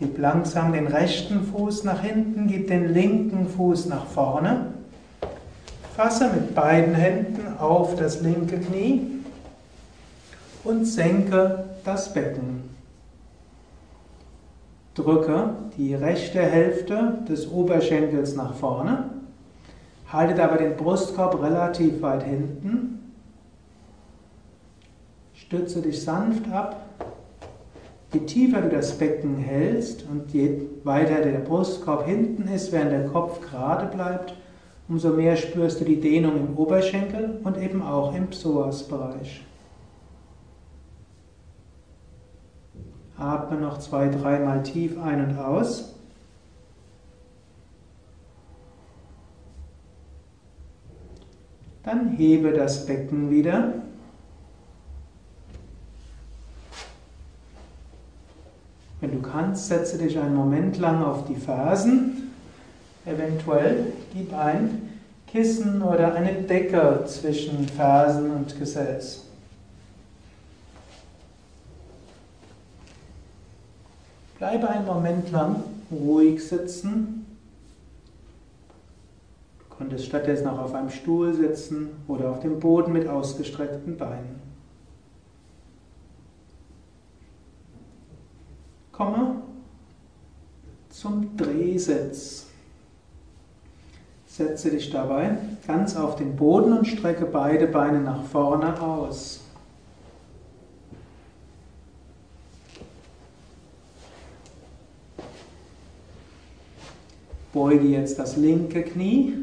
Gib 0.00 0.18
langsam 0.18 0.72
den 0.72 0.88
rechten 0.88 1.44
Fuß 1.44 1.84
nach 1.84 2.00
hinten, 2.00 2.48
gib 2.48 2.66
den 2.66 2.92
linken 2.92 3.48
Fuß 3.48 3.86
nach 3.86 4.06
vorne. 4.06 4.74
Fasse 5.96 6.28
mit 6.28 6.56
beiden 6.56 6.94
Händen 6.94 7.56
auf 7.58 7.94
das 7.94 8.20
linke 8.20 8.58
Knie 8.58 9.22
und 10.64 10.86
senke 10.86 11.66
das 11.84 12.12
Becken. 12.12 12.68
Drücke 14.94 15.50
die 15.76 15.94
rechte 15.94 16.40
Hälfte 16.40 17.18
des 17.28 17.48
Oberschenkels 17.48 18.34
nach 18.34 18.54
vorne. 18.54 19.10
Halte 20.12 20.34
dabei 20.34 20.56
den 20.56 20.76
Brustkorb 20.76 21.40
relativ 21.40 22.02
weit 22.02 22.24
hinten. 22.24 23.12
Stütze 25.34 25.80
dich 25.80 26.02
sanft 26.02 26.50
ab. 26.50 26.80
Je 28.12 28.20
tiefer 28.20 28.62
du 28.62 28.68
das 28.68 28.98
Becken 28.98 29.36
hältst 29.38 30.04
und 30.10 30.32
je 30.32 30.62
weiter 30.82 31.20
der 31.20 31.38
Brustkorb 31.38 32.06
hinten 32.06 32.48
ist, 32.48 32.72
während 32.72 32.92
der 32.92 33.06
Kopf 33.06 33.40
gerade 33.40 33.86
bleibt, 33.86 34.34
umso 34.88 35.10
mehr 35.10 35.36
spürst 35.36 35.80
du 35.80 35.84
die 35.84 36.00
Dehnung 36.00 36.36
im 36.36 36.56
Oberschenkel 36.56 37.40
und 37.42 37.56
eben 37.56 37.82
auch 37.82 38.14
im 38.14 38.28
Psoasbereich. 38.28 39.42
Atme 43.16 43.60
noch 43.60 43.78
zwei, 43.78 44.08
dreimal 44.08 44.62
tief 44.62 45.00
ein 45.00 45.24
und 45.24 45.38
aus. 45.38 45.94
Dann 51.84 52.10
hebe 52.16 52.52
das 52.52 52.86
Becken 52.86 53.30
wieder. 53.30 53.74
Wenn 59.00 59.12
du 59.12 59.20
kannst, 59.20 59.68
setze 59.68 59.98
dich 59.98 60.18
einen 60.18 60.34
Moment 60.34 60.78
lang 60.78 61.02
auf 61.04 61.26
die 61.26 61.36
Fersen 61.36 62.33
Eventuell 63.06 63.92
gib 64.12 64.32
ein 64.32 64.90
Kissen 65.26 65.82
oder 65.82 66.14
eine 66.14 66.32
Decke 66.42 67.04
zwischen 67.06 67.68
Fersen 67.68 68.30
und 68.30 68.58
Gesäß. 68.58 69.24
Bleibe 74.38 74.68
einen 74.68 74.86
Moment 74.86 75.30
lang 75.32 75.62
ruhig 75.90 76.46
sitzen. 76.46 77.26
Du 79.58 79.76
konntest 79.76 80.06
stattdessen 80.06 80.46
auch 80.46 80.58
auf 80.58 80.74
einem 80.74 80.90
Stuhl 80.90 81.34
sitzen 81.34 81.90
oder 82.08 82.30
auf 82.30 82.40
dem 82.40 82.60
Boden 82.60 82.92
mit 82.92 83.08
ausgestreckten 83.08 83.96
Beinen. 83.96 84.40
Komme 88.92 89.42
zum 90.90 91.36
Drehsitz. 91.36 92.46
Setze 94.36 94.68
dich 94.72 94.90
dabei 94.90 95.36
ganz 95.64 95.94
auf 95.94 96.16
den 96.16 96.34
Boden 96.34 96.72
und 96.72 96.88
strecke 96.88 97.24
beide 97.24 97.68
Beine 97.68 98.00
nach 98.00 98.24
vorne 98.24 98.82
aus. 98.82 99.44
Beuge 107.52 107.86
jetzt 107.86 108.18
das 108.18 108.36
linke 108.36 108.82
Knie 108.82 109.34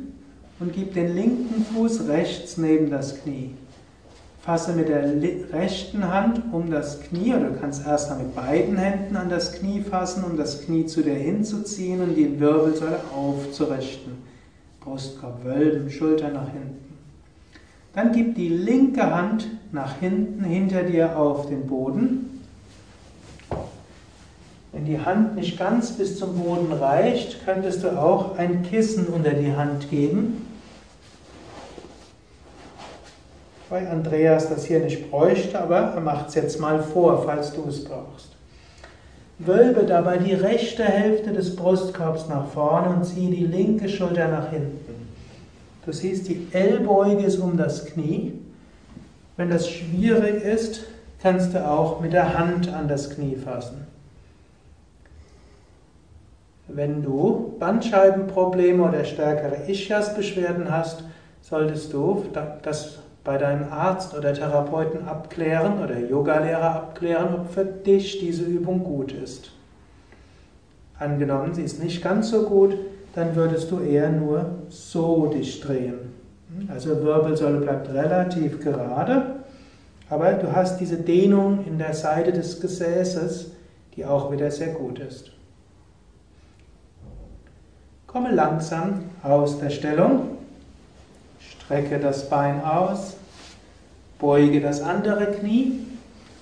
und 0.59 0.73
gib 0.73 0.93
den 0.93 1.15
linken 1.15 1.63
Fuß 1.73 2.09
rechts 2.09 2.57
neben 2.57 2.89
das 2.89 3.21
Knie. 3.21 3.51
Fasse 4.41 4.73
mit 4.73 4.89
der 4.89 5.21
rechten 5.53 6.05
Hand 6.05 6.41
um 6.51 6.69
das 6.69 6.99
Knie, 6.99 7.33
oder 7.33 7.51
du 7.51 7.59
kannst 7.61 7.87
erstmal 7.87 8.19
mit 8.19 8.35
beiden 8.35 8.75
Händen 8.75 9.15
an 9.15 9.29
das 9.29 9.53
Knie 9.53 9.83
fassen, 9.83 10.25
um 10.25 10.35
das 10.35 10.65
Knie 10.65 10.85
zu 10.85 11.01
dir 11.01 11.13
hinzuziehen 11.13 12.01
und 12.01 12.15
die 12.15 12.41
Wirbelsäule 12.41 12.99
aufzurichten. 13.15 14.30
Brustkorb 14.81 15.43
wölben, 15.43 15.89
Schulter 15.89 16.29
nach 16.29 16.51
hinten. 16.51 16.97
Dann 17.93 18.11
gib 18.11 18.35
die 18.35 18.49
linke 18.49 19.13
Hand 19.13 19.47
nach 19.71 19.99
hinten 19.99 20.43
hinter 20.43 20.83
dir 20.83 21.17
auf 21.17 21.47
den 21.47 21.67
Boden. 21.67 22.41
Wenn 24.71 24.85
die 24.85 24.99
Hand 24.99 25.35
nicht 25.35 25.57
ganz 25.57 25.91
bis 25.91 26.17
zum 26.17 26.37
Boden 26.37 26.71
reicht, 26.71 27.45
könntest 27.45 27.83
du 27.83 27.99
auch 27.99 28.37
ein 28.37 28.63
Kissen 28.63 29.07
unter 29.07 29.31
die 29.31 29.53
Hand 29.53 29.89
geben 29.89 30.47
weil 33.71 33.87
Andreas 33.87 34.49
das 34.49 34.65
hier 34.65 34.81
nicht 34.81 35.09
bräuchte, 35.09 35.57
aber 35.59 35.77
er 35.77 36.01
macht 36.01 36.27
es 36.27 36.35
jetzt 36.35 36.59
mal 36.59 36.83
vor, 36.83 37.23
falls 37.23 37.53
du 37.53 37.63
es 37.69 37.85
brauchst. 37.85 38.35
Wölbe 39.45 39.83
dabei 39.85 40.17
die 40.17 40.33
rechte 40.33 40.83
Hälfte 40.83 41.31
des 41.31 41.55
Brustkorbs 41.55 42.27
nach 42.27 42.47
vorne 42.47 42.95
und 42.95 43.05
ziehe 43.05 43.29
die 43.29 43.45
linke 43.45 43.89
Schulter 43.89 44.27
nach 44.27 44.49
hinten. 44.49 45.07
Du 45.85 45.91
siehst, 45.91 46.27
die 46.27 46.47
Ellbeuge 46.51 47.23
ist 47.23 47.39
um 47.39 47.57
das 47.57 47.85
Knie. 47.85 48.33
Wenn 49.37 49.49
das 49.49 49.67
schwierig 49.69 50.43
ist, 50.43 50.85
kannst 51.21 51.53
du 51.53 51.67
auch 51.67 51.99
mit 52.01 52.13
der 52.13 52.37
Hand 52.37 52.71
an 52.71 52.87
das 52.87 53.09
Knie 53.09 53.35
fassen. 53.35 53.87
Wenn 56.67 57.03
du 57.03 57.55
Bandscheibenprobleme 57.59 58.83
oder 58.83 59.03
stärkere 59.03 59.67
Ischias-Beschwerden 59.67 60.71
hast, 60.71 61.03
solltest 61.41 61.91
du 61.91 62.25
das 62.61 62.99
bei 63.23 63.37
deinem 63.37 63.71
Arzt 63.71 64.17
oder 64.17 64.33
Therapeuten 64.33 65.07
abklären 65.07 65.83
oder 65.83 65.99
Yogalehrer 65.99 66.75
abklären, 66.75 67.35
ob 67.35 67.51
für 67.51 67.65
dich 67.65 68.19
diese 68.19 68.43
Übung 68.43 68.83
gut 68.83 69.11
ist. 69.11 69.51
Angenommen, 70.97 71.53
sie 71.53 71.63
ist 71.63 71.83
nicht 71.83 72.03
ganz 72.03 72.29
so 72.29 72.43
gut, 72.43 72.75
dann 73.13 73.35
würdest 73.35 73.69
du 73.71 73.79
eher 73.79 74.09
nur 74.09 74.45
so 74.69 75.27
dich 75.27 75.59
drehen. 75.61 76.13
Also 76.67 77.01
Wirbelsäule 77.01 77.59
bleibt 77.59 77.93
relativ 77.93 78.59
gerade, 78.59 79.35
aber 80.09 80.33
du 80.33 80.53
hast 80.53 80.79
diese 80.79 80.97
Dehnung 80.97 81.65
in 81.65 81.77
der 81.77 81.93
Seite 81.93 82.31
des 82.31 82.59
Gesäßes, 82.59 83.51
die 83.95 84.05
auch 84.05 84.31
wieder 84.31 84.51
sehr 84.51 84.73
gut 84.73 84.99
ist. 84.99 85.31
Komme 88.07 88.31
langsam 88.33 89.03
aus 89.23 89.59
der 89.59 89.69
Stellung 89.69 90.40
Strecke 91.49 91.99
das 91.99 92.29
Bein 92.29 92.63
aus, 92.63 93.15
beuge 94.19 94.61
das 94.61 94.81
andere 94.81 95.31
Knie, 95.31 95.79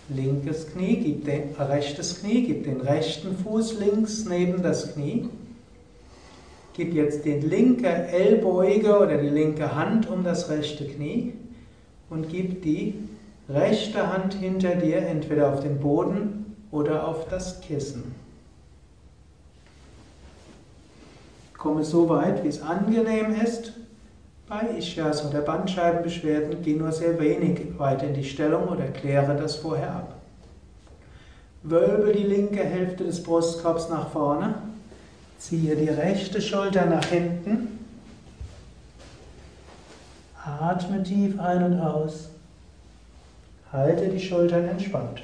linkes 0.09 0.73
Knie, 0.73 0.97
gib 0.97 1.25
den, 1.25 1.55
rechtes 1.57 2.19
Knie, 2.19 2.45
gib 2.45 2.63
den 2.63 2.81
rechten 2.81 3.37
Fuß 3.37 3.79
links 3.79 4.25
neben 4.25 4.61
das 4.61 4.93
Knie. 4.93 5.29
Gib 6.73 6.93
jetzt 6.93 7.25
den 7.25 7.47
linke 7.49 7.87
Ellbeuge 7.87 8.99
oder 8.99 9.17
die 9.17 9.29
linke 9.29 9.75
Hand 9.75 10.09
um 10.09 10.23
das 10.23 10.49
rechte 10.49 10.87
Knie 10.87 11.33
und 12.09 12.29
gib 12.29 12.63
die 12.63 12.95
rechte 13.49 14.11
Hand 14.11 14.33
hinter 14.33 14.75
dir 14.75 14.97
entweder 14.97 15.53
auf 15.53 15.59
den 15.59 15.79
Boden 15.79 16.55
oder 16.71 17.07
auf 17.07 17.27
das 17.27 17.61
Kissen. 17.61 18.15
Komme 21.57 21.83
so 21.83 22.07
weit, 22.07 22.43
wie 22.43 22.47
es 22.47 22.61
angenehm 22.61 23.35
ist 23.43 23.73
bei 24.49 24.67
Ischias 24.77 25.23
oder 25.23 25.41
Bandscheibenbeschwerden 25.41 26.63
geh 26.63 26.73
nur 26.73 26.91
sehr 26.91 27.19
wenig 27.19 27.77
weit 27.77 28.01
in 28.01 28.15
die 28.15 28.23
Stellung 28.23 28.67
oder 28.67 28.87
kläre 28.87 29.35
das 29.35 29.55
vorher 29.57 29.91
ab. 29.91 30.15
Wölbe 31.61 32.11
die 32.13 32.23
linke 32.23 32.63
Hälfte 32.63 33.03
des 33.03 33.21
Brustkorbs 33.21 33.89
nach 33.89 34.09
vorne, 34.09 34.55
ziehe 35.37 35.75
die 35.75 35.89
rechte 35.89 36.41
Schulter 36.41 36.85
nach 36.87 37.05
hinten, 37.05 37.79
atme 40.43 41.03
tief 41.03 41.39
ein 41.39 41.63
und 41.63 41.79
aus, 41.79 42.29
halte 43.71 44.07
die 44.07 44.19
Schultern 44.19 44.67
entspannt. 44.67 45.21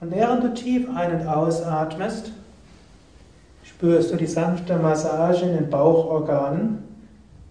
Und 0.00 0.10
während 0.10 0.42
du 0.42 0.54
tief 0.54 0.88
ein- 0.96 1.20
und 1.20 1.28
ausatmest, 1.28 2.32
spürst 3.80 4.12
du 4.12 4.16
die 4.16 4.26
sanfte 4.26 4.76
Massage 4.76 5.46
in 5.46 5.54
den 5.54 5.70
Bauchorganen, 5.70 6.82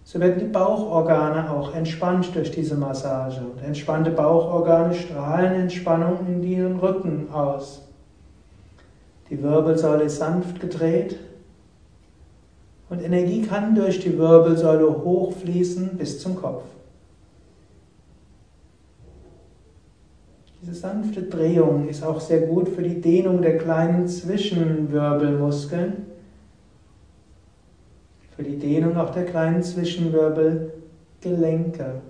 so 0.04 0.20
werden 0.20 0.38
die 0.38 0.44
Bauchorgane 0.44 1.50
auch 1.50 1.74
entspannt 1.74 2.28
durch 2.34 2.52
diese 2.52 2.76
Massage. 2.76 3.40
Und 3.40 3.60
entspannte 3.64 4.12
Bauchorgane 4.12 4.94
strahlen 4.94 5.62
Entspannung 5.62 6.18
in 6.28 6.40
den 6.40 6.76
Rücken 6.76 7.32
aus. 7.32 7.82
Die 9.28 9.42
Wirbelsäule 9.42 10.04
ist 10.04 10.18
sanft 10.18 10.60
gedreht 10.60 11.18
und 12.88 13.02
Energie 13.02 13.42
kann 13.42 13.74
durch 13.74 13.98
die 13.98 14.16
Wirbelsäule 14.16 14.88
hochfließen 14.88 15.96
bis 15.96 16.20
zum 16.20 16.36
Kopf. 16.36 16.62
Diese 20.62 20.74
sanfte 20.74 21.22
Drehung 21.22 21.88
ist 21.88 22.04
auch 22.04 22.20
sehr 22.20 22.42
gut 22.42 22.68
für 22.68 22.82
die 22.82 23.00
Dehnung 23.00 23.42
der 23.42 23.58
kleinen 23.58 24.06
Zwischenwirbelmuskeln 24.06 26.09
für 28.40 28.48
die 28.48 28.58
Dehnung 28.58 28.96
auch 28.96 29.10
der 29.10 29.26
kleinen 29.26 29.62
Zwischenwirbelgelenke. 29.62 32.00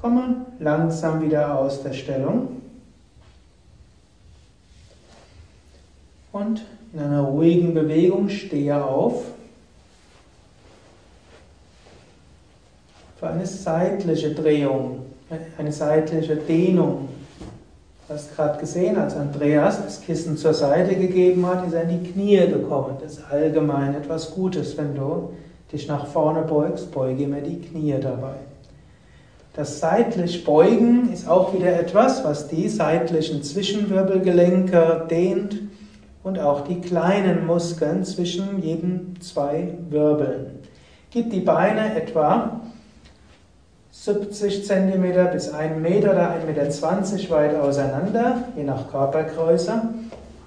Komme 0.00 0.46
langsam 0.60 1.20
wieder 1.22 1.58
aus 1.58 1.82
der 1.82 1.92
Stellung. 1.92 2.62
Und 6.30 6.62
in 6.92 7.00
einer 7.00 7.22
ruhigen 7.22 7.74
Bewegung 7.74 8.28
stehe 8.28 8.84
auf. 8.84 9.24
Für 13.18 13.30
eine 13.30 13.44
seitliche 13.44 14.34
Drehung, 14.34 15.06
eine 15.58 15.72
seitliche 15.72 16.36
Dehnung 16.36 17.08
hast 18.12 18.36
gerade 18.36 18.58
gesehen, 18.58 18.96
als 18.96 19.16
Andreas 19.16 19.82
das 19.82 20.00
Kissen 20.02 20.36
zur 20.36 20.54
Seite 20.54 20.94
gegeben 20.94 21.46
hat, 21.46 21.66
ist 21.66 21.72
er 21.72 21.88
in 21.88 22.02
die 22.02 22.10
Knie 22.10 22.46
gekommen. 22.46 22.96
Das 23.02 23.14
ist 23.14 23.24
allgemein 23.30 23.94
etwas 23.94 24.34
Gutes, 24.34 24.76
wenn 24.76 24.94
du 24.94 25.30
dich 25.72 25.88
nach 25.88 26.06
vorne 26.06 26.42
beugst, 26.42 26.92
beuge 26.92 27.24
immer 27.24 27.40
die 27.40 27.60
Knie 27.60 27.94
dabei. 28.00 28.34
Das 29.54 29.80
seitlich 29.80 30.44
Beugen 30.44 31.12
ist 31.12 31.28
auch 31.28 31.52
wieder 31.54 31.78
etwas, 31.78 32.24
was 32.24 32.48
die 32.48 32.68
seitlichen 32.68 33.42
Zwischenwirbelgelenke 33.42 35.06
dehnt 35.10 35.58
und 36.22 36.38
auch 36.38 36.62
die 36.62 36.80
kleinen 36.80 37.46
Muskeln 37.46 38.04
zwischen 38.04 38.62
jedem 38.62 39.20
zwei 39.20 39.74
Wirbeln. 39.90 40.58
Gib 41.10 41.30
die 41.30 41.40
Beine 41.40 41.94
etwa 41.94 42.60
70 43.92 44.66
cm 44.66 45.30
bis 45.32 45.52
1 45.52 45.78
Meter 45.78 46.12
oder 46.12 46.30
1,20 46.30 47.14
Meter 47.14 47.30
weit 47.30 47.54
auseinander, 47.56 48.44
je 48.56 48.64
nach 48.64 48.90
Körpergröße. 48.90 49.82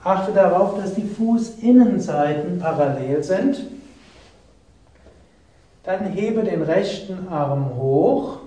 Achte 0.03 0.33
darauf, 0.33 0.77
dass 0.79 0.95
die 0.95 1.07
Fußinnenseiten 1.07 2.59
parallel 2.59 3.23
sind. 3.23 3.61
Dann 5.83 6.05
hebe 6.05 6.43
den 6.43 6.63
rechten 6.63 7.27
Arm 7.29 7.75
hoch 7.75 8.39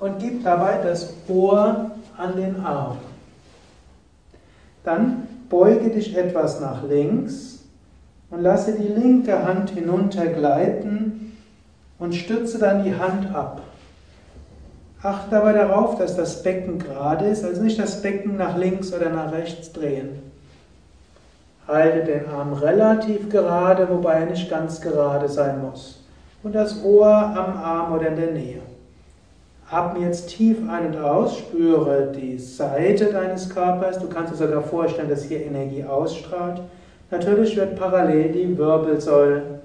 und 0.00 0.18
gib 0.18 0.42
dabei 0.42 0.78
das 0.82 1.12
Ohr 1.28 1.90
an 2.16 2.36
den 2.36 2.64
Arm. 2.64 2.96
Dann 4.84 5.28
beuge 5.50 5.90
dich 5.90 6.16
etwas 6.16 6.60
nach 6.60 6.82
links 6.82 7.58
und 8.30 8.40
lasse 8.40 8.72
die 8.72 8.88
linke 8.88 9.44
Hand 9.44 9.70
hinuntergleiten 9.70 11.36
und 11.98 12.14
stütze 12.14 12.58
dann 12.58 12.84
die 12.84 12.94
Hand 12.94 13.34
ab. 13.34 13.60
Achte 15.02 15.30
dabei 15.30 15.52
darauf, 15.52 15.96
dass 15.96 16.16
das 16.16 16.42
Becken 16.42 16.78
gerade 16.78 17.26
ist, 17.26 17.44
also 17.44 17.62
nicht 17.62 17.78
das 17.78 18.02
Becken 18.02 18.36
nach 18.36 18.56
links 18.56 18.92
oder 18.92 19.10
nach 19.10 19.32
rechts 19.32 19.72
drehen. 19.72 20.22
Halte 21.68 22.04
den 22.04 22.28
Arm 22.28 22.52
relativ 22.54 23.28
gerade, 23.30 23.88
wobei 23.88 24.14
er 24.14 24.26
nicht 24.26 24.50
ganz 24.50 24.80
gerade 24.80 25.28
sein 25.28 25.62
muss. 25.62 26.02
Und 26.42 26.54
das 26.54 26.82
Ohr 26.82 27.06
am 27.06 27.56
Arm 27.58 27.92
oder 27.92 28.08
in 28.08 28.16
der 28.16 28.32
Nähe. 28.32 28.60
Atme 29.70 30.06
jetzt 30.06 30.30
tief 30.30 30.56
ein 30.68 30.86
und 30.86 30.96
aus, 30.96 31.38
spüre 31.38 32.10
die 32.10 32.38
Seite 32.38 33.12
deines 33.12 33.50
Körpers. 33.50 33.98
Du 33.98 34.08
kannst 34.08 34.32
dir 34.32 34.36
sogar 34.36 34.62
vorstellen, 34.62 35.10
dass 35.10 35.24
hier 35.24 35.44
Energie 35.44 35.84
ausstrahlt. 35.84 36.62
Natürlich 37.10 37.54
wird 37.54 37.78
parallel 37.78 38.32
die 38.32 38.56
Wirbelsäule 38.56 39.60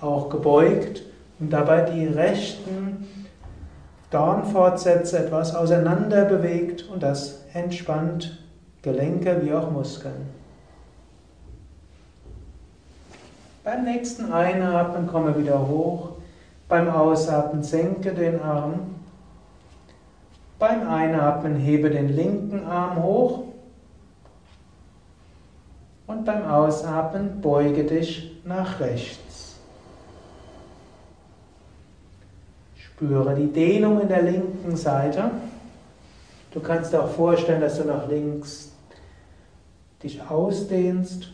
auch 0.00 0.28
gebeugt 0.28 1.02
und 1.38 1.50
dabei 1.50 1.82
die 1.82 2.06
rechten 2.06 3.08
Dornfortsätze 4.10 5.18
etwas 5.18 5.54
auseinander 5.54 6.24
bewegt 6.24 6.88
und 6.88 7.02
das 7.02 7.44
entspannt 7.54 8.38
Gelenke 8.82 9.40
wie 9.42 9.52
auch 9.52 9.70
Muskeln. 9.70 10.28
Beim 13.62 13.84
nächsten 13.84 14.32
Einatmen 14.32 15.06
komme 15.06 15.38
wieder 15.38 15.68
hoch. 15.68 16.10
Beim 16.68 16.88
Ausatmen 16.88 17.62
senke 17.62 18.12
den 18.12 18.40
Arm. 18.40 18.94
Beim 20.58 20.88
Einatmen 20.88 21.56
hebe 21.56 21.90
den 21.90 22.08
linken 22.08 22.64
Arm 22.66 23.02
hoch. 23.02 23.44
Und 26.06 26.24
beim 26.24 26.46
Ausatmen 26.50 27.40
beuge 27.40 27.84
dich 27.84 28.40
nach 28.44 28.80
rechts. 28.80 29.29
Spüre 33.00 33.34
die 33.34 33.46
Dehnung 33.46 33.98
in 34.02 34.08
der 34.08 34.20
linken 34.20 34.76
Seite. 34.76 35.30
Du 36.50 36.60
kannst 36.60 36.92
dir 36.92 37.02
auch 37.02 37.08
vorstellen, 37.08 37.62
dass 37.62 37.78
du 37.78 37.84
nach 37.84 38.06
links 38.08 38.72
dich 40.02 40.20
ausdehnst. 40.28 41.30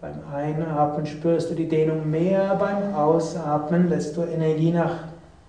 Beim 0.00 0.14
Einatmen 0.32 1.04
spürst 1.04 1.50
du 1.50 1.54
die 1.54 1.68
Dehnung 1.68 2.10
mehr, 2.10 2.54
beim 2.54 2.94
Ausatmen 2.94 3.90
lässt 3.90 4.16
du 4.16 4.22
Energie 4.22 4.70
nach 4.70 5.08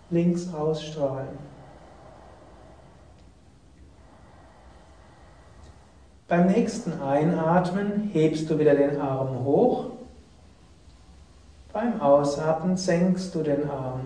links 0.10 0.54
ausstrahlen. 0.54 1.30
Beim 6.28 6.48
nächsten 6.48 7.02
Einatmen 7.02 8.10
hebst 8.12 8.50
du 8.50 8.60
wieder 8.60 8.76
den 8.76 9.00
Arm 9.00 9.46
hoch. 9.46 9.93
Beim 11.74 12.00
Ausatmen 12.00 12.78
senkst 12.78 13.34
du 13.34 13.42
den 13.42 13.68
Arm. 13.68 14.02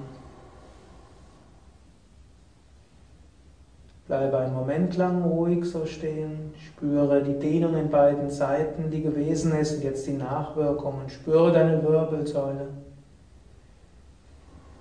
Bleibe 4.08 4.38
einen 4.38 4.54
Moment 4.54 4.96
lang 4.96 5.22
ruhig 5.24 5.66
so 5.66 5.86
stehen, 5.86 6.54
spüre 6.66 7.22
die 7.22 7.38
Dehnung 7.38 7.76
in 7.76 7.90
beiden 7.90 8.30
Seiten, 8.30 8.90
die 8.90 9.02
gewesen 9.02 9.52
ist, 9.52 9.76
und 9.76 9.84
jetzt 9.84 10.08
die 10.08 10.14
Nachwirkungen. 10.14 11.10
Spüre 11.10 11.52
deine 11.52 11.84
Wirbelsäule, 11.84 12.70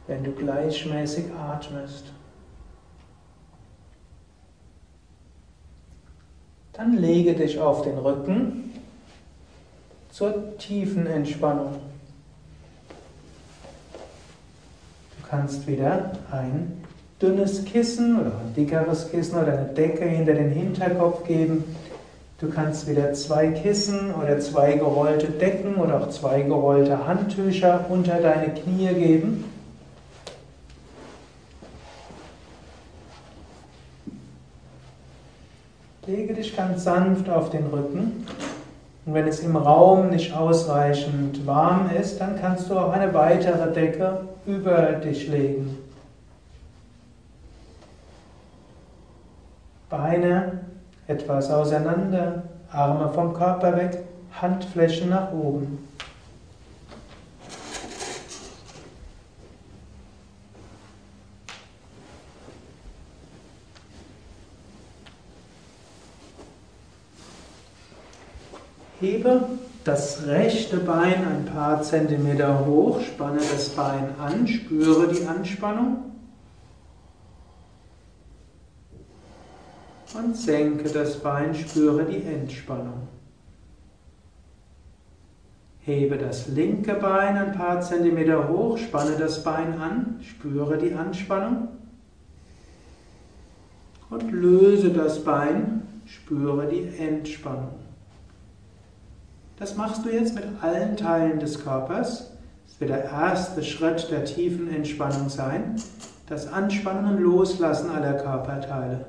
wenn 0.07 0.23
du 0.23 0.31
gleichmäßig 0.31 1.25
atmest. 1.35 2.13
Dann 6.73 6.93
lege 6.93 7.35
dich 7.35 7.59
auf 7.59 7.83
den 7.83 7.99
Rücken 7.99 8.71
zur 10.11 10.57
tiefen 10.59 11.09
Entspannung. 11.09 11.81
Du 15.16 15.16
kannst 15.31 15.67
wieder 15.67 16.13
ein 16.31 16.85
dünnes 17.21 17.65
Kissen 17.65 18.21
oder 18.21 18.33
ein 18.39 18.55
dickeres 18.55 19.11
Kissen 19.11 19.39
oder 19.39 19.53
eine 19.53 19.69
Decke 19.69 20.05
hinter 20.05 20.35
den 20.35 20.51
Hinterkopf 20.51 21.25
geben. 21.25 21.65
Du 22.39 22.51
kannst 22.51 22.87
wieder 22.87 23.15
zwei 23.15 23.49
Kissen 23.49 24.15
oder 24.15 24.39
zwei 24.41 24.75
gerollte 24.75 25.29
Decken 25.29 25.77
oder 25.77 26.03
auch 26.03 26.11
zwei 26.11 26.43
gerollte 26.43 27.07
Handtücher 27.07 27.87
unter 27.89 28.21
deine 28.21 28.53
Knie 28.53 28.89
geben. 28.89 29.45
Lege 36.07 36.35
dich 36.35 36.55
ganz 36.55 36.85
sanft 36.85 37.29
auf 37.31 37.51
den 37.51 37.67
Rücken. 37.67 38.27
Und 39.07 39.15
wenn 39.15 39.27
es 39.27 39.41
im 39.41 39.57
Raum 39.57 40.11
nicht 40.11 40.37
ausreichend 40.37 41.47
warm 41.47 41.91
ist, 42.01 42.21
dann 42.21 42.39
kannst 42.39 42.69
du 42.69 42.79
auch 42.79 42.93
eine 42.93 43.15
weitere 43.15 43.73
Decke 43.73 44.21
über 44.47 44.93
dich 44.93 45.29
legen. 45.29 45.79
Beine 49.91 50.61
etwas 51.07 51.51
auseinander, 51.51 52.43
Arme 52.71 53.13
vom 53.13 53.33
Körper 53.35 53.77
weg, 53.77 53.99
Handflächen 54.41 55.11
nach 55.11 55.33
oben. 55.33 55.79
Hebe 69.01 69.41
das 69.87 70.27
rechte 70.27 70.79
Bein 70.79 71.25
ein 71.27 71.45
paar 71.45 71.83
Zentimeter 71.83 72.67
hoch, 72.67 73.01
spanne 73.01 73.39
das 73.39 73.69
Bein 73.71 74.15
an, 74.19 74.47
spüre 74.47 75.09
die 75.09 75.25
Anspannung. 75.27 76.07
und 80.17 80.37
senke 80.37 80.89
das 80.89 81.19
Bein, 81.19 81.55
spüre 81.55 82.05
die 82.05 82.23
Entspannung. 82.23 83.09
Hebe 85.81 86.19
das 86.19 86.49
linke 86.49 86.95
Bein 86.95 87.37
ein 87.37 87.53
paar 87.53 87.81
Zentimeter 87.81 88.49
hoch, 88.49 88.77
spanne 88.79 89.17
das 89.17 89.45
Bein 89.45 89.81
an, 89.81 90.21
spüre 90.21 90.79
die 90.79 90.93
Anspannung 90.93 91.69
und 94.11 94.33
löse 94.33 94.91
das 94.91 95.23
Bein, 95.23 95.83
spüre 96.07 96.67
die 96.67 96.89
Entspannung. 96.99 97.86
Das 99.59 99.75
machst 99.75 100.05
du 100.05 100.11
jetzt 100.11 100.35
mit 100.35 100.45
allen 100.61 100.97
Teilen 100.97 101.39
des 101.39 101.65
Körpers. 101.65 102.31
Das 102.67 102.81
wird 102.81 102.91
der 102.91 103.05
erste 103.05 103.63
Schritt 103.63 104.11
der 104.11 104.25
tiefen 104.25 104.69
Entspannung 104.69 105.31
sein, 105.31 105.81
das 106.29 106.53
Anspannen 106.53 107.17
und 107.17 107.23
Loslassen 107.23 107.91
aller 107.91 108.15
Körperteile. 108.15 109.07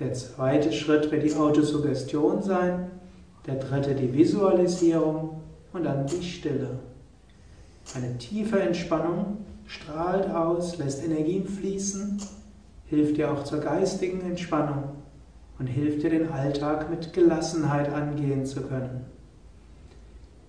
Der 0.00 0.14
zweite 0.14 0.72
Schritt 0.72 1.10
wird 1.10 1.24
die 1.24 1.34
Autosuggestion 1.34 2.42
sein, 2.42 2.90
der 3.46 3.56
dritte 3.56 3.94
die 3.94 4.12
Visualisierung 4.14 5.42
und 5.72 5.84
dann 5.84 6.06
die 6.06 6.22
Stille. 6.22 6.78
Eine 7.94 8.16
tiefe 8.18 8.60
Entspannung 8.60 9.38
strahlt 9.66 10.30
aus, 10.30 10.78
lässt 10.78 11.04
Energien 11.04 11.46
fließen, 11.46 12.20
hilft 12.86 13.18
dir 13.18 13.30
auch 13.30 13.44
zur 13.44 13.60
geistigen 13.60 14.22
Entspannung 14.22 14.84
und 15.58 15.66
hilft 15.66 16.02
dir 16.02 16.10
den 16.10 16.30
Alltag 16.30 16.88
mit 16.90 17.12
Gelassenheit 17.12 17.92
angehen 17.92 18.46
zu 18.46 18.62
können. 18.62 19.15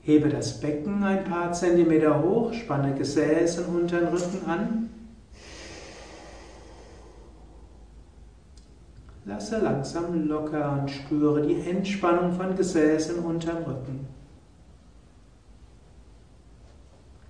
Hebe 0.08 0.30
das 0.30 0.62
Becken 0.62 1.04
ein 1.04 1.26
paar 1.26 1.52
Zentimeter 1.52 2.24
hoch, 2.24 2.54
spanne 2.54 2.96
Gesäß 2.96 3.60
und 3.60 3.82
unteren 3.82 4.08
Rücken 4.08 4.50
an 4.50 4.90
Lasse 9.26 9.60
langsam 9.60 10.30
locker 10.30 10.80
und 10.80 10.90
spüre 10.90 11.42
die 11.42 11.70
Entspannung 11.70 12.32
von 12.32 12.56
Gesäßen 12.56 13.20
unterm 13.20 13.58
Rücken. 13.58 14.08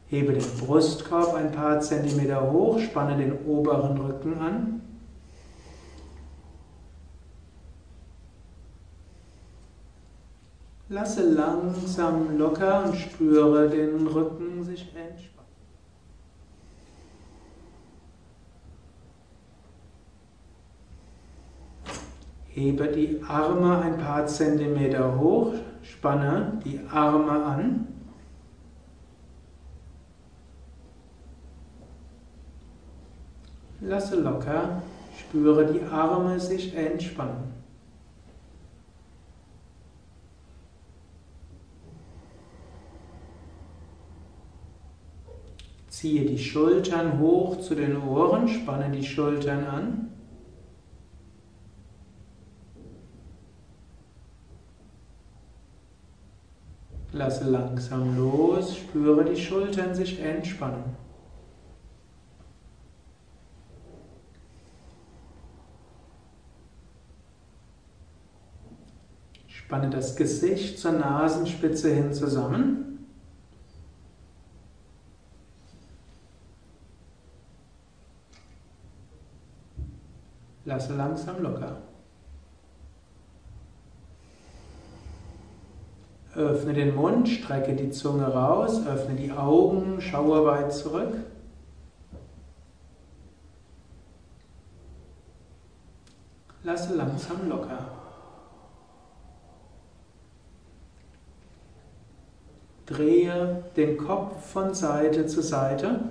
Hebe 0.05 0.33
den 0.33 0.45
Brustkorb 0.59 1.33
ein 1.33 1.51
paar 1.51 1.79
Zentimeter 1.79 2.51
hoch, 2.51 2.79
spanne 2.79 3.17
den 3.17 3.43
oberen 3.47 3.97
Rücken 3.97 4.37
an. 4.39 4.81
Lasse 10.89 11.33
langsam 11.33 12.37
locker 12.37 12.85
und 12.85 12.95
spüre 12.95 13.69
den 13.69 14.07
Rücken 14.07 14.63
sich 14.63 14.83
entspannen. 14.95 15.37
Hebe 22.47 22.87
die 22.87 23.21
Arme 23.27 23.79
ein 23.79 23.97
paar 23.97 24.25
Zentimeter 24.25 25.19
hoch, 25.19 25.55
spanne 25.83 26.59
die 26.63 26.79
Arme 26.89 27.31
an. 27.31 27.87
Lasse 33.81 34.21
locker, 34.21 34.81
spüre 35.19 35.65
die 35.65 35.83
Arme 35.83 36.39
sich 36.39 36.73
entspannen. 36.73 37.56
Ziehe 45.97 46.25
die 46.25 46.37
Schultern 46.37 47.17
hoch 47.17 47.59
zu 47.59 47.73
den 47.73 47.99
Ohren, 47.99 48.47
spanne 48.47 48.91
die 48.91 49.03
Schultern 49.03 49.65
an. 49.65 50.11
Lasse 57.13 57.49
langsam 57.49 58.15
los, 58.15 58.77
spüre 58.77 59.25
die 59.25 59.41
Schultern 59.41 59.95
sich 59.95 60.19
entspannen. 60.19 60.83
Spanne 69.47 69.89
das 69.89 70.15
Gesicht 70.15 70.77
zur 70.77 70.91
Nasenspitze 70.91 71.91
hin 71.91 72.13
zusammen. 72.13 72.96
Lasse 80.67 80.93
langsam 80.95 81.41
locker. 81.41 81.77
Öffne 86.35 86.73
den 86.73 86.93
Mund, 86.93 87.29
strecke 87.29 87.73
die 87.73 87.89
Zunge 87.89 88.27
raus, 88.27 88.85
öffne 88.85 89.15
die 89.15 89.31
Augen, 89.31 90.01
schaue 90.01 90.45
weit 90.45 90.73
zurück. 90.73 91.13
Lasse 96.63 96.95
langsam 96.95 97.47
locker. 97.47 97.87
Drehe 102.85 103.63
den 103.77 103.97
Kopf 103.97 104.51
von 104.51 104.73
Seite 104.73 105.27
zu 105.27 105.41
Seite. 105.41 106.09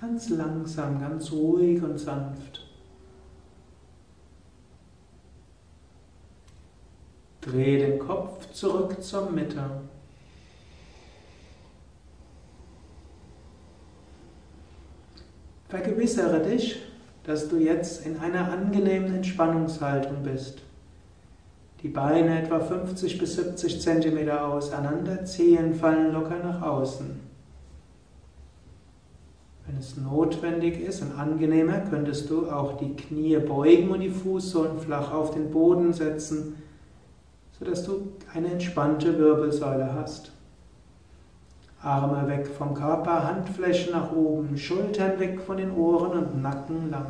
Ganz 0.00 0.30
langsam, 0.30 0.98
ganz 0.98 1.30
ruhig 1.30 1.82
und 1.82 1.98
sanft. 1.98 2.66
Dreh 7.42 7.78
den 7.78 7.98
Kopf 7.98 8.50
zurück 8.52 9.02
zur 9.02 9.30
Mitte. 9.30 9.62
Vergewissere 15.68 16.40
dich, 16.40 16.80
dass 17.24 17.48
du 17.48 17.58
jetzt 17.58 18.06
in 18.06 18.18
einer 18.18 18.50
angenehmen 18.50 19.14
Entspannungshaltung 19.14 20.22
bist. 20.22 20.62
Die 21.82 21.88
Beine 21.88 22.42
etwa 22.42 22.60
50 22.60 23.18
bis 23.18 23.36
70 23.36 23.80
Zentimeter 23.80 24.46
auseinander, 24.46 25.24
Zehen 25.24 25.74
fallen 25.74 26.12
locker 26.12 26.38
nach 26.38 26.62
außen. 26.62 27.29
Wenn 29.70 29.78
es 29.78 29.96
notwendig 29.96 30.80
ist 30.80 31.02
und 31.02 31.16
angenehmer, 31.16 31.78
könntest 31.90 32.28
du 32.28 32.50
auch 32.50 32.76
die 32.78 32.96
Knie 32.96 33.36
beugen 33.36 33.90
und 33.90 34.00
die 34.00 34.10
Fußsohlen 34.10 34.80
flach 34.80 35.12
auf 35.12 35.32
den 35.32 35.50
Boden 35.50 35.92
setzen 35.92 36.56
sodass 37.60 37.84
du 37.84 38.12
eine 38.32 38.52
entspannte 38.52 39.18
Wirbelsäule 39.18 39.92
hast. 39.94 40.32
Arme 41.82 42.26
weg 42.26 42.46
vom 42.46 42.74
Körper, 42.74 43.24
Handflächen 43.24 43.92
nach 43.92 44.12
oben, 44.12 44.56
Schultern 44.56 45.18
weg 45.20 45.40
von 45.40 45.58
den 45.58 45.70
Ohren 45.72 46.18
und 46.18 46.42
Nacken 46.42 46.90
lang. 46.90 47.06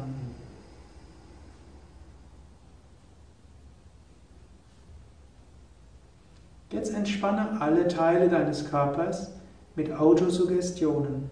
Jetzt 6.70 6.94
entspanne 6.94 7.60
alle 7.60 7.88
Teile 7.88 8.28
deines 8.28 8.68
Körpers 8.68 9.32
mit 9.74 9.92
Autosuggestionen. 9.92 11.30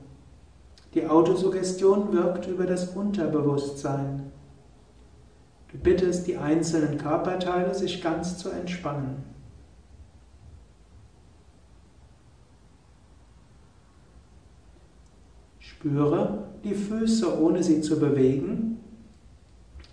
Die 0.95 1.07
Autosuggestion 1.07 2.13
wirkt 2.13 2.47
über 2.47 2.67
das 2.67 2.89
Unterbewusstsein. 2.89 4.33
Du 5.71 5.79
bittest 5.79 6.27
die 6.27 6.39
einzelnen 6.39 6.97
Körperteile, 6.97 7.75
sich 7.75 8.03
ganz 8.03 8.39
zu 8.39 8.49
entspannen. 8.49 9.23
Spüre 15.59 16.49
die 16.65 16.75
Füße, 16.75 17.41
ohne 17.41 17.63
sie 17.63 17.83
zu 17.83 18.01
bewegen 18.01 18.81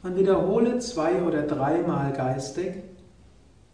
und 0.02 0.16
wiederhole 0.16 0.80
zwei 0.80 1.22
oder 1.24 1.44
dreimal 1.44 2.14
geistig, 2.14 2.76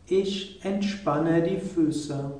ich 0.08 0.64
entspanne 0.66 1.42
die 1.44 1.60
Füße. 1.60 2.32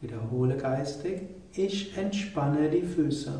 Wiederhole 0.00 0.56
geistig, 0.56 1.22
ich 1.54 1.96
entspanne 1.96 2.68
die 2.70 2.82
Füße. 2.82 3.32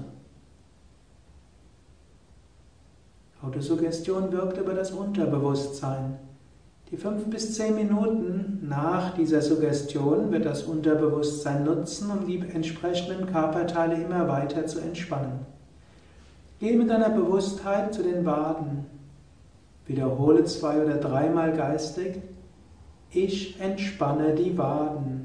Autosuggestion 3.43 4.31
wirkt 4.33 4.59
über 4.59 4.75
das 4.75 4.91
Unterbewusstsein. 4.91 6.19
Die 6.91 6.97
fünf 6.97 7.27
bis 7.27 7.55
zehn 7.55 7.77
Minuten 7.77 8.67
nach 8.69 9.15
dieser 9.15 9.41
Suggestion 9.41 10.33
wird 10.33 10.45
das 10.45 10.65
Unterbewusstsein 10.65 11.65
nutzen, 11.65 12.11
um 12.11 12.27
die 12.27 12.41
entsprechenden 12.41 13.27
Körperteile 13.27 14.03
immer 14.03 14.29
weiter 14.29 14.67
zu 14.67 14.81
entspannen. 14.81 15.47
Geh 16.59 16.75
mit 16.75 16.91
deiner 16.91 17.11
Bewusstheit 17.11 17.95
zu 17.95 18.03
den 18.03 18.27
Waden. 18.27 18.87
Wiederhole 19.87 20.45
zwei 20.45 20.83
oder 20.83 20.97
dreimal 20.97 21.57
geistig. 21.57 22.21
Ich 23.11 23.59
entspanne 23.61 24.35
die 24.35 24.59
Waden. 24.59 25.20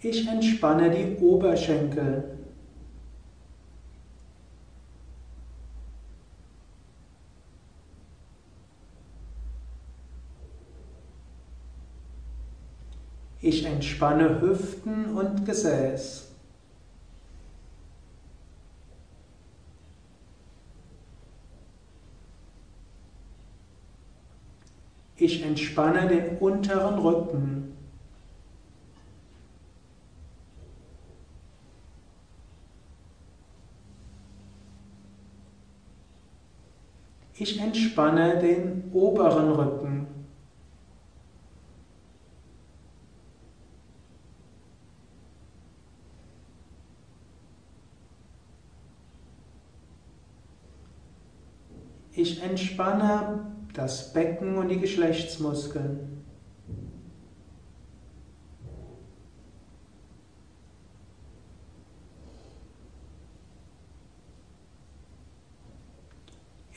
Ich 0.00 0.28
entspanne 0.28 0.90
die 0.90 1.16
Oberschenkel. 1.24 2.36
Ich 13.40 13.64
entspanne 13.64 14.40
Hüften 14.40 15.16
und 15.16 15.44
Gesäß. 15.44 16.32
Ich 25.16 25.42
entspanne 25.42 26.08
den 26.08 26.38
unteren 26.38 26.98
Rücken. 26.98 27.75
Ich 37.38 37.60
entspanne 37.60 38.38
den 38.38 38.90
oberen 38.92 39.52
Rücken. 39.52 40.06
Ich 52.12 52.42
entspanne 52.42 53.52
das 53.74 54.14
Becken 54.14 54.56
und 54.56 54.68
die 54.68 54.80
Geschlechtsmuskeln. 54.80 56.15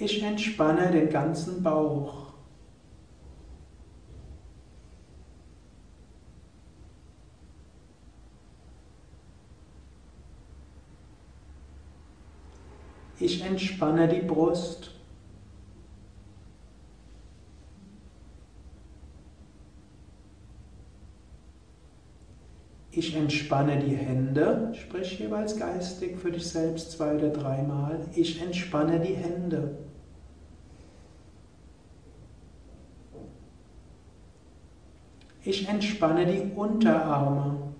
Ich 0.02 0.24
entspanne 0.24 0.92
den 0.92 1.10
ganzen 1.10 1.62
Bauch. 1.62 2.30
Ich 13.20 13.44
entspanne 13.44 14.08
die 14.08 14.22
Brust. 14.22 14.92
Ich 22.92 23.16
entspanne 23.16 23.80
die 23.80 23.96
Hände, 23.96 24.72
sprich 24.74 25.20
jeweils 25.20 25.58
geistig 25.58 26.18
für 26.18 26.32
dich 26.32 26.48
selbst 26.48 26.94
zwei 26.94 27.16
oder 27.16 27.30
dreimal. 27.30 28.00
Ich 28.16 28.42
entspanne 28.42 29.02
die 29.02 29.16
Hände. 29.16 29.89
Ich 35.44 35.68
entspanne 35.68 36.26
die 36.26 36.52
Unterarme. 36.54 37.74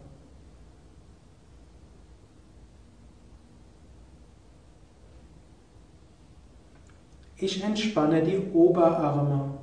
Ich 7.36 7.64
entspanne 7.64 8.22
die 8.22 8.38
Oberarme. 8.54 9.58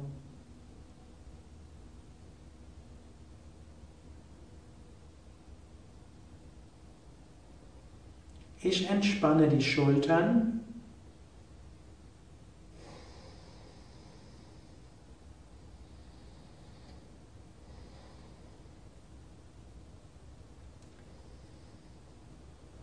Ich 8.61 8.91
entspanne 8.91 9.49
die 9.49 9.61
Schultern. 9.61 10.61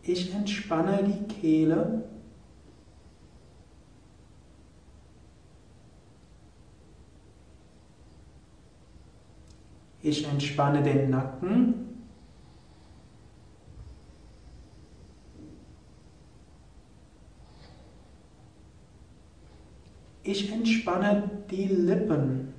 Ich 0.03 0.33
entspanne 0.63 1.03
die 1.03 1.33
Kehle. 1.33 2.03
Ich 10.01 10.27
entspanne 10.27 10.83
den 10.83 11.09
Nacken. 11.09 11.75
Ich 20.23 20.51
entspanne 20.51 21.29
die 21.49 21.67
Lippen. 21.67 22.52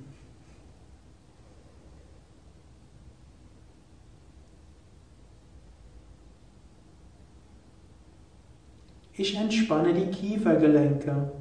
Ich 9.17 9.35
entspanne 9.35 9.93
die 9.93 10.11
Kiefergelenke. 10.11 11.31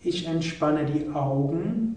Ich 0.00 0.26
entspanne 0.26 0.84
die 0.84 1.08
Augen. 1.10 1.96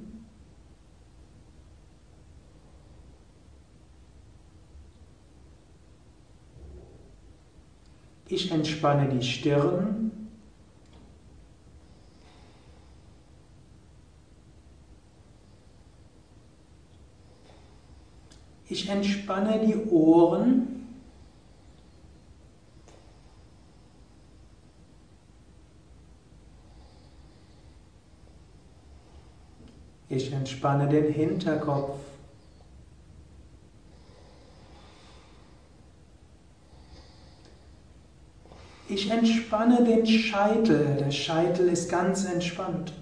Ich 8.29 8.51
entspanne 8.51 9.09
die 9.09 9.25
Stirn. 9.25 10.16
Ich 18.69 18.89
entspanne 18.89 19.65
die 19.65 19.75
Ohren. 19.89 20.77
Ich 30.09 30.31
entspanne 30.31 30.87
den 30.87 31.13
Hinterkopf. 31.13 31.99
Ich 38.89 39.09
entspanne 39.09 39.83
den 39.83 40.07
Scheitel. 40.07 40.95
Der 40.97 41.11
Scheitel 41.11 41.67
ist 41.67 41.89
ganz 41.89 42.25
entspannt. 42.25 42.93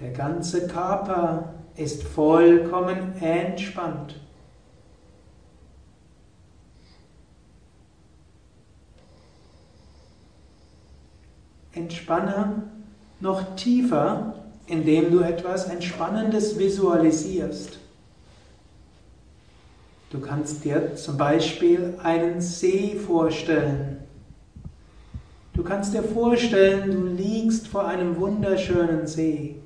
Der 0.00 0.06
ganze 0.18 0.66
Körper 0.66 1.54
ist 1.76 2.02
vollkommen 2.02 3.16
entspannt. 3.22 4.16
Entspanne 11.72 12.64
noch 13.20 13.54
tiefer, 13.54 14.34
indem 14.66 15.12
du 15.12 15.20
etwas 15.20 15.66
Entspannendes 15.66 16.58
visualisierst. 16.58 17.78
Du 20.10 20.20
kannst 20.20 20.64
dir 20.64 20.96
zum 20.96 21.16
Beispiel 21.16 21.94
einen 22.02 22.40
See 22.40 22.96
vorstellen. 22.96 23.98
Du 25.52 25.62
kannst 25.62 25.94
dir 25.94 26.02
vorstellen, 26.02 26.90
du 26.90 27.06
liegst 27.06 27.68
vor 27.68 27.86
einem 27.86 28.16
wunderschönen 28.16 29.06
See. 29.06 29.60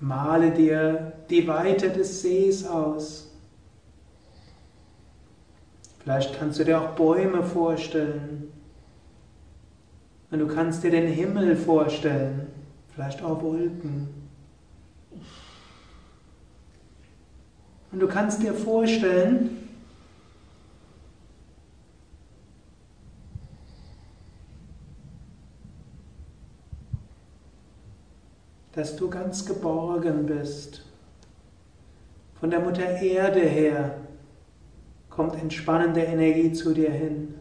Male 0.00 0.52
dir 0.52 1.12
die 1.28 1.46
Weite 1.46 1.90
des 1.90 2.22
Sees 2.22 2.66
aus. 2.66 3.28
Vielleicht 6.00 6.38
kannst 6.38 6.58
du 6.58 6.64
dir 6.64 6.80
auch 6.80 6.94
Bäume 6.94 7.42
vorstellen. 7.42 8.52
Und 10.30 10.38
du 10.38 10.46
kannst 10.46 10.84
dir 10.84 10.90
den 10.90 11.08
Himmel 11.08 11.56
vorstellen, 11.56 12.48
vielleicht 12.94 13.22
auch 13.22 13.42
Wolken. 13.42 14.08
Und 17.90 18.00
du 18.00 18.06
kannst 18.06 18.42
dir 18.42 18.52
vorstellen, 18.52 19.57
dass 28.78 28.94
du 28.94 29.10
ganz 29.10 29.44
geborgen 29.44 30.24
bist. 30.26 30.84
Von 32.38 32.48
der 32.48 32.60
Mutter 32.60 32.84
Erde 32.84 33.40
her 33.40 33.96
kommt 35.10 35.34
entspannende 35.34 36.00
Energie 36.00 36.52
zu 36.52 36.72
dir 36.72 36.92
hin. 36.92 37.34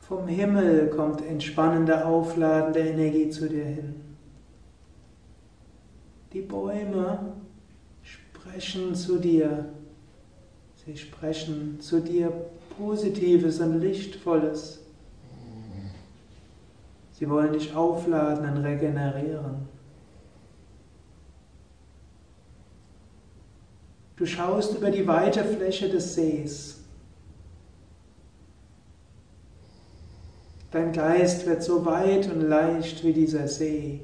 Vom 0.00 0.26
Himmel 0.26 0.88
kommt 0.88 1.20
entspannende, 1.26 2.06
aufladende 2.06 2.78
Energie 2.78 3.28
zu 3.28 3.50
dir 3.50 3.66
hin. 3.66 3.94
Die 6.32 6.40
Bäume 6.40 7.34
sprechen 8.00 8.94
zu 8.94 9.18
dir. 9.18 9.66
Sie 10.86 10.96
sprechen 10.96 11.78
zu 11.82 12.00
dir 12.00 12.32
Positives 12.78 13.60
und 13.60 13.78
Lichtvolles. 13.78 14.81
Sie 17.22 17.30
wollen 17.30 17.52
dich 17.52 17.72
aufladen 17.72 18.48
und 18.48 18.64
regenerieren. 18.64 19.68
Du 24.16 24.26
schaust 24.26 24.76
über 24.76 24.90
die 24.90 25.06
weite 25.06 25.44
Fläche 25.44 25.88
des 25.88 26.16
Sees. 26.16 26.80
Dein 30.72 30.92
Geist 30.92 31.46
wird 31.46 31.62
so 31.62 31.86
weit 31.86 32.28
und 32.28 32.40
leicht 32.40 33.04
wie 33.04 33.12
dieser 33.12 33.46
See. 33.46 34.00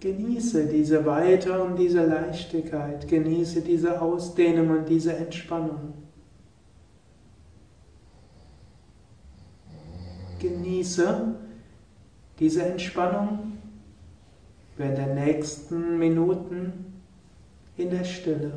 Genieße 0.00 0.66
diese 0.66 1.06
Weite 1.06 1.62
und 1.62 1.76
diese 1.76 2.04
Leichtigkeit, 2.04 3.06
genieße 3.06 3.60
diese 3.60 4.02
Ausdehnung 4.02 4.70
und 4.70 4.88
diese 4.88 5.14
Entspannung. 5.14 6.01
Genieße 10.42 11.36
diese 12.40 12.64
Entspannung 12.64 13.58
während 14.76 14.98
der 14.98 15.14
nächsten 15.14 16.00
Minuten 16.00 17.02
in 17.76 17.90
der 17.90 18.02
Stille. 18.02 18.52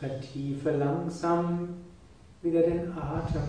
Vertiefe 0.00 0.72
langsam 0.72 1.68
wieder 2.42 2.62
den 2.62 2.92
Atem. 2.92 3.42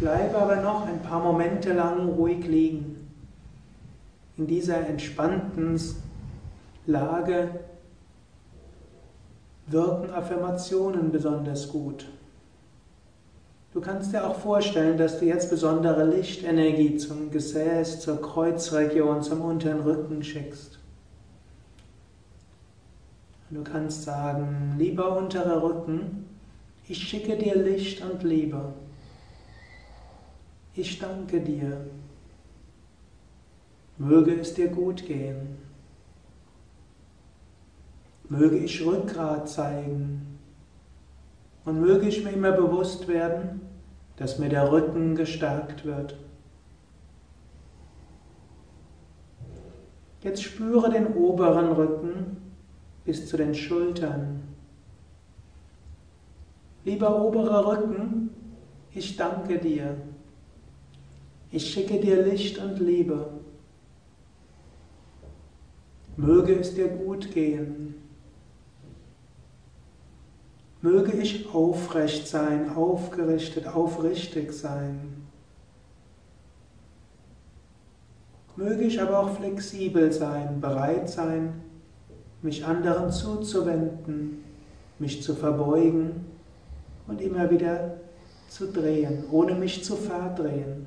Bleibe 0.00 0.38
aber 0.38 0.56
noch 0.56 0.86
ein 0.86 1.02
paar 1.02 1.22
Momente 1.22 1.72
lang 1.72 2.08
ruhig 2.08 2.46
liegen. 2.46 3.08
In 4.36 4.46
dieser 4.46 4.86
entspannten 4.86 5.80
Lage 6.86 7.50
wirken 9.66 10.10
Affirmationen 10.10 11.10
besonders 11.10 11.68
gut. 11.68 12.06
Du 13.74 13.80
kannst 13.80 14.12
dir 14.12 14.26
auch 14.26 14.36
vorstellen, 14.36 14.96
dass 14.96 15.18
du 15.18 15.26
jetzt 15.26 15.50
besondere 15.50 16.04
Lichtenergie 16.04 16.96
zum 16.96 17.30
Gesäß, 17.30 18.00
zur 18.00 18.20
Kreuzregion, 18.22 19.22
zum 19.22 19.42
unteren 19.42 19.80
Rücken 19.80 20.22
schickst. 20.22 20.77
Du 23.50 23.64
kannst 23.64 24.02
sagen, 24.02 24.74
lieber 24.76 25.16
unterer 25.16 25.62
Rücken, 25.62 26.26
ich 26.86 27.08
schicke 27.08 27.36
dir 27.36 27.56
Licht 27.56 28.02
und 28.02 28.22
Liebe. 28.22 28.74
Ich 30.74 30.98
danke 30.98 31.40
dir. 31.40 31.86
Möge 33.96 34.38
es 34.38 34.52
dir 34.52 34.68
gut 34.68 35.06
gehen. 35.06 35.56
Möge 38.28 38.58
ich 38.58 38.84
Rückgrat 38.84 39.48
zeigen. 39.48 40.38
Und 41.64 41.80
möge 41.80 42.06
ich 42.06 42.22
mir 42.22 42.30
immer 42.30 42.52
bewusst 42.52 43.08
werden, 43.08 43.62
dass 44.16 44.38
mir 44.38 44.50
der 44.50 44.70
Rücken 44.70 45.14
gestärkt 45.14 45.86
wird. 45.86 46.18
Jetzt 50.22 50.42
spüre 50.42 50.90
den 50.90 51.14
oberen 51.14 51.72
Rücken 51.72 52.47
bis 53.08 53.26
zu 53.26 53.38
den 53.38 53.54
Schultern. 53.54 54.42
Lieber 56.84 57.24
oberer 57.24 57.66
Rücken, 57.66 58.28
ich 58.92 59.16
danke 59.16 59.56
dir. 59.56 59.96
Ich 61.50 61.72
schicke 61.72 61.98
dir 62.00 62.22
Licht 62.22 62.58
und 62.58 62.78
Liebe. 62.78 63.30
Möge 66.18 66.60
es 66.60 66.74
dir 66.74 66.88
gut 66.88 67.32
gehen. 67.32 67.94
Möge 70.82 71.12
ich 71.12 71.48
aufrecht 71.54 72.28
sein, 72.28 72.76
aufgerichtet, 72.76 73.68
aufrichtig 73.68 74.52
sein. 74.52 75.26
Möge 78.54 78.82
ich 78.82 79.00
aber 79.00 79.20
auch 79.20 79.30
flexibel 79.30 80.12
sein, 80.12 80.60
bereit 80.60 81.08
sein, 81.08 81.62
mich 82.48 82.64
anderen 82.64 83.12
zuzuwenden, 83.12 84.42
mich 84.98 85.22
zu 85.22 85.34
verbeugen 85.34 86.24
und 87.06 87.20
immer 87.20 87.50
wieder 87.50 87.98
zu 88.48 88.72
drehen, 88.72 89.24
ohne 89.30 89.54
mich 89.54 89.84
zu 89.84 89.96
verdrehen. 89.96 90.86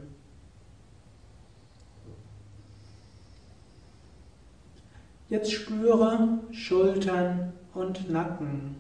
Jetzt 5.29 5.51
spüre 5.51 6.39
Schultern 6.51 7.53
und 7.75 8.09
Nacken. 8.09 8.77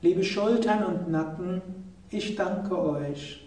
Liebe 0.00 0.24
Schultern 0.24 0.84
und 0.84 1.10
Nacken, 1.10 1.60
ich 2.08 2.34
danke 2.34 2.78
euch. 2.78 3.46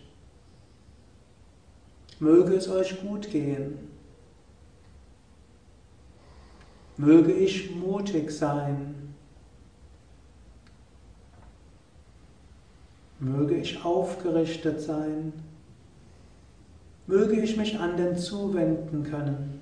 Möge 2.19 2.53
es 2.53 2.69
euch 2.69 3.01
gut 3.01 3.31
gehen. 3.31 3.92
Möge 6.97 7.31
ich 7.31 7.75
mutig 7.75 8.31
sein. 8.31 9.13
Möge 13.19 13.55
ich 13.55 13.83
aufgerichtet 13.83 14.81
sein. 14.81 15.33
Möge 17.07 17.41
ich 17.41 17.57
mich 17.57 17.79
anderen 17.79 18.17
zuwenden 18.17 19.03
können. 19.03 19.59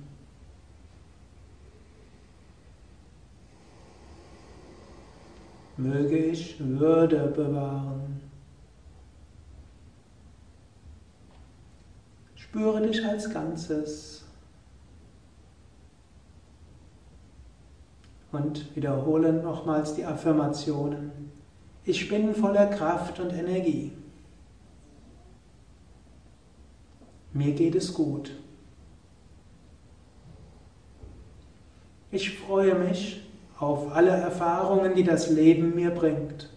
Möge 5.78 6.18
ich 6.18 6.60
Würde 6.60 7.28
bewahren. 7.28 8.22
Spüre 12.36 12.86
dich 12.86 13.04
als 13.06 13.32
Ganzes. 13.32 14.21
Und 18.32 18.76
wiederhole 18.76 19.34
nochmals 19.34 19.96
die 19.96 20.06
Affirmationen. 20.06 21.12
Ich 21.84 22.08
bin 22.08 22.34
voller 22.34 22.68
Kraft 22.68 23.20
und 23.20 23.34
Energie. 23.34 23.92
Mir 27.34 27.54
geht 27.54 27.76
es 27.76 27.94
gut. 27.94 28.32
Ich 32.12 32.38
freue 32.38 32.76
mich 32.76 33.22
auf 33.58 33.94
alle 33.96 34.12
Erfahrungen, 34.12 34.96
die 34.96 35.04
das 35.04 35.30
Leben 35.30 35.76
mir 35.76 35.92
bringt. 35.92 36.50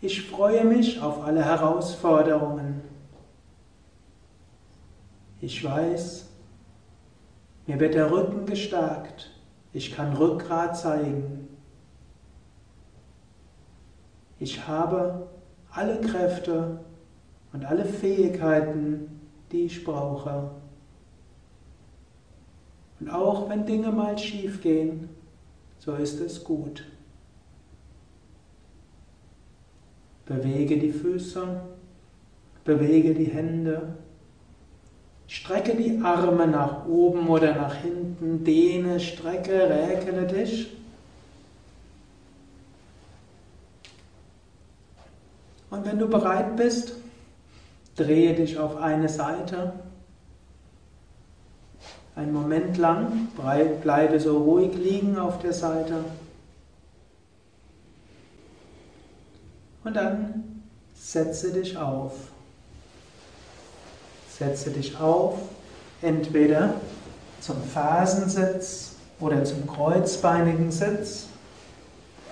Ich 0.00 0.28
freue 0.28 0.64
mich 0.64 1.00
auf 1.00 1.22
alle 1.22 1.44
Herausforderungen. 1.44 2.80
Ich 5.40 5.62
weiß, 5.62 6.26
mir 7.66 7.78
wird 7.78 7.94
der 7.94 8.10
Rücken 8.10 8.46
gestärkt. 8.46 9.30
Ich 9.72 9.92
kann 9.94 10.16
Rückgrat 10.16 10.76
zeigen. 10.76 11.48
Ich 14.38 14.66
habe 14.66 15.28
alle 15.70 16.00
Kräfte 16.00 16.80
und 17.52 17.64
alle 17.64 17.84
Fähigkeiten, 17.84 19.20
die 19.52 19.66
ich 19.66 19.84
brauche. 19.84 20.50
Und 22.98 23.10
auch 23.10 23.48
wenn 23.48 23.66
Dinge 23.66 23.92
mal 23.92 24.18
schief 24.18 24.60
gehen, 24.60 25.08
so 25.78 25.94
ist 25.94 26.20
es 26.20 26.42
gut. 26.44 26.84
Bewege 30.26 30.78
die 30.78 30.92
Füße, 30.92 31.62
bewege 32.64 33.14
die 33.14 33.26
Hände, 33.26 33.96
strecke 35.30 35.76
die 35.76 36.00
Arme 36.02 36.48
nach 36.48 36.86
oben 36.86 37.28
oder 37.28 37.54
nach 37.54 37.76
hinten, 37.76 38.42
dehne, 38.42 38.98
strecke, 38.98 39.70
räkele 39.70 40.26
dich. 40.26 40.76
Und 45.70 45.86
wenn 45.86 46.00
du 46.00 46.08
bereit 46.08 46.56
bist, 46.56 46.96
drehe 47.94 48.34
dich 48.34 48.58
auf 48.58 48.76
eine 48.76 49.08
Seite. 49.08 49.72
Einen 52.16 52.32
Moment 52.32 52.76
lang 52.76 53.28
bleibe 53.82 54.18
so 54.18 54.36
ruhig 54.36 54.74
liegen 54.74 55.16
auf 55.16 55.38
der 55.38 55.52
Seite. 55.52 56.04
Und 59.84 59.94
dann 59.94 60.64
setze 60.92 61.52
dich 61.52 61.76
auf. 61.76 62.32
Setze 64.40 64.70
dich 64.70 64.98
auf, 64.98 65.34
entweder 66.00 66.72
zum 67.40 67.56
Fersensitz 67.62 68.92
oder 69.20 69.44
zum 69.44 69.66
kreuzbeinigen 69.66 70.70
Sitz. 70.70 71.26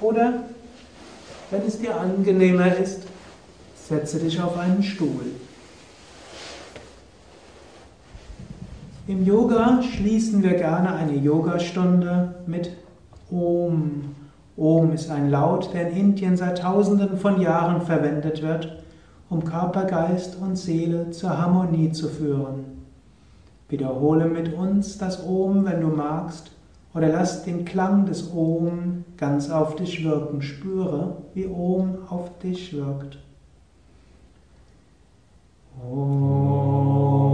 Oder, 0.00 0.44
wenn 1.50 1.66
es 1.66 1.78
dir 1.78 2.00
angenehmer 2.00 2.74
ist, 2.78 3.02
setze 3.86 4.20
dich 4.20 4.40
auf 4.40 4.56
einen 4.56 4.82
Stuhl. 4.82 5.26
Im 9.06 9.26
Yoga 9.26 9.82
schließen 9.82 10.42
wir 10.42 10.54
gerne 10.54 10.94
eine 10.94 11.14
Yogastunde 11.14 12.36
mit 12.46 12.70
Om. 13.30 14.14
Om 14.56 14.94
ist 14.94 15.10
ein 15.10 15.30
Laut, 15.30 15.74
der 15.74 15.90
in 15.90 15.96
Indien 15.98 16.38
seit 16.38 16.62
Tausenden 16.62 17.18
von 17.18 17.38
Jahren 17.38 17.82
verwendet 17.82 18.40
wird, 18.40 18.82
um 19.30 19.44
Körper, 19.44 19.84
Geist 19.84 20.36
und 20.40 20.56
Seele 20.56 21.10
zur 21.10 21.36
Harmonie 21.36 21.92
zu 21.92 22.08
führen. 22.08 22.64
Wiederhole 23.68 24.26
mit 24.26 24.54
uns 24.54 24.96
das 24.98 25.26
Om, 25.26 25.66
wenn 25.66 25.80
du 25.82 25.88
magst, 25.88 26.52
oder 26.94 27.08
lass 27.08 27.44
den 27.44 27.64
Klang 27.64 28.06
des 28.06 28.32
Om 28.32 29.04
ganz 29.16 29.50
auf 29.50 29.76
dich 29.76 30.02
wirken. 30.04 30.40
Spüre, 30.40 31.18
wie 31.34 31.46
Om 31.46 31.98
auf 32.08 32.38
dich 32.38 32.72
wirkt. 32.72 33.18
Om. 35.80 37.27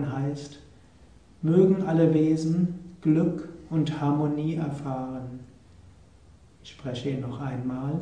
Und 0.00 0.10
heißt, 0.10 0.58
mögen 1.42 1.82
alle 1.82 2.14
Wesen 2.14 2.96
Glück 3.02 3.50
und 3.68 4.00
Harmonie 4.00 4.54
erfahren. 4.54 5.40
Ich 6.64 6.70
spreche 6.70 7.10
ihn 7.10 7.20
noch 7.20 7.38
einmal. 7.38 8.00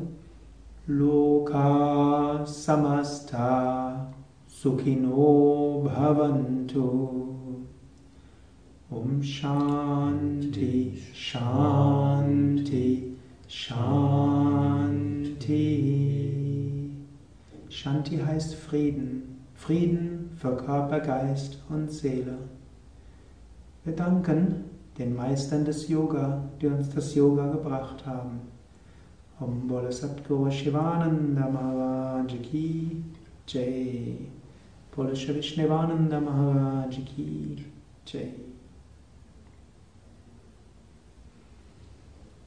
Loka 0.87 2.47
Samasta 2.47 4.13
Sukhino 4.47 5.83
Bhavantu. 5.85 7.35
Om 8.91 9.21
Shanti, 9.21 11.03
Shanti, 11.13 13.17
Shanti. 13.49 14.69
Shanti 17.69 18.19
heißt 18.19 18.55
Frieden, 18.55 19.41
Frieden 19.57 20.28
für 20.39 20.57
Körper, 20.57 21.01
Geist 21.01 21.59
und 21.69 21.91
Seele. 21.91 22.39
Wir 23.85 23.95
danken 23.95 24.65
den 24.97 25.15
Meistern 25.15 25.65
des 25.65 25.89
Yoga, 25.89 26.43
die 26.61 26.67
uns 26.69 26.91
das 26.95 27.15
Yoga 27.15 27.51
gebracht 27.51 28.07
haben. 28.07 28.41
Om 29.41 29.69
Bole 29.69 29.93
Satguru 29.93 30.51
Shivananda 30.51 31.49
Maharaj 31.49 32.33
Ki 32.43 33.03
Jai. 33.47 34.17
Bole 34.95 35.13
Vishnevananda 35.13 36.21
Maharaj 36.21 36.99
Ki 37.05 37.65
Jai. 38.05 38.35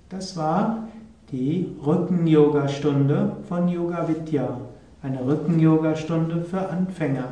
Das 0.10 0.36
war 0.36 0.90
die 1.32 1.74
Rücken-Yoga-Stunde 1.86 3.38
von 3.48 3.70
Yoga 3.70 4.06
Vidya. 4.06 4.60
Eine 5.02 5.26
Rücken-Yoga-Stunde 5.26 6.44
für 6.44 6.68
Anfänger. 6.68 7.30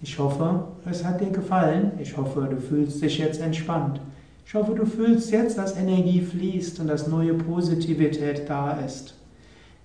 Ich 0.00 0.18
hoffe, 0.18 0.64
es 0.88 1.04
hat 1.04 1.20
dir 1.20 1.30
gefallen. 1.30 1.92
Ich 1.98 2.16
hoffe, 2.16 2.48
du 2.48 2.60
fühlst 2.60 3.02
dich 3.02 3.18
jetzt 3.18 3.40
entspannt. 3.40 4.00
Ich 4.46 4.54
hoffe, 4.54 4.74
du 4.74 4.86
fühlst 4.86 5.30
jetzt, 5.30 5.58
dass 5.58 5.76
Energie 5.76 6.20
fließt 6.20 6.80
und 6.80 6.86
dass 6.86 7.08
neue 7.08 7.34
Positivität 7.34 8.48
da 8.48 8.78
ist. 8.80 9.14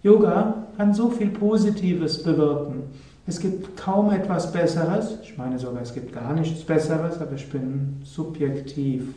Yoga 0.04 0.68
kann 0.78 0.94
so 0.94 1.10
viel 1.10 1.30
Positives 1.30 2.24
bewirken. 2.24 2.84
Es 3.26 3.40
gibt 3.40 3.76
kaum 3.78 4.12
etwas 4.12 4.52
Besseres. 4.52 5.18
Ich 5.24 5.38
meine 5.38 5.58
sogar, 5.58 5.82
es 5.82 5.94
gibt 5.94 6.14
gar 6.14 6.34
nichts 6.34 6.64
Besseres, 6.64 7.20
aber 7.20 7.34
ich 7.34 7.50
bin 7.50 8.02
subjektiv 8.04 9.14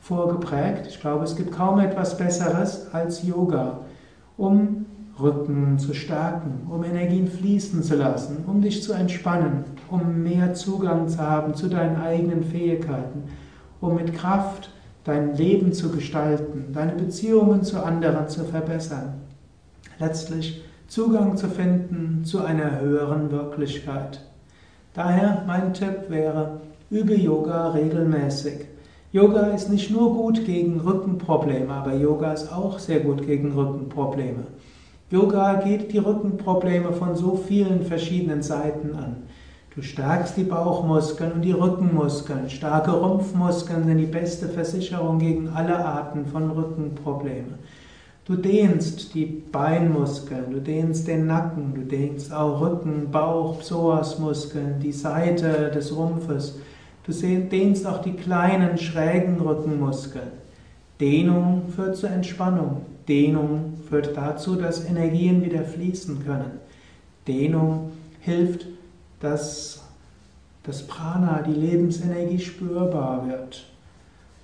vorgeprägt. 0.00 0.86
Ich 0.86 1.00
glaube, 1.00 1.24
es 1.24 1.34
gibt 1.34 1.52
kaum 1.52 1.80
etwas 1.80 2.16
Besseres 2.16 2.86
als 2.92 3.26
Yoga, 3.26 3.80
um 4.36 4.83
Rücken 5.20 5.78
zu 5.78 5.94
stärken, 5.94 6.66
um 6.68 6.82
Energien 6.82 7.28
fließen 7.28 7.82
zu 7.82 7.94
lassen, 7.94 8.44
um 8.46 8.60
dich 8.60 8.82
zu 8.82 8.92
entspannen, 8.92 9.64
um 9.90 10.22
mehr 10.22 10.54
Zugang 10.54 11.08
zu 11.08 11.18
haben 11.18 11.54
zu 11.54 11.68
deinen 11.68 11.96
eigenen 11.96 12.42
Fähigkeiten, 12.42 13.24
um 13.80 13.94
mit 13.94 14.14
Kraft 14.14 14.70
dein 15.04 15.36
Leben 15.36 15.72
zu 15.72 15.90
gestalten, 15.90 16.72
deine 16.72 16.92
Beziehungen 16.92 17.62
zu 17.62 17.82
anderen 17.84 18.28
zu 18.28 18.44
verbessern. 18.44 19.14
Letztlich 19.98 20.64
Zugang 20.88 21.36
zu 21.36 21.48
finden 21.48 22.24
zu 22.24 22.44
einer 22.44 22.80
höheren 22.80 23.30
Wirklichkeit. 23.30 24.20
Daher 24.94 25.44
mein 25.46 25.74
Tipp 25.74 26.06
wäre, 26.08 26.60
übe 26.90 27.14
Yoga 27.14 27.70
regelmäßig. 27.70 28.66
Yoga 29.12 29.48
ist 29.48 29.70
nicht 29.70 29.90
nur 29.90 30.14
gut 30.14 30.44
gegen 30.44 30.80
Rückenprobleme, 30.80 31.72
aber 31.72 31.94
Yoga 31.94 32.32
ist 32.32 32.52
auch 32.52 32.78
sehr 32.78 33.00
gut 33.00 33.24
gegen 33.26 33.52
Rückenprobleme. 33.52 34.44
Yoga 35.10 35.54
geht 35.54 35.92
die 35.92 35.98
Rückenprobleme 35.98 36.92
von 36.92 37.14
so 37.14 37.36
vielen 37.36 37.84
verschiedenen 37.84 38.42
Seiten 38.42 38.96
an. 38.96 39.16
Du 39.74 39.82
stärkst 39.82 40.36
die 40.36 40.44
Bauchmuskeln 40.44 41.32
und 41.32 41.42
die 41.42 41.52
Rückenmuskeln. 41.52 42.48
Starke 42.48 42.92
Rumpfmuskeln 42.92 43.84
sind 43.84 43.98
die 43.98 44.06
beste 44.06 44.48
Versicherung 44.48 45.18
gegen 45.18 45.48
alle 45.48 45.84
Arten 45.84 46.24
von 46.26 46.50
Rückenproblemen. 46.50 47.56
Du 48.24 48.36
dehnst 48.36 49.14
die 49.14 49.26
Beinmuskeln, 49.26 50.50
du 50.50 50.60
dehnst 50.60 51.06
den 51.06 51.26
Nacken, 51.26 51.74
du 51.74 51.82
dehnst 51.82 52.32
auch 52.32 52.62
Rücken, 52.62 53.10
Bauch, 53.10 53.58
Psoasmuskeln, 53.58 54.80
die 54.80 54.92
Seite 54.92 55.70
des 55.70 55.94
Rumpfes. 55.94 56.58
Du 57.06 57.12
dehnst 57.12 57.86
auch 57.86 58.00
die 58.00 58.14
kleinen 58.14 58.78
schrägen 58.78 59.38
Rückenmuskeln. 59.38 60.32
Dehnung 60.98 61.64
führt 61.68 61.96
zur 61.96 62.10
Entspannung. 62.10 62.93
Dehnung 63.08 63.74
führt 63.88 64.16
dazu, 64.16 64.56
dass 64.56 64.84
Energien 64.84 65.44
wieder 65.44 65.64
fließen 65.64 66.24
können. 66.24 66.52
Dehnung 67.26 67.92
hilft, 68.20 68.66
dass 69.20 69.82
das 70.62 70.86
Prana, 70.86 71.42
die 71.42 71.52
Lebensenergie 71.52 72.38
spürbar 72.38 73.28
wird. 73.28 73.66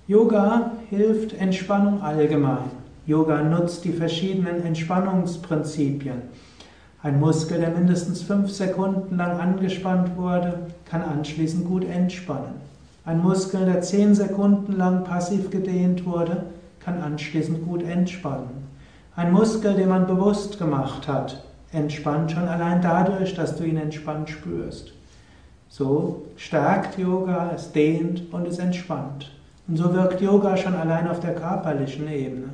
Yoga 0.07 0.71
hilft 0.89 1.33
Entspannung 1.33 2.01
allgemein. 2.01 2.69
Yoga 3.07 3.41
nutzt 3.41 3.85
die 3.85 3.93
verschiedenen 3.93 4.63
Entspannungsprinzipien. 4.63 6.21
Ein 7.03 7.19
Muskel, 7.19 7.59
der 7.59 7.71
mindestens 7.71 8.21
fünf 8.21 8.51
Sekunden 8.51 9.17
lang 9.17 9.39
angespannt 9.39 10.15
wurde, 10.17 10.59
kann 10.85 11.01
anschließend 11.01 11.65
gut 11.67 11.83
entspannen. 11.83 12.53
Ein 13.05 13.23
Muskel, 13.23 13.65
der 13.65 13.81
zehn 13.81 14.13
Sekunden 14.13 14.73
lang 14.73 15.03
passiv 15.03 15.49
gedehnt 15.49 16.05
wurde, 16.05 16.43
kann 16.83 17.01
anschließend 17.01 17.65
gut 17.65 17.83
entspannen. 17.83 18.67
Ein 19.15 19.31
Muskel, 19.31 19.73
den 19.75 19.89
man 19.89 20.07
bewusst 20.07 20.57
gemacht 20.57 21.07
hat, 21.07 21.43
entspannt 21.71 22.31
schon 22.31 22.47
allein 22.47 22.81
dadurch, 22.81 23.33
dass 23.35 23.55
du 23.55 23.63
ihn 23.63 23.77
entspannt 23.77 24.29
spürst. 24.29 24.93
So 25.69 26.23
stärkt 26.35 26.97
Yoga, 26.97 27.51
es 27.55 27.71
dehnt 27.71 28.33
und 28.33 28.47
es 28.47 28.59
entspannt. 28.59 29.31
Und 29.67 29.77
so 29.77 29.93
wirkt 29.93 30.21
Yoga 30.21 30.57
schon 30.57 30.75
allein 30.75 31.07
auf 31.07 31.19
der 31.19 31.35
körperlichen 31.35 32.11
Ebene. 32.11 32.49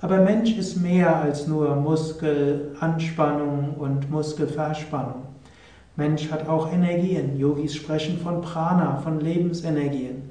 Aber 0.00 0.18
Mensch 0.18 0.56
ist 0.56 0.76
mehr 0.80 1.16
als 1.16 1.46
nur 1.46 1.76
Muskelanspannung 1.76 3.74
und 3.78 4.10
Muskelverspannung. 4.10 5.22
Mensch 5.96 6.30
hat 6.30 6.48
auch 6.48 6.72
Energien. 6.72 7.38
Yogis 7.38 7.74
sprechen 7.74 8.18
von 8.18 8.42
Prana, 8.42 8.96
von 8.96 9.20
Lebensenergien. 9.20 10.25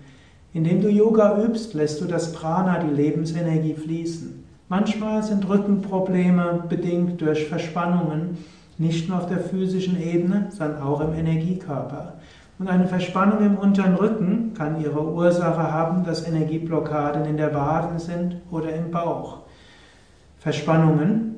Indem 0.56 0.82
du 0.82 0.88
Yoga 0.88 1.44
übst, 1.44 1.74
lässt 1.74 2.00
du 2.00 2.06
das 2.06 2.32
Prana, 2.32 2.80
die 2.80 2.96
Lebensenergie 2.96 3.74
fließen. 3.74 4.46
Manchmal 4.70 5.22
sind 5.22 5.50
Rückenprobleme 5.50 6.64
bedingt 6.70 7.20
durch 7.20 7.50
Verspannungen, 7.50 8.38
nicht 8.78 9.10
nur 9.10 9.18
auf 9.18 9.26
der 9.26 9.42
physischen 9.42 10.02
Ebene, 10.02 10.48
sondern 10.52 10.82
auch 10.82 11.02
im 11.02 11.14
Energiekörper. 11.14 12.14
Und 12.58 12.70
eine 12.70 12.88
Verspannung 12.88 13.46
im 13.46 13.58
unteren 13.58 13.96
Rücken 13.96 14.54
kann 14.54 14.80
ihre 14.80 15.06
Ursache 15.06 15.74
haben, 15.74 16.06
dass 16.06 16.26
Energieblockaden 16.26 17.26
in 17.26 17.36
der 17.36 17.54
Wade 17.54 18.00
sind 18.00 18.38
oder 18.50 18.74
im 18.74 18.92
Bauch. 18.92 19.40
Verspannungen 20.40 21.36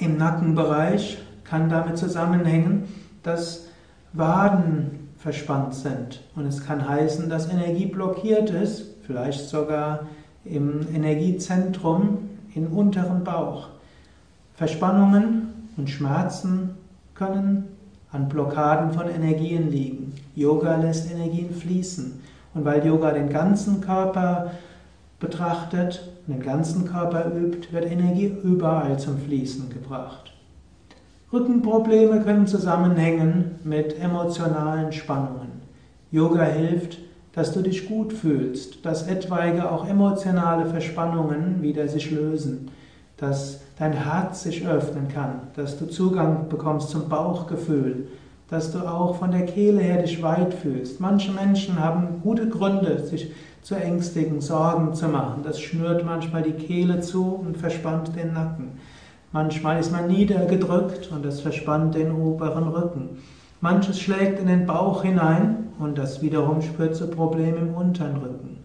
im 0.00 0.16
Nackenbereich 0.16 1.18
kann 1.44 1.68
damit 1.68 1.98
zusammenhängen, 1.98 2.88
dass 3.22 3.68
Waden 4.12 4.99
verspannt 5.20 5.74
sind. 5.74 6.22
Und 6.34 6.46
es 6.46 6.64
kann 6.64 6.88
heißen, 6.88 7.28
dass 7.28 7.50
Energie 7.50 7.86
blockiert 7.86 8.50
ist, 8.50 8.86
vielleicht 9.06 9.48
sogar 9.48 10.06
im 10.44 10.86
Energiezentrum 10.94 12.30
im 12.54 12.72
unteren 12.72 13.22
Bauch. 13.22 13.68
Verspannungen 14.54 15.68
und 15.76 15.90
Schmerzen 15.90 16.70
können 17.14 17.68
an 18.12 18.28
Blockaden 18.28 18.92
von 18.92 19.08
Energien 19.08 19.70
liegen. 19.70 20.14
Yoga 20.34 20.76
lässt 20.76 21.10
Energien 21.10 21.54
fließen. 21.54 22.20
Und 22.54 22.64
weil 22.64 22.84
Yoga 22.84 23.12
den 23.12 23.28
ganzen 23.28 23.80
Körper 23.80 24.52
betrachtet 25.20 26.10
den 26.26 26.40
ganzen 26.40 26.86
Körper 26.86 27.30
übt, 27.36 27.72
wird 27.72 27.90
Energie 27.90 28.32
überall 28.42 28.98
zum 28.98 29.18
Fließen 29.18 29.68
gebracht. 29.68 30.32
Rückenprobleme 31.32 32.22
können 32.22 32.48
zusammenhängen 32.48 33.60
mit 33.62 34.00
emotionalen 34.00 34.92
Spannungen. 34.92 35.62
Yoga 36.10 36.42
hilft, 36.42 36.98
dass 37.32 37.52
du 37.52 37.62
dich 37.62 37.88
gut 37.88 38.12
fühlst, 38.12 38.84
dass 38.84 39.06
etwaige 39.06 39.70
auch 39.70 39.86
emotionale 39.86 40.66
Verspannungen 40.66 41.62
wieder 41.62 41.86
sich 41.86 42.10
lösen, 42.10 42.72
dass 43.16 43.60
dein 43.78 43.92
Herz 43.92 44.42
sich 44.42 44.66
öffnen 44.66 45.06
kann, 45.06 45.42
dass 45.54 45.78
du 45.78 45.86
Zugang 45.86 46.48
bekommst 46.48 46.90
zum 46.90 47.08
Bauchgefühl, 47.08 48.08
dass 48.48 48.72
du 48.72 48.80
auch 48.80 49.14
von 49.14 49.30
der 49.30 49.46
Kehle 49.46 49.80
her 49.80 50.02
dich 50.02 50.20
weit 50.24 50.52
fühlst. 50.52 51.00
Manche 51.00 51.30
Menschen 51.30 51.78
haben 51.78 52.20
gute 52.24 52.48
Gründe, 52.48 52.98
sich 53.06 53.30
zu 53.62 53.76
ängstigen, 53.76 54.40
Sorgen 54.40 54.94
zu 54.94 55.06
machen. 55.06 55.42
Das 55.44 55.60
schnürt 55.60 56.04
manchmal 56.04 56.42
die 56.42 56.54
Kehle 56.54 57.00
zu 57.00 57.24
und 57.24 57.56
verspannt 57.56 58.16
den 58.16 58.32
Nacken. 58.32 58.72
Manchmal 59.32 59.78
ist 59.78 59.92
man 59.92 60.08
niedergedrückt 60.08 61.10
und 61.12 61.24
das 61.24 61.40
verspannt 61.40 61.94
den 61.94 62.10
oberen 62.10 62.68
Rücken. 62.68 63.18
Manches 63.60 64.00
schlägt 64.00 64.40
in 64.40 64.48
den 64.48 64.66
Bauch 64.66 65.04
hinein 65.04 65.68
und 65.78 65.98
das 65.98 66.20
wiederum 66.20 66.62
spürt 66.62 66.96
zu 66.96 67.06
Problemen 67.06 67.68
im 67.68 67.74
unteren 67.74 68.16
Rücken. 68.16 68.58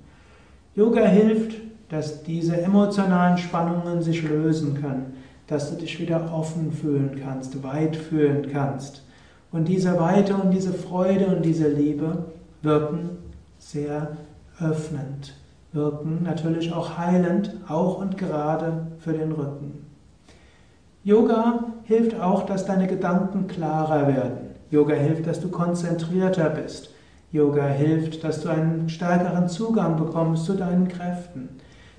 Yoga 0.73 1.05
hilft, 1.05 1.61
dass 1.89 2.23
diese 2.23 2.59
emotionalen 2.59 3.37
Spannungen 3.37 4.01
sich 4.01 4.23
lösen 4.23 4.81
können, 4.81 5.13
dass 5.47 5.69
du 5.69 5.77
dich 5.77 5.99
wieder 5.99 6.33
offen 6.33 6.71
fühlen 6.71 7.21
kannst, 7.23 7.61
weit 7.63 7.95
fühlen 7.95 8.49
kannst. 8.51 9.03
Und 9.51 9.67
diese 9.67 9.99
Weite 9.99 10.35
und 10.35 10.49
diese 10.49 10.73
Freude 10.73 11.27
und 11.27 11.45
diese 11.45 11.69
Liebe 11.69 12.25
wirken 12.63 13.11
sehr 13.59 14.17
öffnend, 14.59 15.35
wirken 15.73 16.23
natürlich 16.23 16.73
auch 16.73 16.97
heilend, 16.97 17.53
auch 17.67 17.99
und 17.99 18.17
gerade 18.17 18.87
für 18.97 19.13
den 19.13 19.31
Rücken. 19.31 19.84
Yoga 21.05 21.65
hilft 21.83 22.19
auch, 22.19 22.47
dass 22.47 22.65
deine 22.65 22.87
Gedanken 22.87 23.45
klarer 23.45 24.07
werden. 24.07 24.55
Yoga 24.71 24.95
hilft, 24.95 25.27
dass 25.27 25.39
du 25.39 25.49
konzentrierter 25.49 26.49
bist. 26.49 26.89
Yoga 27.31 27.67
hilft, 27.67 28.23
dass 28.23 28.41
du 28.41 28.49
einen 28.49 28.89
stärkeren 28.89 29.47
Zugang 29.47 29.97
bekommst 29.97 30.45
zu 30.45 30.53
deinen 30.53 30.87
Kräften. 30.87 31.49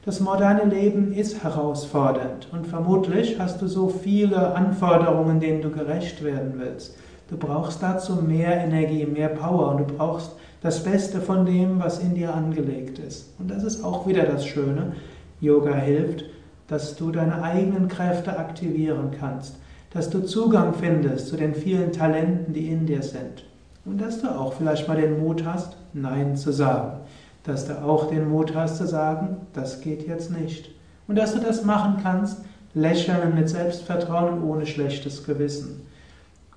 Das 0.05 0.19
moderne 0.19 0.65
Leben 0.65 1.13
ist 1.13 1.45
herausfordernd 1.45 2.49
und 2.51 2.67
vermutlich 2.67 3.39
hast 3.39 3.63
du 3.63 3.69
so 3.69 3.89
viele 3.89 4.57
Anforderungen, 4.57 5.39
denen 5.39 5.63
du 5.63 5.71
gerecht 5.71 6.25
werden 6.25 6.55
willst. 6.57 6.99
Du 7.31 7.37
brauchst 7.37 7.81
dazu 7.85 8.17
mehr 8.17 8.57
Energie, 8.57 9.07
mehr 9.07 9.29
Power 9.29 9.71
und 9.71 9.79
du 9.89 9.95
brauchst 9.97 10.33
das 10.63 10.83
Beste 10.83 11.21
von 11.21 11.47
dem, 11.47 11.79
was 11.79 12.01
in 12.01 12.17
dir 12.17 12.35
angelegt 12.35 12.99
ist. 12.99 13.33
Und 13.39 13.53
das 13.53 13.63
ist 13.63 13.85
auch 13.85 14.05
wieder 14.09 14.25
das 14.25 14.45
Schöne. 14.45 14.95
Yoga 15.41 15.75
hilft, 15.75 16.25
dass 16.69 16.97
du 16.97 17.11
deine 17.11 17.43
eigenen 17.43 17.89
Kräfte 17.89 18.39
aktivieren 18.39 19.11
kannst, 19.19 19.57
dass 19.91 20.11
du 20.11 20.21
Zugang 20.21 20.75
findest 20.75 21.29
zu 21.29 21.37
den 21.37 21.55
vielen 21.55 21.93
Talenten, 21.93 22.53
die 22.53 22.69
in 22.69 22.87
dir 22.87 23.03
sind. 23.03 23.45
Und 23.85 24.01
dass 24.01 24.21
du 24.21 24.29
auch 24.29 24.55
vielleicht 24.55 24.89
mal 24.89 25.01
den 25.01 25.21
Mut 25.21 25.45
hast, 25.45 25.77
Nein 25.93 26.37
zu 26.37 26.53
sagen 26.53 27.01
dass 27.47 27.67
du 27.67 27.81
auch 27.83 28.11
den 28.11 28.29
Mut 28.29 28.55
hast 28.55 28.77
zu 28.77 28.87
sagen, 28.87 29.47
das 29.53 29.81
geht 29.81 30.07
jetzt 30.07 30.31
nicht. 30.31 30.71
Und 31.07 31.17
dass 31.17 31.33
du 31.33 31.41
das 31.41 31.65
machen 31.65 31.99
kannst, 32.03 32.45
lächeln 32.75 33.35
mit 33.35 33.49
Selbstvertrauen 33.49 34.41
und 34.41 34.49
ohne 34.49 34.67
schlechtes 34.67 35.25
Gewissen. 35.25 35.87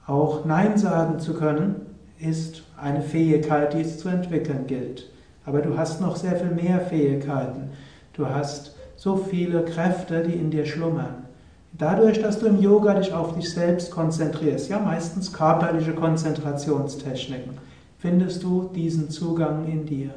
Auch 0.08 0.46
Nein 0.46 0.78
sagen 0.78 1.20
zu 1.20 1.36
können, 1.36 1.76
ist 2.20 2.64
eine 2.82 3.02
Fähigkeit, 3.02 3.74
die 3.74 3.82
es 3.82 4.00
zu 4.00 4.10
entwickeln 4.10 4.66
gilt. 4.66 5.10
Aber 5.46 5.62
du 5.62 5.78
hast 5.78 6.02
noch 6.02 6.16
sehr 6.16 6.36
viel 6.36 6.50
mehr 6.50 6.82
Fähigkeiten. 6.82 7.70
Du 8.14 8.28
hast 8.28 8.76
so 9.00 9.16
viele 9.16 9.64
Kräfte, 9.64 10.24
die 10.24 10.34
in 10.34 10.52
dir 10.52 10.66
schlummern. 10.66 11.24
Dadurch, 11.72 12.22
dass 12.22 12.38
du 12.38 12.48
im 12.48 12.62
Yoga 12.62 12.96
dich 12.96 13.14
auf 13.14 13.34
dich 13.34 13.50
selbst 13.50 13.92
konzentrierst, 13.92 14.70
ja 14.70 14.78
meistens 14.78 15.32
körperliche 15.32 15.94
Konzentrationstechniken, 15.94 17.54
findest 17.98 18.44
du 18.44 18.70
diesen 18.76 19.10
Zugang 19.10 19.66
in 19.68 19.86
dir. 19.86 20.10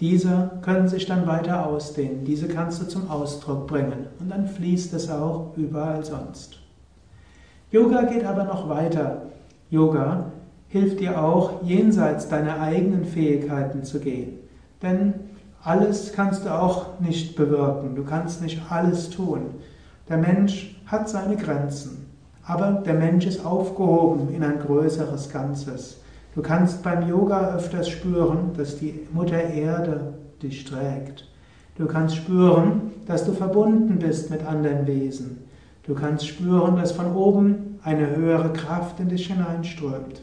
Diese 0.00 0.50
können 0.62 0.88
sich 0.88 1.06
dann 1.06 1.28
weiter 1.28 1.66
ausdehnen, 1.66 2.24
diese 2.24 2.48
kannst 2.48 2.82
du 2.82 2.88
zum 2.88 3.08
Ausdruck 3.08 3.68
bringen 3.68 4.08
und 4.18 4.28
dann 4.28 4.48
fließt 4.48 4.92
es 4.94 5.08
auch 5.08 5.52
überall 5.56 6.04
sonst. 6.04 6.58
Yoga 7.70 8.02
geht 8.02 8.24
aber 8.24 8.42
noch 8.42 8.68
weiter. 8.68 9.22
Yoga 9.70 10.32
hilft 10.68 10.98
dir 10.98 11.22
auch, 11.22 11.62
jenseits 11.62 12.28
deiner 12.28 12.60
eigenen 12.60 13.04
Fähigkeiten 13.04 13.84
zu 13.84 14.00
gehen. 14.00 14.38
Denn 14.82 15.14
alles 15.62 16.12
kannst 16.12 16.44
du 16.44 16.50
auch 16.50 17.00
nicht 17.00 17.36
bewirken, 17.36 17.96
du 17.96 18.04
kannst 18.04 18.42
nicht 18.42 18.60
alles 18.70 19.10
tun. 19.10 19.42
Der 20.08 20.16
Mensch 20.16 20.80
hat 20.86 21.08
seine 21.08 21.36
Grenzen, 21.36 22.06
aber 22.44 22.82
der 22.84 22.94
Mensch 22.94 23.26
ist 23.26 23.44
aufgehoben 23.44 24.32
in 24.32 24.44
ein 24.44 24.60
größeres 24.60 25.30
Ganzes. 25.30 25.98
Du 26.34 26.42
kannst 26.42 26.82
beim 26.82 27.08
Yoga 27.08 27.54
öfters 27.56 27.88
spüren, 27.88 28.50
dass 28.56 28.78
die 28.78 29.00
Mutter 29.12 29.42
Erde 29.42 30.14
dich 30.42 30.64
trägt. 30.64 31.26
Du 31.76 31.86
kannst 31.86 32.16
spüren, 32.16 32.92
dass 33.06 33.24
du 33.24 33.32
verbunden 33.32 33.98
bist 33.98 34.30
mit 34.30 34.44
anderen 34.46 34.86
Wesen. 34.86 35.44
Du 35.86 35.94
kannst 35.94 36.26
spüren, 36.26 36.76
dass 36.76 36.92
von 36.92 37.14
oben 37.14 37.78
eine 37.82 38.14
höhere 38.14 38.52
Kraft 38.52 39.00
in 39.00 39.08
dich 39.08 39.28
hineinströmt. 39.28 40.22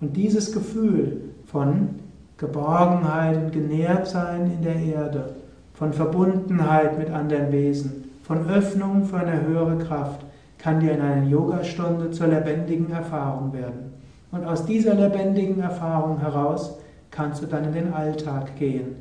Und 0.00 0.16
dieses 0.16 0.52
Gefühl 0.52 1.30
von 1.46 2.00
Geborgenheit 2.42 3.36
und 3.36 3.52
Genährtsein 3.52 4.50
in 4.50 4.62
der 4.62 4.74
Erde, 4.74 5.36
von 5.74 5.92
Verbundenheit 5.92 6.98
mit 6.98 7.08
anderen 7.08 7.52
Wesen, 7.52 8.10
von 8.24 8.50
Öffnung 8.50 9.04
für 9.04 9.18
eine 9.18 9.46
höhere 9.46 9.78
Kraft, 9.78 10.26
kann 10.58 10.80
dir 10.80 10.92
in 10.92 11.00
einer 11.00 11.24
Yogastunde 11.24 12.10
zur 12.10 12.26
lebendigen 12.26 12.90
Erfahrung 12.90 13.52
werden. 13.52 13.92
Und 14.32 14.44
aus 14.44 14.66
dieser 14.66 14.94
lebendigen 14.94 15.60
Erfahrung 15.62 16.18
heraus 16.18 16.78
kannst 17.12 17.42
du 17.42 17.46
dann 17.46 17.66
in 17.66 17.74
den 17.74 17.92
Alltag 17.94 18.56
gehen. 18.56 18.96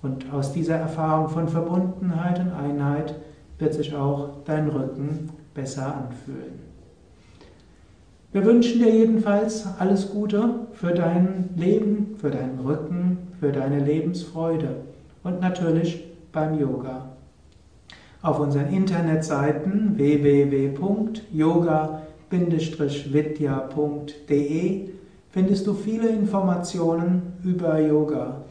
Und 0.00 0.32
aus 0.32 0.54
dieser 0.54 0.76
Erfahrung 0.76 1.28
von 1.28 1.48
Verbundenheit 1.48 2.38
und 2.38 2.52
Einheit 2.52 3.14
wird 3.58 3.74
sich 3.74 3.94
auch 3.94 4.42
dein 4.46 4.68
Rücken 4.68 5.28
besser 5.52 5.94
anfühlen. 5.94 6.69
Wir 8.32 8.44
wünschen 8.44 8.80
dir 8.80 8.94
jedenfalls 8.94 9.66
alles 9.78 10.10
Gute 10.10 10.66
für 10.72 10.92
dein 10.92 11.50
Leben, 11.56 12.16
für 12.18 12.30
deinen 12.30 12.60
Rücken, 12.60 13.18
für 13.40 13.52
deine 13.52 13.80
Lebensfreude 13.80 14.76
und 15.24 15.40
natürlich 15.40 16.04
beim 16.32 16.58
Yoga. 16.58 17.10
Auf 18.22 18.38
unseren 18.38 18.68
Internetseiten 18.68 19.96
www.yoga.com 19.96 22.10
vidya.de 23.10 24.88
findest 25.30 25.66
du 25.66 25.74
viele 25.74 26.08
Informationen 26.08 27.22
über 27.42 27.80
Yoga. 27.80 28.42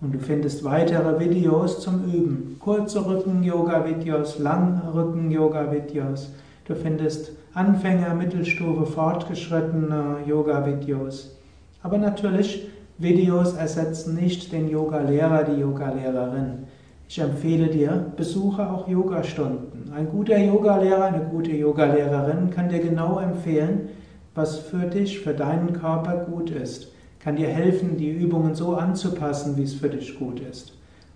Und 0.00 0.14
du 0.14 0.20
findest 0.20 0.62
weitere 0.62 1.18
Videos 1.18 1.80
zum 1.80 2.04
Üben. 2.04 2.56
Kurze 2.60 3.04
Rücken-Yoga-Videos, 3.04 4.38
lange 4.38 4.94
Rücken-Yoga-Videos. 4.94 6.30
Du 6.66 6.76
findest 6.76 7.32
Anfänger, 7.58 8.14
Mittelstufe, 8.14 8.86
fortgeschrittene 8.86 10.18
Yoga-Videos. 10.24 11.36
Aber 11.82 11.98
natürlich, 11.98 12.68
Videos 12.98 13.54
ersetzen 13.54 14.14
nicht 14.14 14.52
den 14.52 14.68
Yoga-Lehrer, 14.68 15.42
die 15.42 15.60
Yoga-Lehrerin. 15.60 16.68
Ich 17.08 17.18
empfehle 17.18 17.66
dir, 17.66 18.12
besuche 18.16 18.70
auch 18.70 18.86
Yogastunden. 18.86 19.92
Ein 19.92 20.08
guter 20.08 20.38
Yogalehrer, 20.38 21.06
eine 21.06 21.24
gute 21.24 21.50
Yogalehrerin 21.50 22.50
kann 22.50 22.68
dir 22.68 22.78
genau 22.78 23.18
empfehlen, 23.18 23.88
was 24.36 24.60
für 24.60 24.86
dich, 24.86 25.18
für 25.18 25.34
deinen 25.34 25.72
Körper 25.72 26.26
gut 26.30 26.50
ist, 26.50 26.92
kann 27.18 27.34
dir 27.34 27.48
helfen, 27.48 27.96
die 27.96 28.10
Übungen 28.10 28.54
so 28.54 28.76
anzupassen, 28.76 29.56
wie 29.56 29.64
es 29.64 29.74
für 29.74 29.88
dich 29.88 30.16
gut 30.16 30.38
ist. 30.38 30.74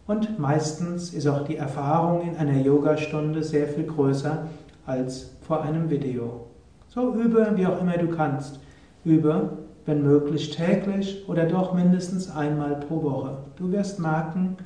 Und 0.08 0.40
meistens 0.40 1.14
ist 1.14 1.28
auch 1.28 1.46
die 1.46 1.56
Erfahrung 1.56 2.22
in 2.22 2.36
einer 2.36 2.60
Yogastunde 2.60 3.44
sehr 3.44 3.68
viel 3.68 3.84
größer 3.84 4.48
als 4.86 5.30
vor 5.42 5.62
einem 5.62 5.90
Video. 5.90 6.46
So 6.88 7.14
übe, 7.14 7.52
wie 7.56 7.66
auch 7.66 7.80
immer 7.80 7.96
du 7.96 8.08
kannst. 8.08 8.60
Übe, 9.04 9.50
wenn 9.86 10.02
möglich 10.02 10.54
täglich 10.54 11.24
oder 11.28 11.46
doch 11.46 11.74
mindestens 11.74 12.30
einmal 12.30 12.76
pro 12.76 13.02
Woche. 13.02 13.38
Du 13.56 13.72
wirst 13.72 13.98
merken, 13.98 14.56